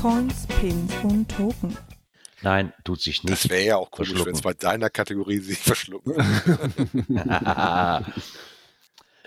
Coins, 0.00 0.46
Pins 0.58 0.92
und 1.04 1.30
Token. 1.30 1.76
Nein, 2.42 2.72
tut 2.84 3.00
sich 3.00 3.20
Das 3.20 3.44
nicht. 3.44 3.50
wäre 3.50 3.64
ja 3.64 3.76
auch 3.76 3.90
komisch, 3.90 4.24
wenn 4.24 4.34
es 4.34 4.42
bei 4.42 4.54
deiner 4.54 4.88
Kategorie 4.90 5.38
sich 5.38 5.58
verschlucken. 5.58 6.14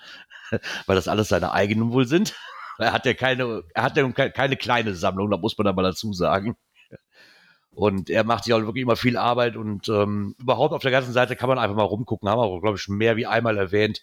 weil 0.87 0.95
das 0.95 1.07
alles 1.07 1.29
seine 1.29 1.51
eigenen 1.53 1.91
wohl 1.91 2.07
sind. 2.07 2.35
Er 2.81 2.93
hat 2.93 3.05
ja 3.05 3.13
keine, 3.13 3.63
er 3.73 3.83
hat 3.83 3.97
ja 3.97 4.09
ke- 4.09 4.31
keine 4.31 4.55
kleine 4.55 4.95
Sammlung, 4.95 5.29
da 5.29 5.35
muss 5.37 5.57
man 5.57 5.67
aber 5.67 5.83
dazu 5.83 6.13
sagen. 6.13 6.55
Und 7.71 8.09
er 8.09 8.23
macht 8.23 8.43
sich 8.43 8.53
auch 8.53 8.59
wirklich 8.61 8.81
immer 8.83 8.95
viel 8.95 9.15
Arbeit 9.15 9.55
und 9.55 9.87
ähm, 9.89 10.35
überhaupt 10.39 10.73
auf 10.73 10.81
der 10.81 10.91
ganzen 10.91 11.13
Seite 11.13 11.35
kann 11.35 11.49
man 11.49 11.59
einfach 11.59 11.75
mal 11.75 11.83
rumgucken. 11.83 12.27
Haben 12.27 12.39
wir, 12.39 12.43
auch, 12.43 12.59
glaube 12.61 12.75
ich, 12.77 12.81
schon 12.81 12.97
mehr 12.97 13.15
wie 13.15 13.25
einmal 13.27 13.57
erwähnt, 13.57 14.01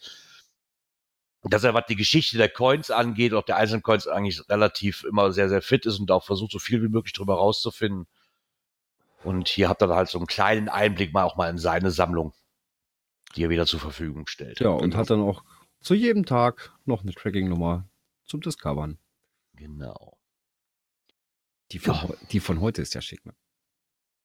dass 1.43 1.65
er, 1.65 1.75
was 1.75 1.87
die 1.87 1.97
Geschichte 1.97 2.39
der 2.39 2.49
Coins 2.49 2.91
angeht, 2.91 3.35
auch 3.35 3.43
der 3.43 3.57
einzelnen 3.57 3.83
Coins 3.83 4.07
eigentlich 4.09 4.49
relativ 4.49 5.05
immer 5.05 5.33
sehr, 5.33 5.49
sehr 5.49 5.63
fit 5.63 5.85
ist 5.87 5.99
und 6.01 6.11
auch 6.11 6.25
versucht, 6.25 6.53
so 6.53 6.59
viel 6.59 6.83
wie 6.83 6.89
möglich 6.89 7.13
drüber 7.13 7.35
rauszufinden. 7.35 8.07
Und 9.23 9.49
hier 9.49 9.69
habt 9.69 9.83
ihr 9.83 9.89
halt 9.89 10.09
so 10.09 10.19
einen 10.19 10.27
kleinen 10.27 10.69
Einblick 10.69 11.13
mal 11.13 11.25
auch 11.25 11.37
mal 11.37 11.51
in 11.51 11.59
seine 11.59 11.91
Sammlung, 11.91 12.33
die 13.35 13.45
er 13.45 13.51
wieder 13.51 13.67
zur 13.67 13.81
Verfügung 13.81 14.27
stellt. 14.29 14.61
Ja, 14.61 14.71
und 14.71 14.97
hat 14.97 15.11
dann 15.11 15.21
auch 15.21 15.43
zu 15.81 15.95
jedem 15.95 16.25
Tag 16.25 16.73
noch 16.85 17.03
eine 17.03 17.13
Tracking-Nummer 17.13 17.89
zum 18.25 18.41
Discovern. 18.41 18.99
Genau. 19.55 20.17
Die 21.73 21.79
von, 21.79 21.95
Ja. 21.95 22.09
die 22.31 22.41
von 22.41 22.61
heute 22.61 22.83
ist 22.83 22.95
ja 22.95 23.01
schick, 23.01 23.25
ne? 23.27 23.35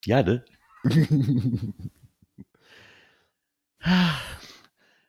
Ja, 0.05 0.23
ne? 0.23 0.43
Ja, 3.83 4.17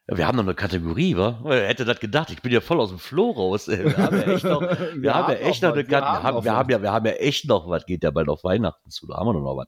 Wir 0.17 0.27
haben 0.27 0.37
noch 0.37 0.45
eine 0.45 0.55
Kategorie, 0.55 1.17
wa? 1.17 1.41
Wer 1.45 1.67
hätte 1.69 1.87
das 1.87 1.99
gedacht? 1.99 2.31
Ich 2.31 2.43
bin 2.43 2.53
ja 2.53 2.61
voll 2.61 2.79
aus 2.79 2.91
dem 2.91 2.99
Floh 2.99 3.31
raus. 3.31 3.69
ey. 3.69 3.87
Wir 3.87 3.97
haben 3.97 4.17
ja 4.19 4.23
echt 4.25 4.45
noch, 4.45 4.61
wir 4.95 5.15
haben 5.15 5.33
ja 5.33 5.39
echt 5.39 5.63
noch 5.63 5.73
eine 5.73 5.85
Kategorie. 5.85 6.13
Wir 6.13 6.23
haben, 6.23 6.45
wir 6.45 6.53
haben 6.53 6.71
ja, 6.71 6.83
wir 6.83 6.93
haben 6.93 7.07
ja 7.07 7.13
echt 7.13 7.47
noch 7.47 7.71
was. 7.71 7.87
Geht 7.87 8.05
ja 8.05 8.11
bald 8.11 8.29
auf 8.29 8.45
Weihnachten 8.45 8.91
zu. 8.91 9.07
Da 9.07 9.17
haben 9.17 9.29
wir 9.29 9.33
noch 9.33 9.57
was. 9.57 9.67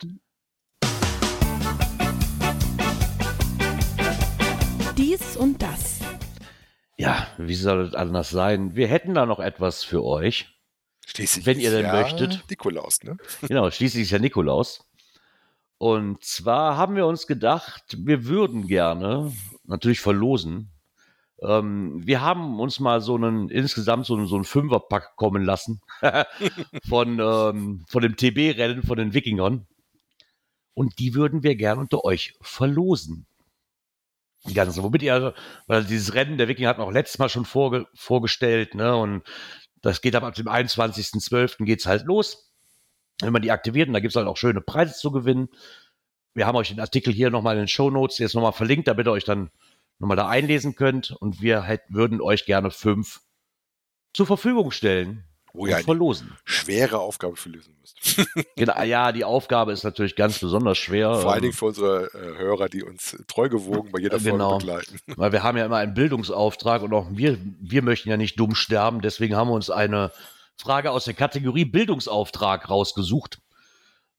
Dies 4.98 5.36
und 5.38 5.62
das. 5.62 6.00
Ja, 6.98 7.28
wie 7.38 7.54
soll 7.54 7.80
es 7.80 7.94
anders 7.94 8.28
sein? 8.28 8.76
Wir 8.76 8.88
hätten 8.88 9.14
da 9.14 9.24
noch 9.24 9.38
etwas 9.38 9.84
für 9.84 10.04
euch. 10.04 10.54
Schließlich 11.06 11.46
Wenn 11.46 11.60
ihr 11.60 11.70
ist 11.70 11.76
denn 11.76 11.86
ja 11.86 11.92
möchtet. 11.92 12.44
Nikolaus, 12.50 13.02
ne? 13.02 13.16
Genau, 13.42 13.70
schließlich 13.70 14.02
ist 14.02 14.10
ja 14.10 14.18
Nikolaus. 14.18 14.84
Und 15.84 16.24
zwar 16.24 16.78
haben 16.78 16.96
wir 16.96 17.04
uns 17.04 17.26
gedacht, 17.26 17.98
wir 17.98 18.24
würden 18.24 18.66
gerne 18.66 19.30
natürlich 19.64 20.00
verlosen. 20.00 20.72
Ähm, 21.42 22.00
wir 22.02 22.22
haben 22.22 22.58
uns 22.58 22.80
mal 22.80 23.02
so 23.02 23.16
einen, 23.16 23.50
insgesamt 23.50 24.06
so 24.06 24.16
einen, 24.16 24.26
so 24.26 24.36
einen 24.36 24.46
Fünferpack 24.46 25.14
kommen 25.16 25.44
lassen 25.44 25.82
von, 26.88 27.18
ähm, 27.20 27.84
von 27.86 28.00
dem 28.00 28.16
TB-Rennen 28.16 28.82
von 28.82 28.96
den 28.96 29.12
Wikingern. 29.12 29.66
Und 30.72 30.98
die 30.98 31.14
würden 31.14 31.42
wir 31.42 31.54
gerne 31.54 31.82
unter 31.82 32.02
euch 32.02 32.32
verlosen. 32.40 33.26
Die 34.46 34.54
ganze, 34.54 34.82
womit 34.82 35.02
ihr, 35.02 35.34
weil 35.66 35.84
dieses 35.84 36.14
Rennen 36.14 36.38
der 36.38 36.48
Wikinger 36.48 36.70
hat 36.70 36.78
man 36.78 36.86
auch 36.86 36.92
letztes 36.92 37.18
Mal 37.18 37.28
schon 37.28 37.44
vorge 37.44 37.88
vorgestellt, 37.92 38.74
ne? 38.74 38.96
Und 38.96 39.22
das 39.82 40.00
geht 40.00 40.16
ab, 40.16 40.22
ab 40.22 40.34
dem 40.34 40.48
21.12. 40.48 41.66
geht's 41.66 41.84
halt 41.84 42.06
los 42.06 42.53
wenn 43.20 43.32
man 43.32 43.42
die 43.42 43.50
aktiviert, 43.50 43.88
und 43.88 43.94
da 43.94 44.00
gibt 44.00 44.12
es 44.12 44.16
halt 44.16 44.26
auch 44.26 44.36
schöne 44.36 44.60
Preise 44.60 44.94
zu 44.94 45.10
gewinnen. 45.10 45.48
Wir 46.34 46.46
haben 46.46 46.56
euch 46.56 46.68
den 46.68 46.80
Artikel 46.80 47.12
hier 47.12 47.30
nochmal 47.30 47.54
in 47.54 47.62
den 47.62 47.68
Show 47.68 47.90
Notes 47.90 48.18
jetzt 48.18 48.34
nochmal 48.34 48.52
verlinkt, 48.52 48.88
damit 48.88 49.06
ihr 49.06 49.12
euch 49.12 49.24
dann 49.24 49.50
nochmal 49.98 50.16
da 50.16 50.28
einlesen 50.28 50.74
könnt. 50.74 51.12
Und 51.12 51.40
wir 51.40 51.62
hätt, 51.62 51.82
würden 51.88 52.20
euch 52.20 52.44
gerne 52.44 52.70
fünf 52.70 53.20
zur 54.12 54.26
Verfügung 54.26 54.70
stellen 54.70 55.24
ihr 55.54 55.76
eine 55.76 55.84
verlosen. 55.84 56.32
schwere 56.44 56.98
Aufgabe 56.98 57.36
für 57.36 57.48
lösen 57.48 57.76
müsst. 57.80 57.96
Genau, 58.56 58.82
ja, 58.82 59.12
die 59.12 59.24
Aufgabe 59.24 59.72
ist 59.72 59.82
natürlich 59.84 60.16
ganz 60.16 60.38
besonders 60.38 60.78
schwer. 60.78 61.14
Vor 61.16 61.30
allen 61.30 61.38
ähm, 61.38 61.42
Dingen 61.42 61.54
für 61.54 61.66
unsere 61.66 62.06
äh, 62.14 62.38
Hörer, 62.38 62.68
die 62.68 62.82
uns 62.84 63.16
treu 63.26 63.48
gewogen 63.48 63.90
bei 63.92 64.00
jeder 64.00 64.18
Folge 64.20 64.32
Genau. 64.32 64.58
begleiten. 64.58 64.98
Weil 65.16 65.32
wir 65.32 65.42
haben 65.42 65.56
ja 65.56 65.64
immer 65.64 65.78
einen 65.78 65.94
Bildungsauftrag 65.94 66.82
und 66.82 66.92
auch 66.92 67.08
wir, 67.10 67.38
wir 67.60 67.82
möchten 67.82 68.08
ja 68.08 68.16
nicht 68.16 68.38
dumm 68.38 68.54
sterben. 68.54 69.00
Deswegen 69.00 69.36
haben 69.36 69.48
wir 69.48 69.54
uns 69.54 69.70
eine 69.70 70.12
Frage 70.56 70.90
aus 70.90 71.04
der 71.04 71.14
Kategorie 71.14 71.64
Bildungsauftrag 71.64 72.68
rausgesucht. 72.70 73.40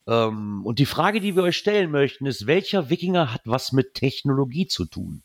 Ähm, 0.08 0.66
und 0.66 0.80
die 0.80 0.86
Frage, 0.86 1.20
die 1.20 1.36
wir 1.36 1.44
euch 1.44 1.58
stellen 1.58 1.92
möchten, 1.92 2.26
ist, 2.26 2.48
welcher 2.48 2.90
Wikinger 2.90 3.34
hat 3.34 3.42
was 3.46 3.72
mit 3.72 3.94
Technologie 3.94 4.68
zu 4.68 4.86
tun? 4.86 5.24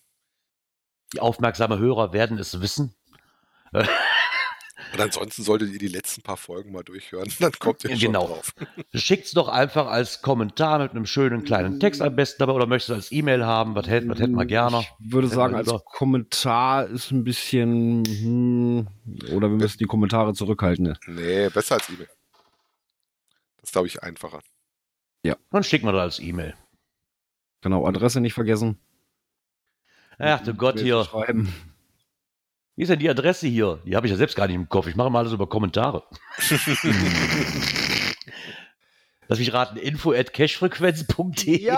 Die 1.12 1.20
aufmerksame 1.20 1.78
Hörer 1.78 2.12
werden 2.12 2.38
es 2.38 2.60
wissen. 2.60 2.94
Und 4.92 5.00
ansonsten 5.00 5.42
solltet 5.42 5.72
ihr 5.72 5.78
die 5.78 5.88
letzten 5.88 6.22
paar 6.22 6.36
Folgen 6.36 6.72
mal 6.72 6.82
durchhören, 6.82 7.30
dann 7.40 7.52
kommt 7.52 7.84
ihr 7.84 7.90
schon 7.90 7.98
Genau. 7.98 8.26
drauf. 8.26 8.54
Schickt's 8.94 9.32
doch 9.32 9.48
einfach 9.48 9.86
als 9.86 10.22
Kommentar 10.22 10.78
mit 10.80 10.90
einem 10.92 11.06
schönen 11.06 11.44
kleinen 11.44 11.78
Text 11.80 12.02
am 12.02 12.16
besten 12.16 12.38
dabei 12.40 12.52
oder 12.52 12.66
möchtest 12.66 12.88
du 12.90 12.94
als 12.94 13.12
E-Mail 13.12 13.44
haben? 13.44 13.74
Was 13.74 13.86
hätten, 13.88 14.08
was 14.08 14.18
hätten 14.18 14.34
wir 14.34 14.46
gerne? 14.46 14.80
Ich 14.80 15.12
würde 15.12 15.28
sagen, 15.28 15.54
als. 15.54 15.70
Kommentar 15.84 16.86
ist 16.86 17.10
ein 17.12 17.24
bisschen, 17.24 18.04
hm, 18.04 18.88
oder 19.32 19.48
wir 19.48 19.56
müssen 19.56 19.78
die 19.78 19.84
Kommentare 19.84 20.34
zurückhalten. 20.34 20.84
ne? 20.86 20.98
Nee, 21.06 21.48
besser 21.50 21.76
als 21.76 21.88
E-Mail. 21.88 22.08
Das 23.58 23.68
ist, 23.68 23.72
glaube 23.72 23.86
ich, 23.88 24.02
einfacher. 24.02 24.40
Dann 25.52 25.64
schicken 25.64 25.86
wir 25.86 25.92
das 25.92 26.02
als 26.02 26.18
E-Mail. 26.20 26.54
Genau, 27.60 27.86
Adresse 27.86 28.20
nicht 28.20 28.32
vergessen. 28.34 28.78
Ach 30.18 30.40
du 30.40 30.54
Gott, 30.54 30.78
hier. 30.80 31.04
Schreiben. 31.04 31.52
Wie 32.80 32.84
ist 32.84 32.88
denn 32.88 32.98
die 32.98 33.10
Adresse 33.10 33.46
hier? 33.46 33.78
Die 33.84 33.94
habe 33.94 34.06
ich 34.06 34.10
ja 34.10 34.16
selbst 34.16 34.34
gar 34.36 34.46
nicht 34.46 34.56
im 34.56 34.66
Kopf. 34.66 34.86
Ich 34.86 34.96
mache 34.96 35.10
mal 35.10 35.18
alles 35.18 35.34
über 35.34 35.46
Kommentare. 35.46 36.02
Lass 39.28 39.38
mich 39.38 39.52
raten, 39.52 39.76
info 39.76 40.12
at 40.12 40.32
cashfrequenz.de. 40.32 41.76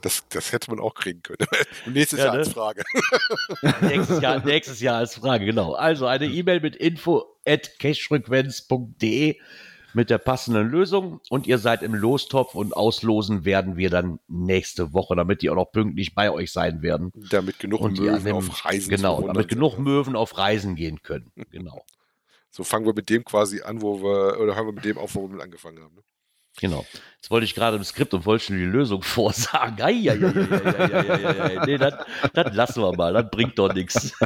Das, 0.00 0.26
das 0.30 0.50
hätte 0.50 0.68
man 0.68 0.80
auch 0.80 0.94
kriegen 0.94 1.22
können. 1.22 1.46
Nächstes 1.86 2.18
Ja, 2.18 2.24
Jahr 2.24 2.34
ne? 2.34 2.40
als 2.40 2.52
Frage. 2.52 2.82
nächstes, 3.82 4.20
Jahr, 4.20 4.44
nächstes 4.44 4.80
Jahr 4.80 4.96
als 4.96 5.14
Frage, 5.14 5.44
genau. 5.44 5.74
Also 5.74 6.06
eine 6.06 6.26
E-Mail 6.26 6.58
mit 6.58 6.74
info 6.74 7.24
at 7.46 7.78
cashfrequenz.de 7.78 9.38
mit 9.94 10.10
der 10.10 10.18
passenden 10.18 10.68
Lösung 10.70 11.20
und 11.28 11.46
ihr 11.46 11.58
seid 11.58 11.82
im 11.82 11.94
Lostopf 11.94 12.54
und 12.54 12.72
auslosen 12.76 13.44
werden 13.44 13.76
wir 13.76 13.90
dann 13.90 14.18
nächste 14.28 14.92
Woche, 14.92 15.14
damit 15.16 15.42
die 15.42 15.50
auch 15.50 15.54
noch 15.56 15.72
pünktlich 15.72 16.14
bei 16.14 16.30
euch 16.30 16.50
sein 16.52 16.82
werden. 16.82 17.12
Damit 17.30 17.58
genug 17.58 17.80
Und 17.80 17.98
Möwen 17.98 18.24
dem- 18.24 18.36
auf 18.36 18.64
Reisen 18.64 18.90
Genau, 18.90 19.20
damit 19.20 19.36
sind. 19.36 19.48
genug 19.48 19.78
Möwen 19.78 20.16
auf 20.16 20.36
Reisen 20.38 20.74
gehen 20.76 21.02
können. 21.02 21.30
Genau. 21.50 21.84
So 22.50 22.64
fangen 22.64 22.84
wir 22.84 22.92
mit 22.94 23.08
dem 23.08 23.24
quasi 23.24 23.62
an, 23.62 23.80
wo 23.80 24.02
wir, 24.02 24.38
oder 24.40 24.54
hören 24.56 24.66
wir 24.66 24.72
mit 24.72 24.84
dem 24.84 24.98
auf, 24.98 25.14
wo 25.14 25.30
wir 25.30 25.42
angefangen 25.42 25.82
haben. 25.82 25.94
Ne? 25.94 26.02
Genau. 26.60 26.84
Jetzt 27.16 27.30
wollte 27.30 27.44
ich 27.46 27.54
gerade 27.54 27.78
im 27.78 27.84
Skript 27.84 28.12
und 28.12 28.26
wollte 28.26 28.44
schon 28.44 28.58
die 28.58 28.64
Lösung 28.64 29.02
vorsagen. 29.02 29.80
Ei, 29.80 30.10
ei, 30.10 30.10
ei, 30.10 30.18
ei, 30.18 30.92
ei, 30.92 31.08
ei, 31.08 31.24
ei, 31.24 31.58
ei. 31.60 31.64
Nee, 31.66 31.78
das, 31.78 31.94
das 32.34 32.54
lassen 32.54 32.82
wir 32.82 32.94
mal. 32.94 33.12
Das 33.14 33.30
bringt 33.30 33.58
doch 33.58 33.72
nichts. 33.72 34.12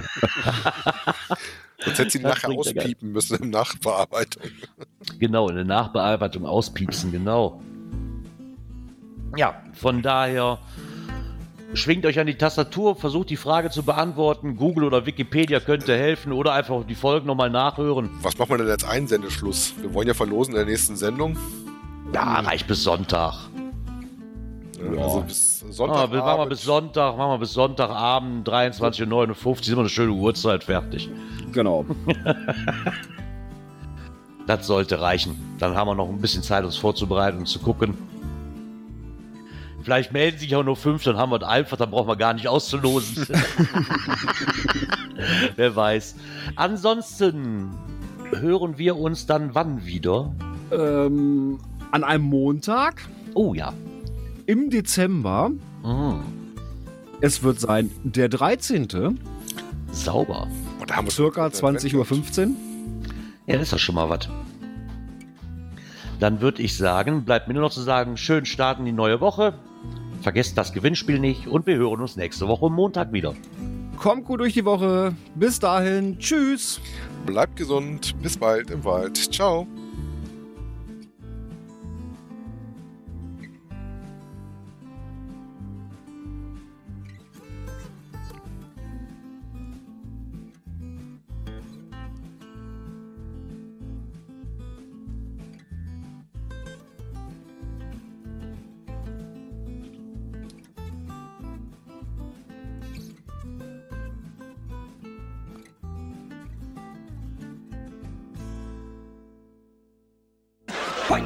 Sonst 1.85 1.99
hätte 1.99 2.11
sie 2.11 2.18
nachher 2.22 2.51
auspiepen 2.51 3.12
müssen 3.12 3.43
im 3.43 3.51
Nachbearbeitung. 3.51 4.43
Genau, 5.18 5.49
in 5.49 5.55
der 5.55 5.64
Nachbearbeitung 5.64 6.45
auspiepsen, 6.45 7.12
genau. 7.12 7.62
Ja, 9.37 9.62
von 9.72 10.03
daher 10.03 10.59
schwingt 11.74 12.05
euch 12.07 12.18
an 12.18 12.27
die 12.27 12.35
Tastatur, 12.35 12.97
versucht 12.97 13.31
die 13.31 13.37
Frage 13.37 13.70
zu 13.70 13.83
beantworten. 13.83 14.57
Google 14.57 14.85
oder 14.85 15.07
Wikipedia 15.07 15.61
könnte 15.61 15.97
helfen 15.97 16.33
oder 16.33 16.53
einfach 16.53 16.85
die 16.85 16.95
Folgen 16.95 17.27
nochmal 17.27 17.51
nachhören. 17.51 18.11
Was 18.22 18.37
machen 18.37 18.51
wir 18.51 18.59
denn 18.59 18.70
als 18.70 18.85
Einsendeschluss? 18.85 19.74
Wir 19.81 19.95
wollen 19.95 20.09
ja 20.09 20.14
verlosen 20.14 20.55
in 20.55 20.59
der 20.59 20.66
nächsten 20.66 20.97
Sendung. 20.97 21.39
Ja, 22.12 22.41
reicht 22.41 22.66
bis 22.66 22.83
Sonntag. 22.83 23.35
Ja. 24.79 25.03
Also 25.03 25.20
bis 25.22 25.61
Sonntag. 25.70 26.11
bis- 26.11 26.18
machen 26.20 26.39
wir 26.41 26.47
bis 26.47 26.62
Sonntag, 26.62 27.16
machen 27.16 27.31
wir 27.33 27.39
bis 27.39 27.53
Sonntagabend, 27.53 28.49
23.59 28.49 29.47
Uhr, 29.47 29.57
sind 29.62 29.77
wir 29.77 29.81
eine 29.81 29.89
schöne 29.89 30.12
Uhrzeit 30.12 30.64
fertig. 30.64 31.09
Genau. 31.53 31.85
Das 34.47 34.64
sollte 34.68 35.01
reichen. 35.01 35.57
Dann 35.59 35.74
haben 35.74 35.89
wir 35.89 35.97
noch 35.97 36.09
ein 36.09 36.20
bisschen 36.20 36.45
Zeit, 36.45 36.64
uns 36.64 36.77
vorzubereiten 36.77 37.39
und 37.39 37.47
zu 37.47 37.59
gucken. 37.59 37.99
Vielleicht 39.83 40.12
melden 40.12 40.39
sich 40.39 40.55
auch 40.55 40.62
nur 40.62 40.77
fünf, 40.77 41.03
dann 41.03 41.16
haben 41.16 41.31
wir 41.33 41.39
es 41.39 41.43
einfach, 41.43 41.77
dann 41.77 41.91
brauchen 41.91 42.07
wir 42.09 42.14
gar 42.16 42.33
nicht 42.33 42.47
auszulosen. 42.47 43.27
Wer 45.57 45.74
weiß. 45.74 46.14
Ansonsten 46.55 47.70
hören 48.33 48.79
wir 48.79 48.97
uns 48.97 49.27
dann 49.27 49.55
wann 49.57 49.85
wieder? 49.85 50.33
ähm, 50.70 51.59
an 51.91 52.05
einem 52.05 52.24
Montag 52.24 53.03
Oh 53.35 53.53
ja. 53.55 53.72
Im 54.47 54.70
Dezember. 54.70 55.51
Mhm. 55.84 56.20
Es 57.20 57.42
wird 57.42 57.61
sein 57.61 57.90
der 58.05 58.28
13. 58.28 59.18
Sauber. 59.92 60.49
Und 60.80 60.90
da 60.90 60.97
haben 60.97 61.07
wir 61.07 61.11
circa 61.12 61.51
schon- 61.51 61.76
20.15 61.76 62.49
Uhr. 62.49 62.55
Ja, 63.47 63.55
das 63.55 63.62
ist 63.64 63.72
doch 63.72 63.78
schon 63.78 63.94
mal 63.94 64.09
was. 64.11 64.28
Dann 66.20 66.40
würde 66.40 66.62
ich 66.62 66.76
sagen, 66.76 67.24
bleibt 67.24 67.49
mir 67.49 67.55
nur 67.55 67.62
noch 67.64 67.70
zu 67.72 67.82
sagen, 67.82 68.16
schön 68.16 68.44
starten 68.47 68.84
die 68.84 68.92
neue 68.92 69.20
Woche. 69.20 69.55
Vergesst 70.22 70.57
das 70.59 70.72
Gewinnspiel 70.72 71.18
nicht 71.18 71.47
und 71.47 71.66
wir 71.66 71.76
hören 71.76 72.01
uns 72.01 72.16
nächste 72.16 72.49
Woche 72.49 72.70
Montag 72.70 73.12
wieder. 73.12 73.34
Kommt 73.99 74.24
gut 74.24 74.40
durch 74.40 74.55
die 74.55 74.64
Woche. 74.64 75.14
Bis 75.34 75.59
dahin. 75.59 76.18
Tschüss. 76.18 76.80
Bleibt 77.24 77.57
gesund. 77.57 78.14
Bis 78.22 78.36
bald 78.36 78.70
im 78.70 78.84
Wald. 78.84 79.16
Ciao. 79.32 79.66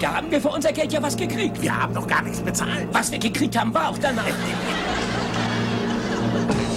Da 0.00 0.14
haben 0.14 0.30
wir 0.30 0.40
für 0.40 0.48
unser 0.48 0.72
Geld 0.72 0.92
ja 0.92 1.02
was 1.02 1.16
gekriegt. 1.16 1.60
Wir 1.60 1.76
haben 1.76 1.92
doch 1.92 2.06
gar 2.06 2.22
nichts 2.22 2.40
bezahlt. 2.40 2.88
Was 2.92 3.12
wir 3.12 3.18
gekriegt 3.18 3.58
haben, 3.58 3.74
war 3.74 3.90
auch 3.90 3.98
danach. 3.98 4.24